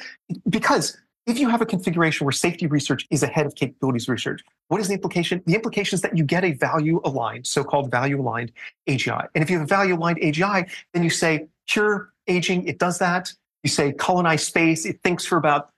because 0.49 0.97
if 1.25 1.37
you 1.37 1.49
have 1.49 1.61
a 1.61 1.65
configuration 1.65 2.25
where 2.25 2.31
safety 2.31 2.65
research 2.65 3.05
is 3.11 3.21
ahead 3.21 3.45
of 3.45 3.53
capabilities 3.53 4.09
research, 4.09 4.41
what 4.67 4.81
is 4.81 4.87
the 4.87 4.95
implication? 4.95 5.43
The 5.45 5.53
implication 5.53 5.95
is 5.95 6.01
that 6.01 6.17
you 6.17 6.23
get 6.23 6.43
a 6.43 6.53
value 6.53 7.01
aligned, 7.03 7.45
so-called 7.45 7.91
value 7.91 8.19
aligned 8.19 8.51
AGI. 8.87 9.27
And 9.35 9.43
if 9.43 9.49
you 9.49 9.59
have 9.59 9.65
a 9.65 9.67
value 9.67 9.95
aligned 9.95 10.19
AGI, 10.19 10.69
then 10.93 11.03
you 11.03 11.11
say 11.11 11.47
cure 11.67 12.13
aging, 12.27 12.67
it 12.67 12.79
does 12.79 12.97
that. 12.97 13.31
You 13.63 13.69
say 13.69 13.91
colonize 13.91 14.43
space, 14.43 14.85
it 14.85 15.01
thinks 15.03 15.23
for 15.25 15.37
about 15.37 15.69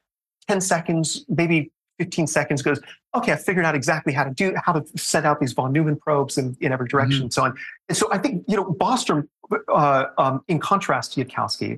10 0.47 0.61
seconds, 0.61 1.25
maybe 1.27 1.71
15 2.01 2.25
seconds 2.25 2.63
goes, 2.63 2.79
okay, 3.15 3.31
I 3.31 3.35
figured 3.35 3.63
out 3.63 3.75
exactly 3.75 4.11
how 4.11 4.23
to 4.23 4.31
do, 4.31 4.55
how 4.65 4.73
to 4.73 4.83
set 4.97 5.23
out 5.23 5.39
these 5.39 5.53
von 5.53 5.71
Neumann 5.71 5.97
probes 5.97 6.35
in, 6.35 6.57
in 6.59 6.71
every 6.71 6.87
direction 6.87 7.17
mm-hmm. 7.17 7.23
and 7.25 7.33
so 7.33 7.43
on. 7.43 7.55
And 7.89 7.95
so 7.95 8.11
I 8.11 8.17
think, 8.17 8.43
you 8.47 8.57
know, 8.57 8.65
Bostrom, 8.65 9.27
uh, 9.71 10.05
um, 10.17 10.43
in 10.47 10.57
contrast 10.57 11.13
to 11.13 11.23
Yudkowsky, 11.23 11.77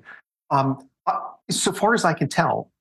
um, 0.49 0.87
uh, 1.07 1.19
so 1.51 1.73
far 1.73 1.93
as 1.93 2.05
I 2.05 2.13
can 2.13 2.29
tell, 2.29 2.71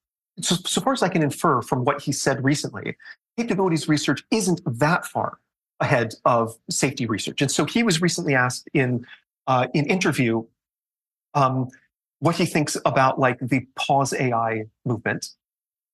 so, 0.40 0.54
so 0.54 0.80
far 0.80 0.92
as 0.92 1.02
I 1.02 1.08
can 1.08 1.20
infer 1.20 1.62
from 1.62 1.84
what 1.84 2.00
he 2.00 2.12
said 2.12 2.44
recently, 2.44 2.96
capabilities 3.36 3.88
research 3.88 4.22
isn't 4.30 4.60
that 4.64 5.04
far 5.04 5.38
ahead 5.80 6.14
of 6.24 6.56
safety 6.70 7.06
research. 7.06 7.42
And 7.42 7.50
so 7.50 7.64
he 7.64 7.82
was 7.82 8.00
recently 8.00 8.36
asked 8.36 8.68
in 8.72 9.04
uh, 9.48 9.66
in 9.74 9.84
interview 9.86 10.44
um, 11.34 11.68
what 12.20 12.36
he 12.36 12.46
thinks 12.46 12.76
about 12.86 13.18
like 13.18 13.40
the 13.40 13.66
pause 13.74 14.14
AI 14.14 14.66
movement 14.84 15.30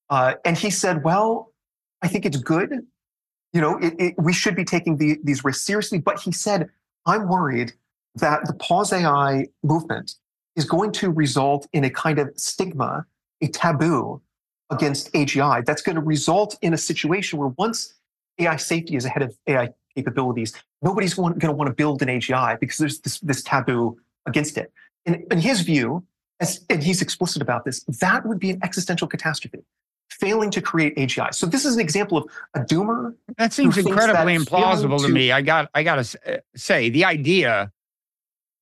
uh, 0.09 0.35
and 0.45 0.57
he 0.57 0.69
said, 0.69 1.03
well, 1.03 1.51
I 2.01 2.07
think 2.07 2.25
it's 2.25 2.37
good. 2.37 2.85
You 3.53 3.61
know, 3.61 3.77
it, 3.77 3.93
it, 3.99 4.15
we 4.17 4.33
should 4.33 4.55
be 4.55 4.65
taking 4.65 4.97
the, 4.97 5.19
these 5.23 5.43
risks 5.43 5.65
seriously. 5.65 5.99
But 5.99 6.19
he 6.19 6.31
said, 6.31 6.69
I'm 7.05 7.27
worried 7.27 7.73
that 8.15 8.45
the 8.45 8.53
pause 8.53 8.91
AI 8.93 9.47
movement 9.63 10.15
is 10.55 10.65
going 10.65 10.91
to 10.93 11.09
result 11.09 11.67
in 11.73 11.83
a 11.83 11.89
kind 11.89 12.19
of 12.19 12.31
stigma, 12.35 13.05
a 13.41 13.47
taboo 13.47 14.21
against 14.71 15.11
AGI 15.13 15.65
that's 15.65 15.81
going 15.81 15.95
to 15.95 16.01
result 16.01 16.57
in 16.61 16.73
a 16.73 16.77
situation 16.77 17.39
where 17.39 17.49
once 17.57 17.93
AI 18.39 18.55
safety 18.55 18.95
is 18.95 19.05
ahead 19.05 19.23
of 19.23 19.35
AI 19.47 19.69
capabilities, 19.95 20.53
nobody's 20.81 21.13
going 21.13 21.39
to 21.39 21.51
want 21.51 21.67
to 21.67 21.73
build 21.73 22.01
an 22.01 22.07
AGI 22.07 22.59
because 22.59 22.77
there's 22.77 22.99
this, 22.99 23.19
this 23.19 23.43
taboo 23.43 23.97
against 24.25 24.57
it. 24.57 24.71
And 25.05 25.23
in 25.31 25.39
his 25.39 25.61
view, 25.61 26.05
as, 26.39 26.65
and 26.69 26.83
he's 26.83 27.01
explicit 27.01 27.41
about 27.41 27.65
this, 27.65 27.83
that 27.83 28.25
would 28.25 28.39
be 28.39 28.51
an 28.51 28.59
existential 28.63 29.07
catastrophe 29.07 29.59
failing 30.09 30.51
to 30.51 30.61
create 30.61 30.95
AGI. 30.95 31.33
So 31.33 31.45
this 31.45 31.65
is 31.65 31.75
an 31.75 31.81
example 31.81 32.17
of 32.17 32.29
a 32.55 32.59
doomer. 32.59 33.15
That 33.37 33.53
seems 33.53 33.77
incredibly 33.77 34.37
that 34.37 34.45
implausible 34.45 34.99
to, 34.99 35.07
to, 35.07 35.13
me. 35.13 35.31
I 35.31 35.41
got 35.41 35.69
I 35.73 35.83
got 35.83 36.03
to 36.03 36.35
uh, 36.35 36.37
say 36.55 36.89
the 36.89 37.05
idea 37.05 37.71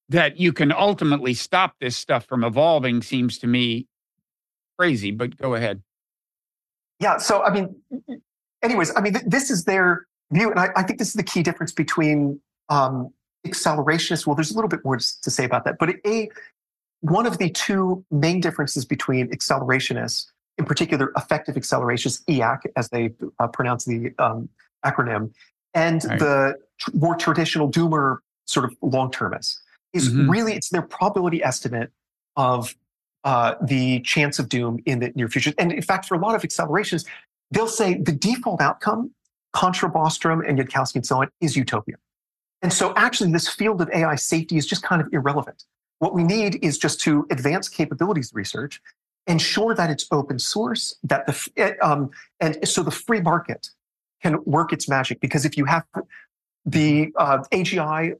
that 0.10 0.40
you 0.40 0.54
can 0.54 0.72
ultimately 0.72 1.34
stop 1.34 1.76
this 1.80 1.98
stuff 1.98 2.26
from 2.26 2.44
evolving 2.44 3.02
seems 3.02 3.38
to 3.40 3.48
me 3.48 3.88
crazy, 4.78 5.12
but 5.12 5.38
go 5.38 5.56
ahead. 5.56 5.82
Yeah, 7.00 7.18
so 7.18 7.44
I 7.44 7.54
mean 7.54 7.76
anyways, 8.62 8.96
I 8.96 9.02
mean 9.02 9.14
th- 9.14 9.26
this 9.26 9.50
is 9.50 9.66
their 9.66 10.08
view 10.32 10.52
and 10.52 10.60
I, 10.60 10.70
I, 10.76 10.84
think 10.84 11.00
this 11.00 11.10
is 11.10 11.14
the 11.14 11.24
key 11.24 11.44
difference 11.44 11.72
between 11.72 12.40
um, 12.70 13.14
accelerationists. 13.46 14.26
Well, 14.26 14.36
there's 14.36 14.52
a 14.52 14.56
little 14.56 14.70
bit 14.70 14.84
more 14.84 14.98
to 14.98 15.32
say 15.32 15.46
about 15.46 15.64
that, 15.66 15.78
but 15.80 15.96
a 16.06 16.30
one 17.02 17.26
of 17.26 17.38
the 17.38 17.50
two 17.50 18.04
main 18.12 18.42
differences 18.42 18.86
between 18.86 19.30
accelerationists 19.30 20.32
in 20.58 20.66
particular 20.66 21.12
effective 21.16 21.58
accelerations, 21.58 22.24
EAC, 22.30 22.62
as 22.76 22.90
they 22.90 23.12
uh, 23.40 23.48
pronounce 23.48 23.86
the 23.86 24.14
um, 24.20 24.50
acronym, 24.86 25.32
and 25.74 26.04
right. 26.06 26.20
the 26.20 26.56
tr- 26.80 26.92
more 26.94 27.16
traditional 27.16 27.70
doomer 27.70 28.18
sort 28.46 28.66
of 28.66 28.76
long 28.82 29.12
termists 29.12 29.62
is 29.94 30.10
mm-hmm. 30.10 30.30
really 30.30 30.54
it's 30.54 30.70
their 30.70 30.82
probability 30.82 31.44
estimate 31.44 31.92
of 32.36 32.76
uh, 33.24 33.56
the 33.62 34.00
chance 34.02 34.40
of 34.40 34.48
doom 34.50 34.80
in 34.86 35.00
the 35.00 35.12
near 35.16 35.28
future. 35.28 35.54
And 35.58 35.72
in 35.72 35.82
fact, 35.82 36.06
for 36.06 36.16
a 36.16 36.20
lot 36.20 36.36
of 36.36 36.44
accelerations, 36.44 37.06
they'll 37.52 37.68
say 37.68 37.96
the 37.96 38.12
default 38.12 38.62
outcome 38.62 39.12
contra 39.54 39.90
Bostrom 39.90 40.48
and 40.48 40.60
Yudkowsky 40.60 40.96
and 40.96 41.06
so 41.06 41.22
on 41.22 41.30
is 41.42 41.56
utopia. 41.56 41.96
And 42.62 42.72
so 42.72 42.94
actually 42.96 43.32
this 43.32 43.48
field 43.48 43.82
of 43.82 43.90
AI 43.94 44.16
safety 44.16 44.58
is 44.58 44.66
just 44.66 44.84
kind 44.84 45.02
of 45.02 45.08
irrelevant. 45.12 45.66
What 46.00 46.14
we 46.14 46.24
need 46.24 46.64
is 46.64 46.78
just 46.78 47.02
to 47.02 47.26
advance 47.32 47.70
capabilities 47.70 48.32
research, 48.34 48.82
ensure 49.28 49.76
that 49.76 49.90
it's 49.90 50.08
open 50.12 50.40
source, 50.40 50.96
that 51.04 51.28
the 51.28 51.78
um, 51.82 52.10
and 52.40 52.68
so 52.68 52.84
the 52.84 52.92
free 52.92 53.22
market 53.22 53.70
can 54.22 54.38
work 54.46 54.74
its 54.74 54.90
magic. 54.90 55.20
Because 55.20 55.46
if 55.46 55.58
you 55.58 55.66
have 55.66 55.86
the 56.66 57.12
uh, 57.18 57.40
AGI 57.52 58.16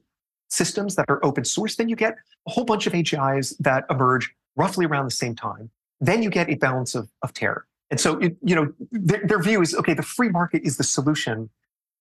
systems 0.48 0.94
that 0.96 1.06
are 1.08 1.24
open 1.24 1.44
source, 1.44 1.76
then 1.76 1.88
you 1.88 1.96
get 1.96 2.14
a 2.46 2.50
whole 2.50 2.64
bunch 2.64 2.86
of 2.86 2.92
AGIs 2.92 3.56
that 3.58 3.84
emerge 3.90 4.30
roughly 4.56 4.86
around 4.86 5.04
the 5.04 5.10
same 5.10 5.34
time. 5.34 5.70
Then 6.00 6.22
you 6.22 6.30
get 6.30 6.48
a 6.48 6.54
balance 6.54 6.94
of, 6.94 7.10
of 7.22 7.32
terror. 7.32 7.66
And 7.90 8.00
so, 8.00 8.18
it, 8.18 8.36
you 8.42 8.54
know, 8.54 8.72
their, 8.92 9.26
their 9.26 9.42
view 9.42 9.62
is 9.62 9.74
okay. 9.74 9.94
The 9.94 10.02
free 10.02 10.28
market 10.28 10.62
is 10.62 10.76
the 10.76 10.84
solution 10.84 11.50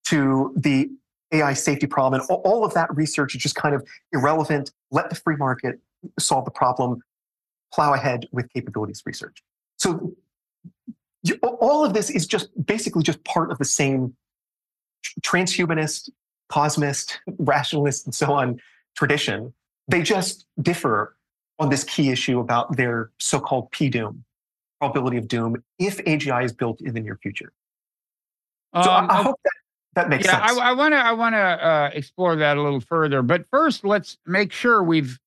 to 0.05 0.53
the 0.55 0.89
AI 1.31 1.53
safety 1.53 1.87
problem. 1.87 2.21
And 2.21 2.29
all 2.43 2.63
of 2.63 2.73
that 2.73 2.93
research 2.95 3.35
is 3.35 3.41
just 3.41 3.55
kind 3.55 3.75
of 3.75 3.87
irrelevant. 4.13 4.71
Let 4.91 5.09
the 5.09 5.15
free 5.15 5.35
market 5.35 5.79
solve 6.19 6.45
the 6.45 6.51
problem, 6.51 7.01
plow 7.73 7.93
ahead 7.93 8.27
with 8.31 8.51
capabilities 8.53 9.03
research. 9.05 9.43
So 9.77 10.15
you, 11.23 11.35
all 11.43 11.83
of 11.83 11.93
this 11.93 12.09
is 12.09 12.25
just 12.25 12.49
basically 12.65 13.03
just 13.03 13.23
part 13.23 13.51
of 13.51 13.57
the 13.57 13.65
same 13.65 14.15
transhumanist, 15.21 16.09
cosmist, 16.49 17.19
rationalist, 17.37 18.05
and 18.05 18.15
so 18.15 18.33
on 18.33 18.59
tradition. 18.95 19.53
They 19.87 20.01
just 20.01 20.45
differ 20.61 21.15
on 21.59 21.69
this 21.69 21.83
key 21.83 22.09
issue 22.09 22.39
about 22.39 22.77
their 22.77 23.11
so-called 23.19 23.71
P-doom, 23.71 24.23
probability 24.79 25.17
of 25.17 25.27
doom, 25.27 25.63
if 25.79 25.97
AGI 26.05 26.43
is 26.43 26.53
built 26.53 26.81
in 26.81 26.93
the 26.93 26.99
near 26.99 27.17
future. 27.21 27.51
So 28.75 28.91
um, 28.91 29.09
I, 29.09 29.19
I 29.19 29.23
hope 29.23 29.39
that 29.43 29.51
that 29.97 30.09
makes 30.09 30.25
yeah, 30.25 30.45
sense. 30.45 30.59
I 30.59 30.73
want 30.73 30.93
to 30.93 30.97
I 30.97 31.11
want 31.13 31.33
to 31.33 31.39
uh, 31.39 31.89
explore 31.93 32.35
that 32.35 32.57
a 32.57 32.61
little 32.61 32.81
further, 32.81 33.23
but 33.23 33.45
first 33.49 33.83
let's 33.83 34.17
make 34.27 34.51
sure 34.51 34.83
we've 34.83 35.19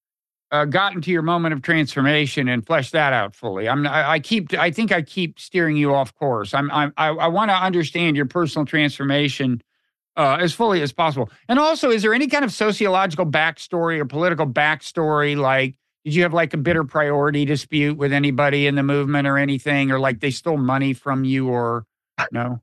uh, 0.52 0.64
gotten 0.64 1.00
to 1.02 1.10
your 1.10 1.22
moment 1.22 1.52
of 1.54 1.62
transformation 1.62 2.48
and 2.48 2.66
flesh 2.66 2.90
that 2.90 3.12
out 3.12 3.34
fully. 3.34 3.68
I'm 3.68 3.86
I, 3.86 4.12
I 4.12 4.20
keep 4.20 4.52
I 4.54 4.70
think 4.70 4.92
I 4.92 5.02
keep 5.02 5.38
steering 5.38 5.76
you 5.76 5.94
off 5.94 6.14
course. 6.14 6.54
I'm, 6.54 6.70
I'm 6.70 6.92
I 6.96 7.08
I 7.08 7.28
want 7.28 7.50
to 7.50 7.54
understand 7.54 8.16
your 8.16 8.26
personal 8.26 8.66
transformation 8.66 9.62
uh, 10.16 10.38
as 10.40 10.52
fully 10.52 10.82
as 10.82 10.92
possible. 10.92 11.30
And 11.48 11.58
also, 11.58 11.90
is 11.90 12.02
there 12.02 12.14
any 12.14 12.26
kind 12.26 12.44
of 12.44 12.52
sociological 12.52 13.26
backstory 13.26 13.98
or 13.98 14.04
political 14.04 14.46
backstory? 14.46 15.36
Like, 15.36 15.76
did 16.04 16.14
you 16.14 16.22
have 16.22 16.34
like 16.34 16.52
a 16.52 16.56
bitter 16.56 16.84
priority 16.84 17.44
dispute 17.44 17.96
with 17.96 18.12
anybody 18.12 18.66
in 18.66 18.74
the 18.74 18.82
movement 18.82 19.28
or 19.28 19.38
anything, 19.38 19.90
or 19.90 19.98
like 19.98 20.20
they 20.20 20.30
stole 20.30 20.56
money 20.56 20.94
from 20.94 21.24
you, 21.24 21.48
or 21.48 21.86
no? 22.32 22.60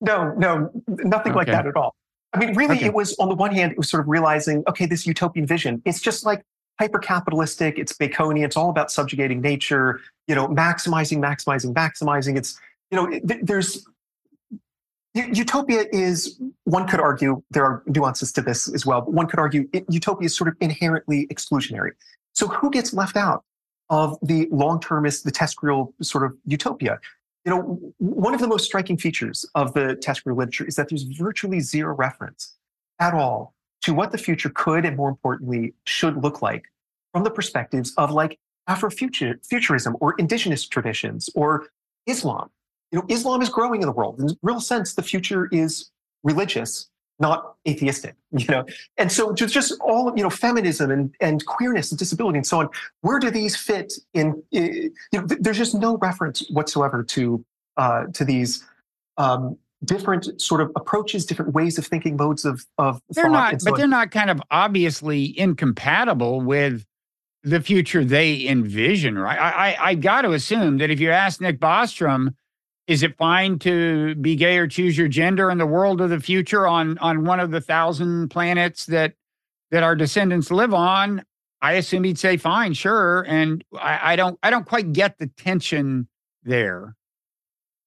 No, 0.00 0.32
no, 0.36 0.70
nothing 0.86 1.32
okay. 1.32 1.38
like 1.38 1.46
that 1.48 1.66
at 1.66 1.76
all. 1.76 1.94
I 2.32 2.38
mean, 2.38 2.54
really, 2.54 2.76
okay. 2.76 2.86
it 2.86 2.94
was 2.94 3.14
on 3.18 3.28
the 3.28 3.34
one 3.34 3.52
hand, 3.52 3.72
it 3.72 3.78
was 3.78 3.90
sort 3.90 4.02
of 4.02 4.08
realizing, 4.08 4.64
okay, 4.66 4.86
this 4.86 5.06
utopian 5.06 5.46
vision, 5.46 5.82
it's 5.84 6.00
just 6.00 6.24
like 6.24 6.42
hyper 6.82 6.98
capitalistic, 6.98 7.78
it's 7.78 7.92
Baconian, 7.92 8.44
it's 8.44 8.56
all 8.56 8.68
about 8.68 8.90
subjugating 8.90 9.40
nature, 9.40 10.00
you 10.26 10.34
know, 10.34 10.48
maximizing, 10.48 11.18
maximizing, 11.18 11.72
maximizing. 11.72 12.36
It's, 12.36 12.58
you 12.90 12.96
know, 12.96 13.20
there's 13.22 13.86
utopia 15.14 15.84
is, 15.92 16.40
one 16.64 16.88
could 16.88 16.98
argue, 16.98 17.40
there 17.52 17.64
are 17.64 17.84
nuances 17.86 18.32
to 18.32 18.42
this 18.42 18.68
as 18.74 18.84
well, 18.84 19.00
but 19.02 19.12
one 19.12 19.28
could 19.28 19.38
argue 19.38 19.68
it, 19.72 19.84
utopia 19.88 20.26
is 20.26 20.36
sort 20.36 20.48
of 20.48 20.56
inherently 20.60 21.28
exclusionary. 21.28 21.92
So 22.32 22.48
who 22.48 22.68
gets 22.68 22.92
left 22.92 23.16
out 23.16 23.44
of 23.88 24.18
the 24.20 24.48
long 24.50 24.80
termist, 24.80 25.22
the 25.24 25.30
TESCREAL 25.30 25.94
sort 26.02 26.24
of 26.24 26.36
utopia? 26.46 26.98
You 27.44 27.52
know, 27.52 27.92
one 27.98 28.34
of 28.34 28.40
the 28.40 28.48
most 28.48 28.64
striking 28.64 28.96
features 28.96 29.46
of 29.54 29.72
the 29.74 29.94
TESCREAL 30.02 30.36
literature 30.36 30.64
is 30.64 30.74
that 30.74 30.88
there's 30.88 31.04
virtually 31.04 31.60
zero 31.60 31.94
reference 31.94 32.56
at 32.98 33.14
all 33.14 33.54
to 33.82 33.92
what 33.92 34.12
the 34.12 34.18
future 34.18 34.50
could 34.50 34.84
and 34.84 34.96
more 34.96 35.10
importantly 35.10 35.74
should 35.84 36.16
look 36.22 36.40
like 36.40 36.71
from 37.12 37.24
the 37.24 37.30
perspectives 37.30 37.92
of 37.96 38.10
like 38.10 38.38
Afrofuturism 38.68 39.94
or 40.00 40.14
indigenous 40.18 40.66
traditions 40.66 41.28
or 41.34 41.66
Islam. 42.06 42.50
You 42.90 42.98
know, 42.98 43.06
Islam 43.08 43.42
is 43.42 43.48
growing 43.48 43.80
in 43.82 43.86
the 43.86 43.92
world. 43.92 44.20
In 44.20 44.28
real 44.42 44.60
sense, 44.60 44.94
the 44.94 45.02
future 45.02 45.48
is 45.50 45.90
religious, 46.22 46.88
not 47.18 47.54
atheistic, 47.66 48.14
you 48.32 48.46
know. 48.46 48.64
And 48.98 49.10
so 49.10 49.32
just, 49.32 49.54
just 49.54 49.72
all, 49.80 50.12
you 50.16 50.22
know, 50.22 50.30
feminism 50.30 50.90
and, 50.90 51.14
and 51.20 51.44
queerness 51.46 51.90
and 51.90 51.98
disability 51.98 52.38
and 52.38 52.46
so 52.46 52.60
on, 52.60 52.68
where 53.00 53.18
do 53.18 53.30
these 53.30 53.56
fit 53.56 53.92
in, 54.14 54.42
you 54.50 54.92
know, 55.12 55.26
there's 55.26 55.58
just 55.58 55.74
no 55.74 55.96
reference 55.96 56.48
whatsoever 56.50 57.02
to, 57.02 57.44
uh, 57.78 58.04
to 58.12 58.24
these 58.24 58.64
um, 59.16 59.56
different 59.84 60.40
sort 60.40 60.60
of 60.60 60.70
approaches, 60.76 61.26
different 61.26 61.52
ways 61.54 61.78
of 61.78 61.86
thinking, 61.86 62.16
modes 62.16 62.44
of, 62.44 62.64
of 62.78 63.00
they're 63.10 63.30
not, 63.30 63.60
so 63.60 63.64
but 63.64 63.72
on. 63.74 63.78
they're 63.78 63.88
not 63.88 64.10
kind 64.10 64.30
of 64.30 64.40
obviously 64.50 65.36
incompatible 65.38 66.40
with 66.40 66.84
the 67.44 67.60
future 67.60 68.04
they 68.04 68.46
envision, 68.46 69.18
right? 69.18 69.38
I, 69.38 69.50
I, 69.50 69.88
I 69.90 69.94
got 69.94 70.22
to 70.22 70.32
assume 70.32 70.78
that 70.78 70.90
if 70.90 71.00
you 71.00 71.10
ask 71.10 71.40
Nick 71.40 71.58
Bostrom, 71.58 72.34
is 72.86 73.02
it 73.02 73.16
fine 73.16 73.58
to 73.60 74.14
be 74.16 74.36
gay 74.36 74.58
or 74.58 74.66
choose 74.66 74.96
your 74.98 75.08
gender 75.08 75.50
in 75.50 75.58
the 75.58 75.66
world 75.66 76.00
of 76.00 76.10
the 76.10 76.20
future 76.20 76.66
on 76.66 76.98
on 76.98 77.24
one 77.24 77.40
of 77.40 77.50
the 77.50 77.60
thousand 77.60 78.28
planets 78.28 78.86
that 78.86 79.14
that 79.70 79.82
our 79.82 79.94
descendants 79.94 80.50
live 80.50 80.74
on? 80.74 81.24
I 81.60 81.74
assume 81.74 82.04
he'd 82.04 82.18
say 82.18 82.36
fine, 82.36 82.74
sure. 82.74 83.24
And 83.28 83.64
I, 83.78 84.12
I 84.12 84.16
don't 84.16 84.38
I 84.42 84.50
don't 84.50 84.66
quite 84.66 84.92
get 84.92 85.18
the 85.18 85.28
tension 85.28 86.08
there. 86.42 86.96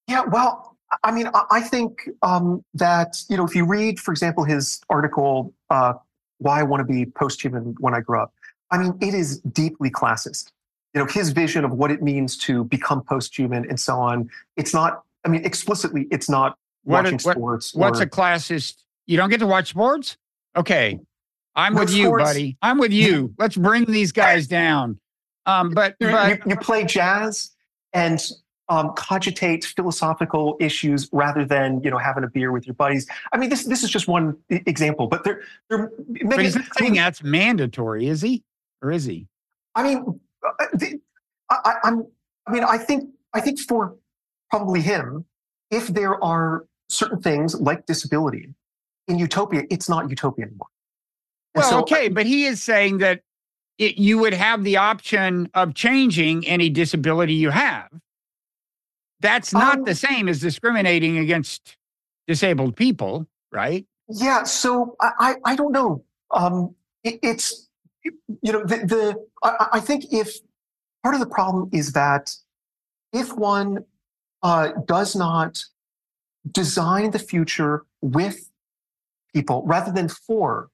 Yeah, 0.07 0.23
well, 0.23 0.77
I 1.03 1.11
mean, 1.11 1.29
I 1.51 1.61
think 1.61 2.09
um, 2.21 2.63
that 2.75 3.17
you 3.29 3.37
know, 3.37 3.45
if 3.45 3.55
you 3.55 3.65
read, 3.65 3.99
for 3.99 4.11
example, 4.11 4.43
his 4.43 4.81
article, 4.89 5.53
uh, 5.69 5.93
"Why 6.37 6.61
I 6.61 6.63
Want 6.63 6.87
to 6.87 6.91
Be 6.91 7.05
Posthuman 7.05 7.75
When 7.79 7.93
I 7.93 8.01
Grow 8.01 8.23
Up," 8.23 8.33
I 8.75 8.77
mean, 8.77 8.97
it 9.01 9.13
is 9.13 9.39
deeply 9.39 9.89
classist. 9.89 10.51
You 10.93 11.01
know, 11.01 11.07
his 11.07 11.31
vision 11.31 11.63
of 11.63 11.71
what 11.71 11.91
it 11.91 12.01
means 12.01 12.37
to 12.39 12.65
become 12.65 13.01
posthuman 13.01 13.67
and 13.69 13.79
so 13.79 13.97
on. 13.97 14.29
It's 14.57 14.73
not. 14.73 15.03
I 15.25 15.29
mean, 15.29 15.45
explicitly, 15.45 16.07
it's 16.11 16.29
not 16.29 16.57
what 16.83 17.03
watching 17.03 17.19
what, 17.23 17.35
sports. 17.35 17.73
What's 17.73 17.99
or, 17.99 18.03
a 18.03 18.09
classist? 18.09 18.83
You 19.05 19.17
don't 19.17 19.29
get 19.29 19.39
to 19.39 19.47
watch 19.47 19.69
sports. 19.69 20.17
Okay, 20.55 20.99
I'm 21.55 21.73
with 21.73 21.93
you, 21.93 22.11
buddy. 22.17 22.57
I'm 22.61 22.77
with 22.77 22.91
you. 22.91 23.33
Let's 23.37 23.55
bring 23.55 23.85
these 23.85 24.11
guys 24.11 24.47
down. 24.47 24.99
Um, 25.45 25.71
but, 25.71 25.95
but 25.99 26.29
you, 26.29 26.37
you 26.47 26.55
play 26.57 26.83
jazz 26.85 27.51
and 27.93 28.19
um, 28.67 28.93
cogitate 28.95 29.63
philosophical 29.63 30.57
issues 30.59 31.07
rather 31.11 31.45
than 31.45 31.81
you 31.83 31.91
know 31.91 31.97
having 31.97 32.23
a 32.23 32.27
beer 32.27 32.51
with 32.51 32.65
your 32.65 32.73
buddies. 32.73 33.07
I 33.31 33.37
mean, 33.37 33.49
this 33.49 33.65
this 33.65 33.83
is 33.83 33.89
just 33.89 34.07
one 34.07 34.37
example, 34.49 35.07
but 35.07 35.23
there 35.23 35.41
there. 35.69 35.91
But 36.25 36.41
he's 36.41 36.55
not 36.55 36.65
saying 36.77 36.95
that's 36.95 37.23
mandatory, 37.23 38.07
is 38.07 38.21
he? 38.21 38.43
Or 38.85 38.91
is 38.91 39.05
he? 39.05 39.27
I 39.73 39.81
mean, 39.81 40.19
uh, 40.47 40.65
I, 41.49 41.75
I'm. 41.83 42.05
I 42.47 42.51
mean, 42.51 42.63
I 42.63 42.77
think 42.77 43.09
I 43.33 43.41
think 43.41 43.59
for 43.59 43.95
probably 44.51 44.81
him, 44.81 45.25
if 45.71 45.87
there 45.87 46.23
are 46.23 46.67
certain 46.87 47.19
things 47.19 47.59
like 47.59 47.87
disability 47.87 48.49
in 49.07 49.17
utopia, 49.17 49.63
it's 49.71 49.89
not 49.89 50.07
utopia 50.07 50.45
anymore. 50.45 50.67
And 51.55 51.63
well, 51.63 51.71
so, 51.71 51.79
okay, 51.79 52.09
but 52.09 52.27
he 52.27 52.45
is 52.45 52.61
saying 52.61 52.99
that 52.99 53.21
it, 53.79 53.97
you 53.97 54.19
would 54.19 54.35
have 54.35 54.63
the 54.63 54.77
option 54.77 55.49
of 55.55 55.73
changing 55.73 56.45
any 56.45 56.69
disability 56.69 57.33
you 57.33 57.49
have. 57.49 57.89
That's 59.21 59.51
not 59.51 59.79
um, 59.79 59.83
the 59.85 59.95
same 59.95 60.29
as 60.29 60.39
discriminating 60.39 61.17
against 61.17 61.75
disabled 62.27 62.75
people, 62.75 63.25
right? 63.51 63.85
Yeah. 64.09 64.43
So 64.43 64.95
I, 65.01 65.35
I, 65.43 65.55
don't 65.55 65.71
know. 65.71 66.03
Um, 66.31 66.75
it, 67.03 67.19
it's, 67.23 67.64
you 68.41 68.51
know, 68.51 68.63
the, 68.63 68.77
the 68.77 69.25
I, 69.43 69.67
I, 69.73 69.79
think 69.79 70.05
if 70.11 70.37
part 71.03 71.15
of 71.15 71.21
the 71.21 71.27
problem 71.27 71.69
is 71.73 71.93
that 71.93 72.35
if 73.13 73.35
one 73.35 73.85
uh, 74.43 74.69
does 74.85 75.15
not 75.15 75.63
design 76.51 77.11
the 77.11 77.19
future 77.19 77.85
with 78.01 78.51
people 79.33 79.63
rather 79.65 79.91
than 79.91 80.07
for, 80.07 80.69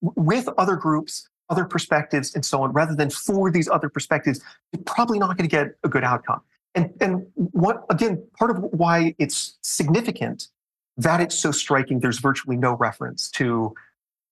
with 0.00 0.48
other 0.58 0.76
groups, 0.76 1.28
other 1.48 1.64
perspectives, 1.64 2.34
and 2.34 2.44
so 2.44 2.62
on, 2.62 2.72
rather 2.72 2.94
than 2.94 3.10
for 3.10 3.50
these 3.50 3.68
other 3.68 3.88
perspectives, 3.88 4.40
you're 4.72 4.82
probably 4.84 5.18
not 5.18 5.36
going 5.36 5.48
to 5.48 5.56
get 5.56 5.74
a 5.84 5.88
good 5.88 6.04
outcome. 6.04 6.40
And, 6.74 6.92
and 7.00 7.26
what, 7.34 7.84
again, 7.88 8.22
part 8.38 8.50
of 8.50 8.58
why 8.58 9.14
it's 9.18 9.56
significant 9.62 10.48
that 10.98 11.20
it's 11.20 11.38
so 11.38 11.50
striking, 11.50 12.00
there's 12.00 12.18
virtually 12.18 12.56
no 12.56 12.74
reference 12.74 13.30
to 13.32 13.74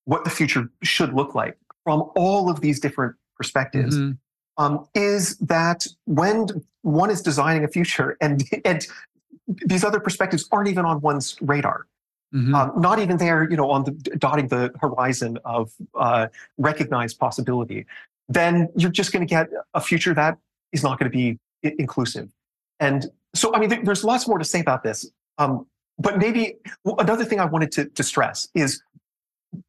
what 0.04 0.24
the 0.24 0.30
future 0.30 0.68
should 0.82 1.14
look 1.14 1.34
like 1.34 1.56
from 1.84 2.10
all 2.16 2.50
of 2.50 2.60
these 2.60 2.80
different 2.80 3.14
perspectives. 3.36 3.96
Mm-hmm. 3.96 4.12
Um, 4.56 4.86
is 4.94 5.36
that 5.38 5.84
when 6.04 6.46
one 6.82 7.10
is 7.10 7.20
designing 7.20 7.64
a 7.64 7.68
future 7.68 8.16
and, 8.20 8.44
and 8.64 8.86
these 9.66 9.84
other 9.84 10.00
perspectives 10.00 10.48
aren't 10.52 10.68
even 10.68 10.84
on 10.84 11.00
one's 11.00 11.36
radar, 11.40 11.86
mm-hmm. 12.34 12.54
um, 12.54 12.72
not 12.76 12.98
even 12.98 13.16
there, 13.16 13.48
you 13.50 13.56
know, 13.56 13.70
on 13.70 13.84
the 13.84 13.90
dotting 14.16 14.48
the 14.48 14.72
horizon 14.80 15.38
of 15.44 15.72
uh, 15.96 16.28
recognized 16.56 17.18
possibility, 17.18 17.84
then 18.28 18.68
you're 18.76 18.90
just 18.90 19.12
going 19.12 19.26
to 19.26 19.30
get 19.30 19.48
a 19.74 19.80
future 19.80 20.14
that 20.14 20.38
is 20.72 20.82
not 20.82 20.98
going 20.98 21.10
to 21.10 21.16
be 21.16 21.38
inclusive. 21.62 22.30
And 22.80 23.06
so, 23.34 23.54
I 23.54 23.58
mean, 23.58 23.84
there's 23.84 24.04
lots 24.04 24.26
more 24.28 24.38
to 24.38 24.44
say 24.44 24.60
about 24.60 24.82
this. 24.82 25.10
Um, 25.38 25.66
but 25.98 26.18
maybe 26.18 26.56
another 26.84 27.24
thing 27.24 27.40
I 27.40 27.44
wanted 27.44 27.72
to, 27.72 27.84
to 27.86 28.02
stress 28.02 28.48
is 28.54 28.82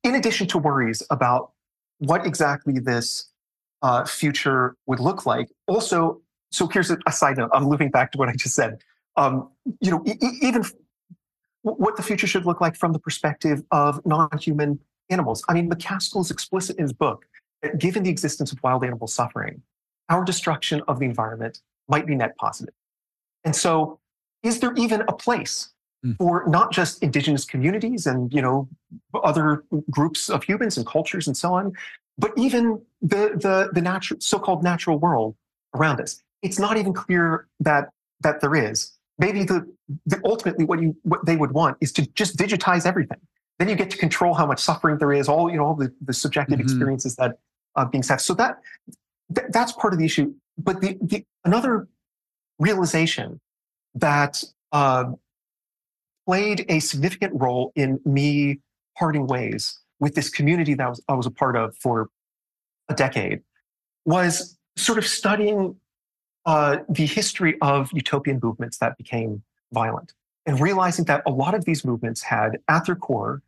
in 0.03 0.15
addition 0.15 0.47
to 0.47 0.57
worries 0.57 1.03
about 1.09 1.51
what 1.99 2.25
exactly 2.25 2.79
this 2.79 3.29
uh, 3.81 4.05
future 4.05 4.75
would 4.85 4.99
look 4.99 5.25
like, 5.25 5.49
also, 5.67 6.21
so 6.51 6.67
here's 6.67 6.91
a, 6.91 6.97
side 7.11 7.37
note. 7.37 7.49
I'm 7.53 7.67
looping 7.67 7.91
back 7.91 8.11
to 8.13 8.17
what 8.17 8.29
I 8.29 8.33
just 8.33 8.55
said. 8.55 8.81
Um, 9.17 9.49
you 9.79 9.91
know, 9.91 10.03
e- 10.05 10.17
even 10.41 10.63
what 11.61 11.95
the 11.95 12.03
future 12.03 12.27
should 12.27 12.45
look 12.45 12.61
like 12.61 12.75
from 12.75 12.93
the 12.93 12.99
perspective 12.99 13.63
of 13.71 14.05
non-human 14.05 14.79
animals. 15.09 15.43
I 15.47 15.53
mean, 15.53 15.69
MacAskill 15.69 16.21
is 16.21 16.31
explicit 16.31 16.77
in 16.77 16.83
his 16.83 16.93
book 16.93 17.25
that 17.61 17.77
given 17.77 18.03
the 18.03 18.09
existence 18.09 18.51
of 18.51 18.61
wild 18.63 18.83
animal 18.83 19.07
suffering, 19.07 19.61
our 20.09 20.23
destruction 20.23 20.81
of 20.87 20.99
the 20.99 21.05
environment 21.05 21.61
might 21.87 22.05
be 22.05 22.15
net 22.15 22.35
positive. 22.37 22.73
And 23.43 23.55
so, 23.55 23.99
is 24.43 24.59
there 24.59 24.73
even 24.75 25.01
a 25.07 25.13
place. 25.13 25.69
For 26.17 26.43
not 26.47 26.71
just 26.71 27.01
indigenous 27.01 27.45
communities 27.45 28.05
and 28.05 28.33
you 28.33 28.41
know 28.41 28.67
other 29.23 29.63
groups 29.89 30.29
of 30.29 30.43
humans 30.43 30.77
and 30.77 30.85
cultures 30.85 31.27
and 31.27 31.35
so 31.35 31.53
on, 31.53 31.73
but 32.17 32.31
even 32.37 32.81
the 33.01 33.31
the, 33.35 33.69
the 33.73 33.81
natural 33.81 34.19
so-called 34.19 34.63
natural 34.63 34.97
world 34.97 35.35
around 35.73 35.99
us? 36.01 36.21
It's 36.41 36.59
not 36.59 36.77
even 36.77 36.93
clear 36.93 37.47
that 37.59 37.89
that 38.21 38.41
there 38.41 38.55
is. 38.55 38.91
Maybe 39.17 39.43
the, 39.45 39.65
the 40.05 40.19
ultimately 40.25 40.65
what 40.65 40.81
you 40.81 40.95
what 41.03 41.25
they 41.25 41.37
would 41.37 41.51
want 41.51 41.77
is 41.81 41.91
to 41.93 42.05
just 42.13 42.37
digitize 42.37 42.85
everything. 42.85 43.19
Then 43.59 43.69
you 43.69 43.75
get 43.75 43.89
to 43.91 43.97
control 43.97 44.33
how 44.33 44.45
much 44.45 44.59
suffering 44.59 44.97
there 44.97 45.13
is, 45.13 45.29
all 45.29 45.49
you 45.49 45.57
know, 45.57 45.65
all 45.65 45.75
the, 45.75 45.93
the 46.01 46.13
subjective 46.13 46.59
mm-hmm. 46.59 46.65
experiences 46.65 47.15
that 47.15 47.39
uh, 47.75 47.85
being 47.85 48.03
set. 48.03 48.19
So 48.21 48.33
that 48.33 48.59
th- 49.33 49.47
that's 49.51 49.71
part 49.71 49.93
of 49.93 49.99
the 49.99 50.05
issue. 50.05 50.33
But 50.57 50.81
the, 50.81 50.97
the 51.01 51.25
another 51.45 51.87
realization 52.59 53.39
that 53.95 54.43
uh, 54.71 55.05
played 56.25 56.65
a 56.69 56.79
significant 56.79 57.33
role 57.35 57.71
in 57.75 57.99
me 58.05 58.59
parting 58.97 59.27
ways 59.27 59.79
with 59.99 60.15
this 60.15 60.29
community 60.29 60.73
that 60.73 60.99
I 61.07 61.13
was, 61.13 61.25
a 61.25 61.31
part 61.31 61.55
of 61.55 61.75
for 61.77 62.09
a 62.89 62.93
decade 62.93 63.41
was 64.05 64.57
sort 64.75 64.97
of 64.97 65.05
studying 65.05 65.75
uh, 66.45 66.77
the 66.89 67.05
history 67.05 67.57
of 67.61 67.89
utopian 67.93 68.39
movements 68.41 68.77
that 68.77 68.97
became 68.97 69.41
violent 69.71 70.13
and 70.45 70.59
realizing 70.59 71.05
that 71.05 71.23
a 71.25 71.31
lot 71.31 71.55
of 71.55 71.65
these 71.65 71.83
movements 71.83 72.21
had 72.21 72.59
at 72.67 72.85
their 72.85 72.95
core 72.95 73.41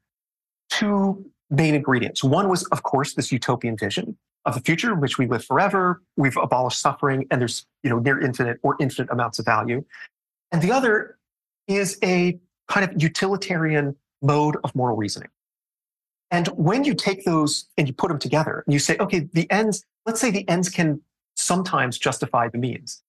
two 0.69 1.29
main 1.49 1.75
ingredients. 1.75 2.23
One 2.23 2.49
was, 2.49 2.63
of 2.65 2.83
course, 2.83 3.13
this 3.13 3.31
utopian 3.31 3.77
vision 3.77 4.17
of 4.45 4.55
the 4.55 4.61
future 4.61 4.93
in 4.93 5.01
which 5.01 5.17
we 5.17 5.27
live 5.27 5.43
forever, 5.43 6.01
we've 6.15 6.37
abolished 6.37 6.79
suffering, 6.79 7.27
and 7.29 7.41
there's 7.41 7.65
you 7.83 7.89
know 7.89 7.99
near 7.99 8.19
infinite 8.19 8.59
or 8.63 8.77
infinite 8.79 9.11
amounts 9.11 9.39
of 9.39 9.45
value. 9.45 9.83
And 10.51 10.61
the 10.61 10.71
other 10.71 11.17
is 11.67 11.99
a 12.03 12.39
kind 12.67 12.89
of 12.89 13.01
utilitarian 13.01 13.95
mode 14.21 14.57
of 14.63 14.75
moral 14.75 14.95
reasoning. 14.95 15.29
And 16.31 16.47
when 16.49 16.83
you 16.83 16.93
take 16.93 17.23
those 17.23 17.67
and 17.77 17.87
you 17.87 17.93
put 17.93 18.09
them 18.09 18.19
together, 18.19 18.63
and 18.65 18.73
you 18.73 18.79
say, 18.79 18.97
okay, 18.99 19.29
the 19.31 19.49
ends, 19.49 19.85
let's 20.05 20.19
say 20.19 20.31
the 20.31 20.47
ends 20.49 20.69
can 20.69 21.01
sometimes 21.35 21.97
justify 21.97 22.49
the 22.49 22.57
means. 22.57 23.01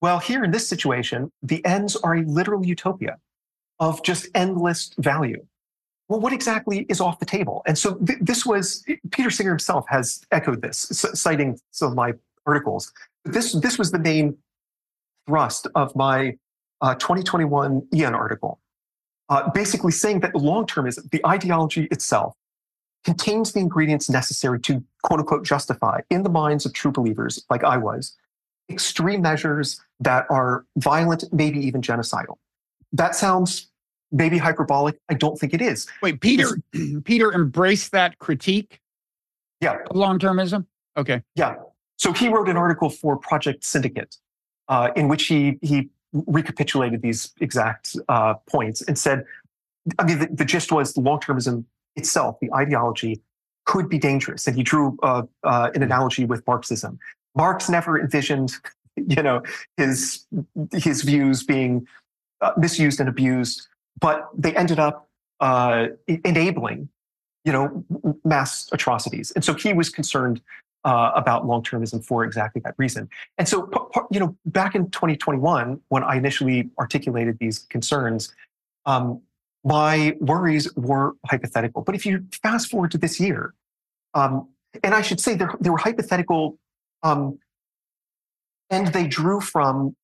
Well, 0.00 0.18
here 0.18 0.44
in 0.44 0.50
this 0.50 0.68
situation, 0.68 1.32
the 1.42 1.64
ends 1.64 1.96
are 1.96 2.16
a 2.16 2.22
literal 2.24 2.64
utopia 2.64 3.18
of 3.80 4.02
just 4.02 4.28
endless 4.34 4.92
value 4.98 5.44
well, 6.10 6.18
what 6.18 6.32
exactly 6.32 6.86
is 6.88 7.00
off 7.00 7.20
the 7.20 7.24
table? 7.24 7.62
And 7.66 7.78
so 7.78 7.94
th- 7.94 8.18
this 8.20 8.44
was 8.44 8.84
Peter 9.12 9.30
Singer 9.30 9.50
himself 9.50 9.86
has 9.88 10.20
echoed 10.32 10.60
this, 10.60 10.88
c- 10.90 11.14
citing 11.14 11.56
some 11.70 11.90
of 11.90 11.94
my 11.94 12.14
articles. 12.44 12.92
This 13.24 13.52
this 13.52 13.78
was 13.78 13.92
the 13.92 13.98
main 14.00 14.36
thrust 15.28 15.68
of 15.76 15.94
my 15.94 16.36
uh, 16.80 16.96
2021 16.96 17.86
Aeon 17.94 18.14
article, 18.14 18.58
uh, 19.30 19.48
basically 19.50 19.92
saying 19.92 20.20
that 20.20 20.34
long 20.34 20.66
termism, 20.66 21.10
the 21.10 21.24
ideology 21.26 21.84
itself, 21.90 22.34
contains 23.04 23.52
the 23.52 23.60
ingredients 23.60 24.10
necessary 24.10 24.60
to 24.60 24.84
quote 25.02 25.20
unquote 25.20 25.44
justify 25.44 26.00
in 26.10 26.22
the 26.22 26.28
minds 26.28 26.66
of 26.66 26.74
true 26.74 26.92
believers, 26.92 27.42
like 27.48 27.64
I 27.64 27.78
was, 27.78 28.16
extreme 28.68 29.22
measures 29.22 29.80
that 30.00 30.26
are 30.30 30.66
violent, 30.76 31.24
maybe 31.32 31.58
even 31.64 31.80
genocidal. 31.80 32.36
That 32.92 33.14
sounds 33.14 33.70
maybe 34.12 34.36
hyperbolic. 34.36 34.98
I 35.08 35.14
don't 35.14 35.38
think 35.38 35.54
it 35.54 35.62
is. 35.62 35.86
Wait, 36.02 36.20
Peter, 36.20 36.58
Peter 37.04 37.32
embraced 37.32 37.92
that 37.92 38.18
critique. 38.18 38.80
Yeah, 39.60 39.76
long 39.92 40.18
termism. 40.18 40.66
Okay. 40.96 41.22
Yeah. 41.36 41.56
So 41.96 42.12
he 42.12 42.28
wrote 42.28 42.48
an 42.48 42.56
article 42.56 42.90
for 42.90 43.16
Project 43.16 43.64
Syndicate, 43.64 44.16
uh, 44.68 44.90
in 44.96 45.08
which 45.08 45.26
he 45.26 45.58
he 45.62 45.90
recapitulated 46.12 47.02
these 47.02 47.32
exact 47.40 47.96
uh, 48.08 48.34
points 48.48 48.82
and 48.82 48.98
said, 48.98 49.24
I 49.98 50.04
mean, 50.04 50.18
the, 50.18 50.28
the 50.32 50.44
gist 50.44 50.72
was 50.72 50.96
long 50.96 51.20
termism 51.20 51.64
itself, 51.96 52.36
the 52.40 52.52
ideology, 52.54 53.20
could 53.66 53.88
be 53.88 53.98
dangerous, 53.98 54.46
and 54.46 54.56
he 54.56 54.62
drew 54.62 54.98
uh, 55.02 55.22
uh, 55.44 55.70
an 55.74 55.82
analogy 55.82 56.24
with 56.24 56.44
Marxism. 56.46 56.98
Marx 57.36 57.68
never 57.68 58.00
envisioned, 58.00 58.52
you 58.96 59.22
know, 59.22 59.42
his 59.76 60.26
his 60.72 61.02
views 61.02 61.44
being 61.44 61.86
uh, 62.40 62.52
misused 62.56 62.98
and 63.00 63.08
abused 63.08 63.68
but 64.00 64.28
they 64.36 64.54
ended 64.56 64.78
up 64.78 65.08
uh, 65.40 65.88
enabling, 66.06 66.88
you 67.44 67.52
know, 67.52 67.84
mass 68.24 68.68
atrocities. 68.72 69.30
And 69.32 69.44
so 69.44 69.54
he 69.54 69.72
was 69.72 69.88
concerned 69.88 70.40
uh, 70.84 71.12
about 71.14 71.46
long-termism 71.46 72.04
for 72.04 72.24
exactly 72.24 72.60
that 72.64 72.74
reason. 72.78 73.08
And 73.38 73.48
so, 73.48 73.68
you 74.10 74.20
know, 74.20 74.36
back 74.46 74.74
in 74.74 74.90
2021, 74.90 75.80
when 75.88 76.02
I 76.02 76.16
initially 76.16 76.70
articulated 76.78 77.38
these 77.38 77.60
concerns, 77.60 78.34
um, 78.86 79.20
my 79.64 80.16
worries 80.20 80.74
were 80.74 81.14
hypothetical. 81.26 81.82
But 81.82 81.94
if 81.94 82.06
you 82.06 82.24
fast 82.42 82.70
forward 82.70 82.90
to 82.92 82.98
this 82.98 83.20
year, 83.20 83.54
um, 84.14 84.48
and 84.82 84.94
I 84.94 85.02
should 85.02 85.20
say 85.20 85.34
they 85.34 85.70
were 85.70 85.78
hypothetical, 85.78 86.58
um, 87.02 87.38
and 88.70 88.88
they 88.88 89.06
drew 89.06 89.40
from 89.40 89.96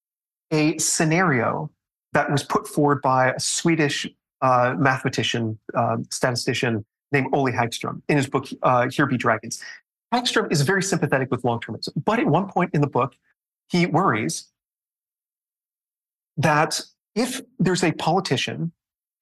a 0.50 0.76
scenario 0.78 1.70
that 2.12 2.30
was 2.30 2.42
put 2.42 2.66
forward 2.66 3.00
by 3.02 3.32
a 3.32 3.40
Swedish 3.40 4.06
uh, 4.42 4.74
mathematician, 4.78 5.58
uh, 5.74 5.98
statistician 6.10 6.84
named 7.12 7.28
Olle 7.32 7.52
Häggström 7.52 8.02
in 8.08 8.16
his 8.16 8.26
book, 8.26 8.46
uh, 8.62 8.88
Here 8.90 9.06
Be 9.06 9.16
Dragons. 9.16 9.62
Häggström 10.12 10.50
is 10.52 10.62
very 10.62 10.82
sympathetic 10.82 11.30
with 11.30 11.44
long 11.44 11.60
termism, 11.60 11.90
but 12.04 12.18
at 12.18 12.26
one 12.26 12.48
point 12.48 12.70
in 12.74 12.80
the 12.80 12.86
book, 12.86 13.14
he 13.68 13.86
worries 13.86 14.48
that 16.36 16.80
if 17.14 17.40
there's 17.58 17.82
a 17.82 17.92
politician 17.92 18.72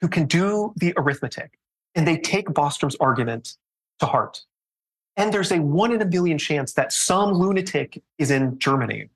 who 0.01 0.09
can 0.09 0.27
do 0.27 0.73
the 0.77 0.93
arithmetic 0.97 1.59
and 1.95 2.07
they 2.07 2.19
take 2.19 2.49
Bostrom's 2.49 2.97
argument 2.97 3.57
to 4.01 4.07
heart, 4.07 4.43
and 5.17 5.33
there's 5.33 5.53
a 5.53 5.61
one 5.61 5.93
in 5.93 6.03
a 6.03 6.05
million 6.05 6.39
chance 6.39 6.75
that 6.75 6.93
some 6.93 7.33
lunatic 7.33 8.03
is 8.19 8.31
in 8.31 8.59
Germany 8.59 9.09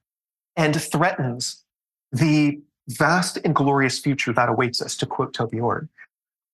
and 0.57 0.81
threatens 0.81 1.65
the 2.13 2.61
vast 2.89 3.39
and 3.45 3.55
glorious 3.55 3.99
future 3.99 4.33
that 4.33 4.49
awaits 4.49 4.81
us, 4.81 4.97
to 4.97 5.07
quote 5.07 5.35
Toby 5.35 5.61
Ord, 5.61 5.89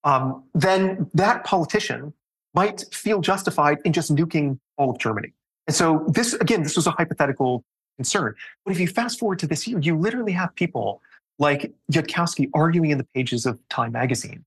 um, 0.03 0.43
then 0.53 1.09
that 1.13 1.43
politician 1.43 2.13
might 2.53 2.85
feel 2.91 3.21
justified 3.21 3.77
in 3.85 3.93
just 3.93 4.13
nuking 4.13 4.59
all 4.77 4.89
of 4.89 4.97
Germany. 4.99 5.33
And 5.67 5.75
so 5.75 6.05
this, 6.07 6.33
again, 6.33 6.63
this 6.63 6.75
was 6.75 6.87
a 6.87 6.91
hypothetical 6.91 7.63
concern. 7.97 8.35
But 8.65 8.71
if 8.73 8.79
you 8.79 8.87
fast 8.87 9.19
forward 9.19 9.39
to 9.39 9.47
this 9.47 9.67
year, 9.67 9.79
you 9.79 9.97
literally 9.97 10.33
have 10.33 10.53
people 10.55 11.01
like 11.39 11.73
Yudkowsky 11.91 12.49
arguing 12.53 12.91
in 12.91 12.97
the 12.97 13.07
pages 13.13 13.45
of 13.45 13.59
Time 13.69 13.91
magazine 13.91 14.45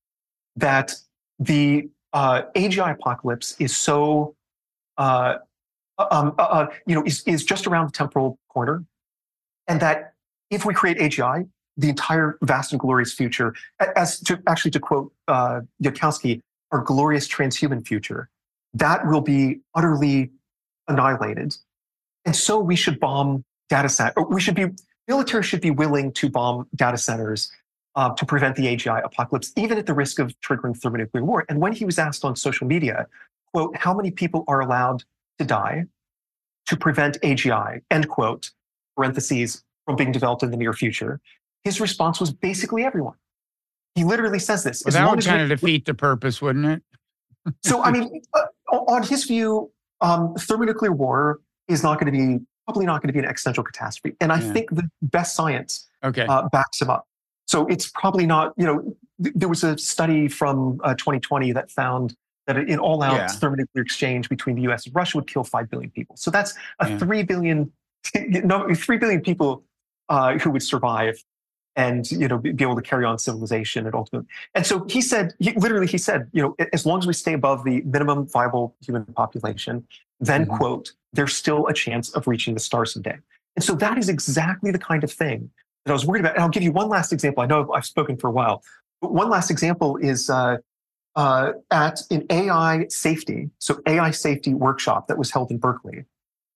that 0.57 0.95
the 1.39 1.89
uh, 2.13 2.43
AGI 2.55 2.93
apocalypse 2.93 3.57
is 3.59 3.77
so, 3.77 4.35
uh, 4.97 5.37
um, 5.99 6.35
uh, 6.39 6.43
uh, 6.43 6.67
you 6.87 6.95
know, 6.95 7.05
is, 7.05 7.23
is 7.27 7.45
just 7.45 7.67
around 7.67 7.87
the 7.87 7.93
temporal 7.93 8.39
corner. 8.49 8.85
And 9.67 9.81
that 9.81 10.15
if 10.51 10.65
we 10.65 10.73
create 10.73 10.99
AGI, 10.99 11.49
the 11.77 11.89
entire 11.89 12.39
vast 12.43 12.73
and 12.73 12.81
glorious 12.81 13.13
future, 13.13 13.55
as 13.97 14.19
to 14.21 14.43
actually 14.47 14.73
to 14.73 14.81
quote 14.81 15.13
uh, 15.29 15.61
Yudkowsky, 15.83 16.41
our 16.73 16.81
glorious 16.81 17.29
transhuman 17.29 17.87
future, 17.87 18.29
that 18.75 19.07
will 19.07 19.21
be 19.21 19.61
utterly 19.75 20.31
annihilated. 20.89 21.57
And 22.25 22.35
so 22.35 22.59
we 22.59 22.77
should 22.77 23.01
bomb 23.01 23.45
data 23.69 23.89
centers. 23.89 24.25
We 24.29 24.41
should 24.41 24.55
be, 24.55 24.67
military 25.07 25.43
should 25.43 25.61
be 25.61 25.71
willing 25.71 26.13
to 26.13 26.29
bomb 26.29 26.69
data 26.75 26.99
centers 26.99 27.51
uh, 27.95 28.15
to 28.15 28.27
prevent 28.27 28.57
the 28.57 28.65
AGI 28.65 29.05
apocalypse, 29.05 29.53
even 29.57 29.79
at 29.79 29.87
the 29.87 29.95
risk 29.95 30.19
of 30.19 30.35
triggering 30.41 30.77
thermonuclear 30.77 31.25
war. 31.25 31.45
And 31.49 31.61
when 31.61 31.73
he 31.73 31.85
was 31.85 31.99
asked 31.99 32.25
on 32.25 32.37
social 32.37 32.67
media, 32.67 33.07
quote, 33.53 33.77
how 33.77 33.95
many 33.95 34.11
people 34.11 34.45
are 34.49 34.61
allowed 34.61 35.05
to 35.39 35.45
die 35.45 35.87
to 36.67 36.77
prevent 36.77 37.21
AGI, 37.23 37.81
end 37.91 38.09
quote, 38.09 38.51
parentheses, 38.97 39.65
from 39.89 39.97
being 39.97 40.13
developed 40.13 40.43
in 40.43 40.51
the 40.51 40.57
near 40.59 40.75
future, 40.75 41.19
his 41.65 41.81
response 41.81 42.21
was 42.21 42.31
basically 42.31 42.85
everyone. 42.85 43.17
He 43.95 44.05
literally 44.05 44.39
says 44.39 44.63
this. 44.63 44.83
Well, 44.85 44.93
that 44.93 45.11
would 45.11 45.25
kind 45.25 45.41
of 45.41 45.49
defeat 45.49 45.87
the 45.87 45.95
purpose, 45.95 46.43
wouldn't 46.43 46.67
it? 46.67 46.83
so, 47.65 47.83
I 47.83 47.91
mean, 47.91 48.21
uh, 48.35 48.43
on 48.71 49.03
his 49.03 49.25
view, 49.25 49.71
um, 50.01 50.35
thermonuclear 50.35 50.93
war 50.93 51.41
is 51.69 51.83
not 51.83 52.01
going 52.01 52.13
to 52.13 52.19
be 52.19 52.45
probably 52.67 52.85
not 52.85 53.01
going 53.01 53.09
to 53.09 53.13
be 53.15 53.19
an 53.19 53.25
existential 53.25 53.65
catastrophe. 53.65 54.15
And 54.21 54.31
I 54.31 54.41
yeah. 54.41 54.53
think 54.53 54.71
the 54.71 54.89
best 55.01 55.35
science 55.35 55.89
okay. 56.05 56.27
uh, 56.27 56.49
backs 56.51 56.83
him 56.83 56.91
up. 56.91 57.07
So 57.47 57.67
it's 57.67 57.91
probably 57.91 58.27
not, 58.27 58.53
you 58.59 58.67
know, 58.67 58.95
th- 59.23 59.35
there 59.35 59.49
was 59.49 59.65
a 59.65 59.79
study 59.79 60.29
from 60.29 60.79
uh, 60.85 60.95
2020 60.95 61.53
that 61.53 61.71
found 61.71 62.15
that 62.47 62.59
in 62.59 62.79
all 62.79 63.03
out 63.03 63.17
Yeah. 63.17 63.29
thermonuclear 63.29 63.83
exchange 63.83 64.29
between 64.29 64.55
the 64.57 64.63
US 64.71 64.85
and 64.85 64.95
Russia 64.95 65.17
would 65.17 65.27
kill 65.27 65.45
5 65.45 65.71
billion 65.71 65.91
people. 65.91 66.17
So 66.19 66.31
that's 66.31 66.55
a 66.81 66.91
Yeah. 66.91 66.99
3 66.99 67.23
billion, 67.23 67.73
no, 68.15 68.75
3 68.75 68.99
billion 68.99 69.23
people 69.23 69.65
uh, 70.11 70.39
who 70.39 70.51
would 70.51 70.63
survive 70.63 71.23
and 71.79 72.11
you 72.11 72.29
know 72.29 72.37
be, 72.37 72.51
able 72.61 72.75
to 72.75 72.83
carry 72.83 73.05
on 73.05 73.19
civilization 73.19 73.87
and 73.87 73.95
ultimately 73.95 74.29
and 74.55 74.67
so 74.67 74.85
he 74.89 75.01
said 75.01 75.33
he, 75.39 75.53
literally 75.53 75.87
he 75.87 75.97
said 75.97 76.29
you 76.33 76.43
know 76.43 76.55
as 76.73 76.85
long 76.85 76.99
as 76.99 77.07
we 77.07 77.13
stay 77.15 77.33
above 77.33 77.65
the 77.65 77.81
minimum 77.83 78.27
viable 78.27 78.75
human 78.85 79.05
population 79.23 79.87
then 80.21 80.45
Mhm. 80.45 80.57
quote 80.59 80.93
there's 81.13 81.35
still 81.35 81.67
a 81.69 81.73
chance 81.73 82.11
of 82.11 82.27
reaching 82.27 82.53
the 82.55 82.61
stars 82.61 82.93
someday. 82.93 83.17
And 83.57 83.65
so 83.65 83.75
that 83.77 83.97
is 83.97 84.09
exactly 84.09 84.71
the 84.71 84.79
kind 84.79 85.03
of 85.05 85.11
thing 85.13 85.51
that 85.85 85.93
i 85.93 85.95
was 85.95 86.05
worried 86.05 86.21
about. 86.21 86.35
And 86.35 86.43
i'll 86.43 86.51
give 86.51 86.63
you 86.63 86.73
one 86.73 86.89
last 86.89 87.13
example. 87.13 87.43
I 87.43 87.47
know 87.47 87.73
i've 87.73 87.87
spoken 87.87 88.17
for 88.17 88.29
a 88.29 88.33
while. 88.33 88.63
But 89.01 89.13
one 89.13 89.31
last 89.31 89.51
example 89.51 89.97
is 89.97 90.29
uh, 90.29 90.57
uh, 91.15 91.53
at 91.71 92.01
an 92.11 92.27
ai 92.31 92.87
safety 92.89 93.51
so 93.59 93.81
ai 93.87 94.11
safety 94.11 94.53
workshop 94.55 95.07
that 95.09 95.17
was 95.17 95.31
held 95.31 95.51
in 95.51 95.59
berkeley 95.59 96.05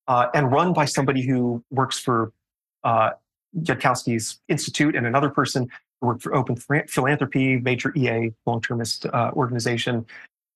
uh, 0.09 0.27
and 0.35 0.53
run 0.53 0.73
by 0.73 0.85
somebody 0.85 1.23
who 1.23 1.64
works 1.70 1.99
for 1.99 2.33
uh, 2.85 3.11
Yudkowsky's 3.61 4.40
Institute 4.48 4.96
and 4.96 5.07
another 5.07 5.30
person 5.30 5.68
who 6.00 6.09
worked 6.09 6.22
for 6.22 6.34
Open 6.34 6.57
Philanthropy, 6.57 7.59
major 7.59 7.92
EA 7.96 8.32
long-termist 8.46 9.07
uh, 9.07 9.30
organization. 9.34 10.07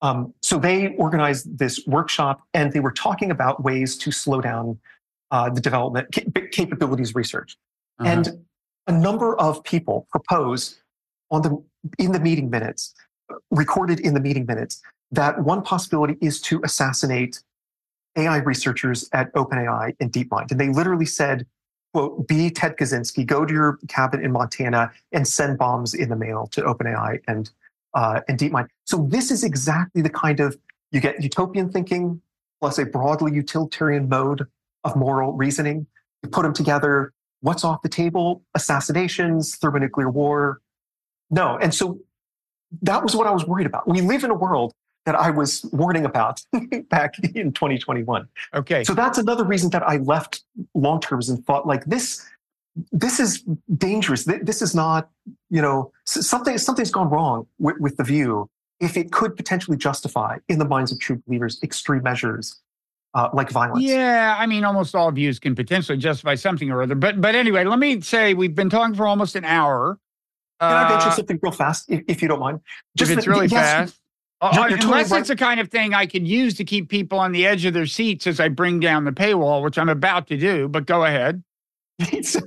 Um, 0.03 0.35
so 0.43 0.59
they 0.59 0.95
organized 0.97 1.59
this 1.59 1.87
workshop, 1.87 2.43
and 2.55 2.73
they 2.73 2.81
were 2.81 2.93
talking 2.93 3.31
about 3.31 3.63
ways 3.63 3.97
to 3.99 4.13
slow 4.13 4.41
down 4.41 4.79
uh, 5.31 5.51
the 5.51 5.61
development 5.61 6.09
ca- 6.15 6.49
capabilities 6.51 7.15
research. 7.15 7.57
Uh-huh. 7.99 8.11
And 8.11 8.45
a 8.87 8.93
number 8.93 9.39
of 9.41 9.65
people 9.65 10.07
proposed 10.11 10.77
on 11.31 11.43
the 11.43 11.63
in 11.99 12.13
the 12.13 12.21
meeting 12.21 12.51
minutes, 12.51 12.95
recorded 13.51 14.01
in 14.01 14.15
the 14.15 14.21
meeting 14.21 14.47
minutes, 14.47 14.83
that 15.11 15.43
one 15.43 15.63
possibility 15.63 16.17
is 16.21 16.41
to 16.43 16.61
assassinate 16.65 17.43
AI 18.17 18.39
researchers 18.39 19.09
at 19.13 19.33
OpenAI 19.35 19.95
and 20.01 20.13
DeepMind. 20.13 20.51
And 20.51 20.61
they 20.61 20.69
literally 20.69 21.07
said, 21.07 21.47
quote, 21.97 22.29
be 22.29 22.51
Ted 22.51 22.77
Kaczynski, 22.77 23.25
go 23.25 23.47
to 23.47 23.55
your 23.55 23.79
cabin 23.89 24.23
in 24.23 24.31
Montana 24.31 24.93
and 25.13 25.27
send 25.27 25.57
bombs 25.57 25.95
in 25.95 26.11
the 26.11 26.17
mail 26.17 26.47
to 26.49 26.61
OpenAI 26.61 27.23
and, 27.27 27.51
uh, 27.95 28.21
and 28.29 28.39
DeepMind. 28.39 28.69
So 28.85 29.07
this 29.09 29.31
is 29.31 29.43
exactly 29.43 30.03
the 30.03 30.11
kind 30.11 30.41
of, 30.41 30.59
you 30.91 31.01
get 31.01 31.23
utopian 31.23 31.73
thinking 31.73 32.21
plus 32.61 32.79
a 32.79 32.85
broadly 32.85 33.33
utilitarian 33.33 34.11
mode 34.11 34.47
of 34.85 34.95
moral 34.95 35.33
reasoning. 35.33 35.87
You 36.23 36.29
put 36.29 36.43
them 36.43 36.53
together, 36.53 37.15
what's 37.41 37.65
off 37.65 37.81
the 37.81 37.89
table? 37.89 38.43
Assassinations, 38.55 39.57
thermonuclear 39.57 40.11
war. 40.11 40.61
No. 41.31 41.57
And 41.57 41.75
so 41.75 41.99
that 42.83 43.03
was 43.03 43.17
what 43.17 43.27
I 43.27 43.31
was 43.31 43.47
worried 43.47 43.67
about. 43.67 43.89
We 43.89 44.03
live 44.03 44.23
in 44.23 44.31
a 44.31 44.35
world 44.35 44.75
that 45.07 45.15
I 45.15 45.31
was 45.31 45.65
warning 45.73 46.05
about 46.05 46.43
back 46.91 47.15
in 47.35 47.53
2021. 47.53 48.29
okay. 48.55 48.85
So 48.85 48.93
that's 48.93 49.17
another 49.19 49.45
reason 49.45 49.71
that 49.71 49.83
I 49.89 49.97
left 49.99 50.43
long 50.75 51.01
terms 51.01 51.29
and 51.31 51.43
thought 51.47 51.67
like 51.67 51.85
this. 51.87 52.29
This 52.93 53.19
is 53.19 53.43
dangerous. 53.79 54.25
This 54.25 54.61
is 54.61 54.75
not, 54.75 55.09
you 55.49 55.63
know, 55.63 55.91
something. 56.05 56.59
Something's 56.59 56.91
gone 56.91 57.09
wrong 57.09 57.47
with, 57.59 57.77
with 57.81 57.97
the 57.97 58.05
view. 58.05 58.51
If 58.81 58.99
it 58.99 59.11
could 59.13 59.35
potentially 59.37 59.79
justify, 59.79 60.37
in 60.51 60.59
the 60.59 60.67
minds 60.67 60.93
of 60.93 61.01
true 61.01 61.23
believers, 61.27 61.59
extreme 61.63 62.03
measures 62.03 62.61
uh, 63.15 63.31
like 63.33 63.49
violence. 63.51 63.83
Yeah, 63.83 64.37
I 64.39 64.45
mean, 64.45 64.63
almost 64.65 64.95
all 64.95 65.11
views 65.11 65.39
can 65.39 65.55
potentially 65.55 65.97
justify 65.97 66.35
something 66.35 66.71
or 66.71 66.83
other. 66.83 66.95
But 66.95 67.19
but 67.19 67.35
anyway, 67.35 67.65
let 67.65 67.79
me 67.79 68.03
say 68.03 68.35
we've 68.35 68.55
been 68.55 68.69
talking 68.69 68.95
for 68.95 69.07
almost 69.07 69.35
an 69.37 69.47
hour. 69.47 69.99
Can 70.61 70.73
I 70.73 70.89
mention 70.91 71.09
Uh, 71.11 71.15
something 71.15 71.39
real 71.43 71.53
fast, 71.53 71.87
if, 71.89 72.03
if 72.09 72.21
you 72.21 72.29
don't 72.29 72.41
mind? 72.41 72.61
Just 72.97 73.11
if 73.13 73.19
it's 73.19 73.27
that- 73.27 73.33
really 73.33 73.47
yes, 73.47 73.61
fast. 73.93 74.01
Uh, 74.41 74.51
you're- 74.53 74.69
you're 74.71 74.79
totally 74.79 74.93
unless 74.93 75.11
right. 75.11 75.21
it's 75.21 75.29
the 75.29 75.37
kind 75.37 75.61
of 75.61 75.71
thing 75.71 75.95
I 75.95 76.07
can 76.07 76.27
use 76.27 76.55
to 76.55 76.65
keep 76.65 76.89
people 76.89 77.19
on 77.19 77.33
the 77.33 77.47
edge 77.47 77.65
of 77.65 77.73
their 77.75 77.87
seats 77.87 78.27
as 78.27 78.39
I 78.39 78.49
bring 78.49 78.81
down 78.81 79.05
the 79.05 79.13
paywall, 79.13 79.63
which 79.63 79.79
I'm 79.79 79.89
about 79.89 80.27
to 80.29 80.37
do. 80.37 80.69
But 80.69 80.87
go 80.87 81.05
ahead. 81.05 81.43
so 82.23 82.41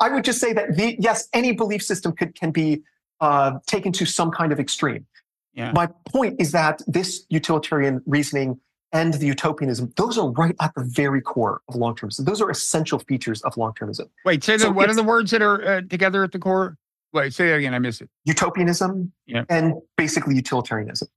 I 0.00 0.08
would 0.08 0.24
just 0.24 0.40
say 0.40 0.52
that 0.54 0.76
the, 0.76 0.96
yes, 0.98 1.28
any 1.34 1.52
belief 1.52 1.82
system 1.82 2.12
could, 2.12 2.34
can 2.34 2.50
be 2.50 2.82
uh, 3.20 3.58
taken 3.66 3.92
to 3.92 4.06
some 4.06 4.30
kind 4.30 4.50
of 4.52 4.58
extreme. 4.58 5.06
Yeah. 5.52 5.72
My 5.72 5.88
point 6.06 6.40
is 6.40 6.52
that 6.52 6.80
this 6.86 7.26
utilitarian 7.28 8.02
reasoning 8.06 8.58
and 8.92 9.14
the 9.14 9.26
utopianism, 9.26 9.92
those 9.96 10.16
are 10.18 10.30
right 10.32 10.56
at 10.60 10.74
the 10.74 10.84
very 10.84 11.20
core 11.20 11.60
of 11.68 11.74
long 11.76 11.94
termism. 11.94 12.24
Those 12.24 12.40
are 12.40 12.50
essential 12.50 12.98
features 13.00 13.42
of 13.42 13.56
long 13.56 13.72
termism. 13.74 14.08
Wait, 14.24 14.42
say 14.42 14.54
the, 14.54 14.60
So 14.64 14.70
what 14.70 14.88
are 14.88 14.94
the 14.94 15.02
words 15.02 15.30
that 15.32 15.42
are 15.42 15.62
uh, 15.64 15.80
together 15.82 16.24
at 16.24 16.32
the 16.32 16.38
core? 16.38 16.76
Wait, 17.12 17.34
say 17.34 17.48
that 17.48 17.56
again. 17.56 17.74
I 17.74 17.78
missed 17.78 18.00
it. 18.02 18.08
Utopianism 18.24 19.12
Yeah. 19.26 19.44
and 19.48 19.74
basically 19.96 20.36
utilitarianism. 20.36 21.08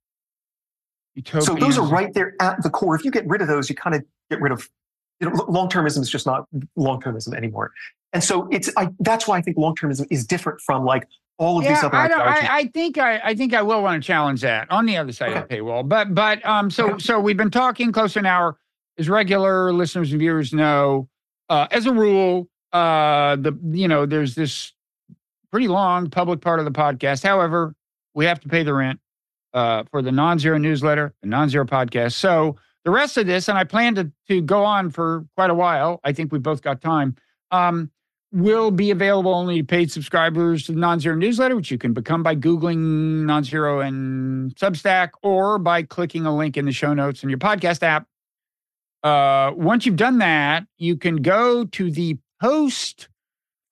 Utopia. 1.14 1.42
So 1.42 1.54
those 1.54 1.78
are 1.78 1.86
right 1.86 2.12
there 2.14 2.34
at 2.40 2.62
the 2.62 2.70
core. 2.70 2.96
If 2.96 3.04
you 3.04 3.10
get 3.10 3.26
rid 3.28 3.40
of 3.40 3.46
those, 3.48 3.68
you 3.70 3.76
kind 3.76 3.94
of 3.94 4.04
get 4.30 4.40
rid 4.40 4.50
of, 4.52 4.68
you 5.20 5.30
know, 5.30 5.44
long 5.48 5.68
termism 5.68 6.00
is 6.00 6.10
just 6.10 6.26
not 6.26 6.46
long 6.76 7.00
termism 7.00 7.34
anymore. 7.36 7.72
And 8.12 8.22
so 8.22 8.48
it's 8.50 8.70
I, 8.76 8.88
that's 9.00 9.28
why 9.28 9.38
I 9.38 9.40
think 9.42 9.56
long 9.56 9.74
termism 9.76 10.06
is 10.10 10.26
different 10.26 10.60
from 10.60 10.84
like 10.84 11.06
all 11.38 11.58
of 11.58 11.64
these 11.64 11.82
other 11.82 11.96
I, 11.96 12.08
don't. 12.08 12.20
I, 12.20 12.56
I 12.58 12.66
think 12.68 12.98
I, 12.98 13.18
I 13.24 13.34
think 13.34 13.54
I 13.54 13.62
will 13.62 13.82
want 13.82 14.02
to 14.02 14.06
challenge 14.06 14.40
that 14.42 14.70
on 14.70 14.86
the 14.86 14.96
other 14.96 15.12
side 15.12 15.32
of 15.32 15.48
the 15.48 15.54
paywall. 15.56 15.88
But 15.88 16.14
but 16.14 16.44
um 16.44 16.70
so 16.70 16.90
Okay. 16.90 16.98
so 16.98 17.20
we've 17.20 17.36
been 17.36 17.50
talking 17.50 17.92
close 17.92 18.14
to 18.14 18.18
an 18.20 18.26
hour. 18.26 18.58
As 18.96 19.08
regular 19.08 19.72
listeners 19.72 20.12
and 20.12 20.20
viewers 20.20 20.52
know, 20.52 21.08
uh, 21.48 21.66
as 21.72 21.86
a 21.86 21.92
rule, 21.92 22.48
uh, 22.72 23.34
the 23.34 23.58
you 23.72 23.88
know 23.88 24.06
there's 24.06 24.36
this 24.36 24.72
pretty 25.54 25.68
long 25.68 26.10
public 26.10 26.40
part 26.40 26.58
of 26.58 26.64
the 26.64 26.72
podcast. 26.72 27.22
However, 27.22 27.76
we 28.12 28.24
have 28.24 28.40
to 28.40 28.48
pay 28.48 28.64
the 28.64 28.74
rent 28.74 28.98
uh, 29.52 29.84
for 29.88 30.02
the 30.02 30.10
non-zero 30.10 30.58
newsletter, 30.58 31.14
the 31.22 31.28
non-zero 31.28 31.64
podcast. 31.64 32.14
So 32.14 32.56
the 32.84 32.90
rest 32.90 33.16
of 33.18 33.28
this, 33.28 33.48
and 33.48 33.56
I 33.56 33.62
plan 33.62 33.94
to 33.94 34.10
to 34.26 34.42
go 34.42 34.64
on 34.64 34.90
for 34.90 35.24
quite 35.36 35.50
a 35.50 35.54
while. 35.54 36.00
I 36.02 36.12
think 36.12 36.32
we 36.32 36.40
both 36.40 36.60
got 36.60 36.80
time. 36.80 37.14
Um, 37.52 37.92
will 38.32 38.72
be 38.72 38.90
available 38.90 39.32
only 39.32 39.58
to 39.58 39.64
paid 39.64 39.92
subscribers 39.92 40.64
to 40.64 40.72
the 40.72 40.80
non-zero 40.80 41.14
newsletter, 41.14 41.54
which 41.54 41.70
you 41.70 41.78
can 41.78 41.92
become 41.92 42.24
by 42.24 42.34
Googling 42.34 43.24
non-zero 43.24 43.78
and 43.78 44.52
Substack 44.56 45.10
or 45.22 45.60
by 45.60 45.84
clicking 45.84 46.26
a 46.26 46.36
link 46.36 46.56
in 46.56 46.64
the 46.64 46.72
show 46.72 46.92
notes 46.94 47.22
in 47.22 47.28
your 47.28 47.38
podcast 47.38 47.84
app. 47.84 48.08
Uh, 49.04 49.52
once 49.54 49.86
you've 49.86 49.94
done 49.94 50.18
that, 50.18 50.66
you 50.78 50.96
can 50.96 51.22
go 51.22 51.64
to 51.64 51.92
the 51.92 52.18
post 52.42 53.08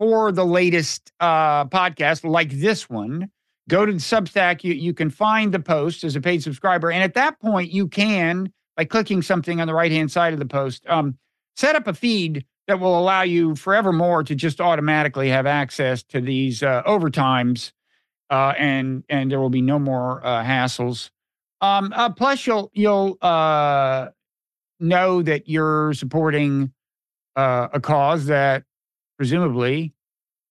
for 0.03 0.33
the 0.33 0.45
latest 0.45 1.13
uh, 1.21 1.65
podcast, 1.67 2.29
like 2.29 2.51
this 2.51 2.91
one. 2.91 3.31
Go 3.69 3.87
to 3.87 3.93
the 3.93 3.99
Substack. 3.99 4.65
You 4.65 4.75
you 4.75 4.93
can 4.93 5.11
find 5.11 5.55
the 5.55 5.61
post 5.61 6.03
as 6.03 6.17
a 6.17 6.21
paid 6.21 6.43
subscriber, 6.43 6.91
and 6.91 7.05
at 7.05 7.15
that 7.15 7.39
point, 7.39 7.71
you 7.71 7.87
can 7.87 8.53
by 8.77 8.85
clicking 8.85 9.23
something 9.23 9.61
on 9.61 9.69
the 9.69 9.75
right 9.75 9.93
hand 9.93 10.11
side 10.11 10.33
of 10.33 10.41
the 10.41 10.47
post, 10.47 10.85
um, 10.89 11.17
set 11.55 11.77
up 11.77 11.87
a 11.87 11.95
feed 11.95 12.45
that 12.67 12.81
will 12.81 12.99
allow 12.99 13.23
you 13.23 13.55
forevermore 13.55 14.25
to 14.25 14.35
just 14.35 14.61
automatically 14.61 15.29
have 15.29 15.47
access 15.47 16.03
to 16.03 16.21
these 16.21 16.65
uh, 16.65 16.83
overtimes, 16.83 17.71
uh, 18.29 18.55
and 18.59 19.05
and 19.09 19.31
there 19.31 19.39
will 19.39 19.51
be 19.51 19.63
no 19.63 19.79
more 19.79 20.21
uh, 20.27 20.43
hassles. 20.43 21.11
Um, 21.61 21.93
uh, 21.95 22.11
plus, 22.11 22.45
you'll 22.45 22.73
you'll 22.75 23.19
uh, 23.23 24.09
know 24.81 25.23
that 25.23 25.49
you're 25.49 25.93
supporting 25.95 26.73
uh, 27.37 27.69
a 27.73 27.79
cause 27.79 28.27
that 28.27 28.65
presumably 29.17 29.95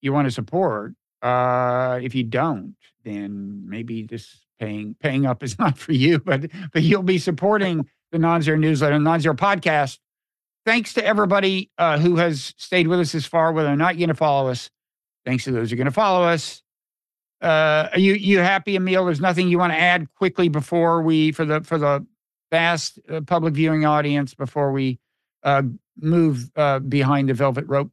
you 0.02 0.14
want 0.14 0.28
to 0.28 0.32
support. 0.32 0.94
Uh, 1.22 2.00
if 2.02 2.16
you 2.16 2.24
don't, 2.24 2.76
then 3.04 3.64
maybe 3.68 4.04
this 4.04 4.46
paying 4.60 4.96
paying 5.00 5.26
up 5.26 5.44
is 5.44 5.58
not 5.60 5.78
for 5.78 5.94
you, 5.94 6.20
but 6.20 6.50
but 6.74 6.84
you'll 6.84 7.04
be 7.04 7.18
supporting 7.18 7.88
the 8.12 8.20
non-zero 8.20 8.58
newsletter, 8.58 9.00
non-zero 9.00 9.36
podcast. 9.36 10.00
Thanks 10.66 10.94
to 10.94 11.06
everybody 11.06 11.72
uh, 11.78 11.98
who 11.98 12.18
has 12.18 12.54
stayed 12.58 12.88
with 12.88 13.00
us 13.00 13.14
this 13.14 13.26
far, 13.26 13.52
whether 13.52 13.70
or 13.70 13.76
not 13.76 13.96
you're 13.96 14.06
going 14.06 14.10
to 14.10 14.16
follow 14.16 14.50
us. 14.50 14.70
Thanks 15.26 15.44
to 15.46 15.52
those 15.52 15.70
who 15.70 15.76
are 15.76 15.78
going 15.78 15.86
to 15.86 15.92
follow 15.92 16.24
us. 16.24 16.62
Uh, 17.42 17.90
are 17.94 18.00
you 18.00 18.14
you 18.14 18.40
happy, 18.40 18.78
Émile? 18.78 19.06
There's 19.06 19.20
nothing 19.20 19.50
you 19.50 19.58
want 19.58 19.74
to 19.74 19.80
add 19.80 20.08
quickly 20.16 20.50
before 20.50 21.02
we 21.02 21.32
for 21.32 21.46
the 21.46 21.62
for 21.62 21.80
the 21.80 22.06
vast 22.52 23.00
uh, 23.10 23.22
public 23.22 23.56
viewing 23.56 23.86
audience 23.86 24.36
before 24.36 24.72
we 24.72 25.00
uh, 25.44 25.64
move 26.00 26.52
uh, 26.56 26.80
behind 26.80 27.30
the 27.30 27.34
velvet 27.34 27.66
rope. 27.68 27.92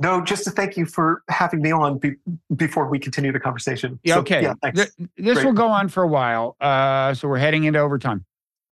No, 0.00 0.22
just 0.22 0.44
to 0.44 0.50
thank 0.50 0.78
you 0.78 0.86
for 0.86 1.22
having 1.28 1.60
me 1.60 1.72
on 1.72 1.98
be, 1.98 2.14
before 2.56 2.88
we 2.88 2.98
continue 2.98 3.32
the 3.32 3.40
conversation. 3.40 4.00
Yeah, 4.02 4.14
So, 4.14 4.20
okay. 4.20 4.42
Yeah, 4.42 4.54
thanks. 4.62 4.86
Th- 4.96 5.10
this 5.18 5.34
Great. 5.34 5.46
will 5.46 5.52
go 5.52 5.68
on 5.68 5.88
for 5.88 6.02
a 6.02 6.08
while. 6.08 6.56
Uh, 6.58 7.12
so 7.12 7.28
we're 7.28 7.38
heading 7.38 7.64
into 7.64 7.78
overtime. 7.78 8.24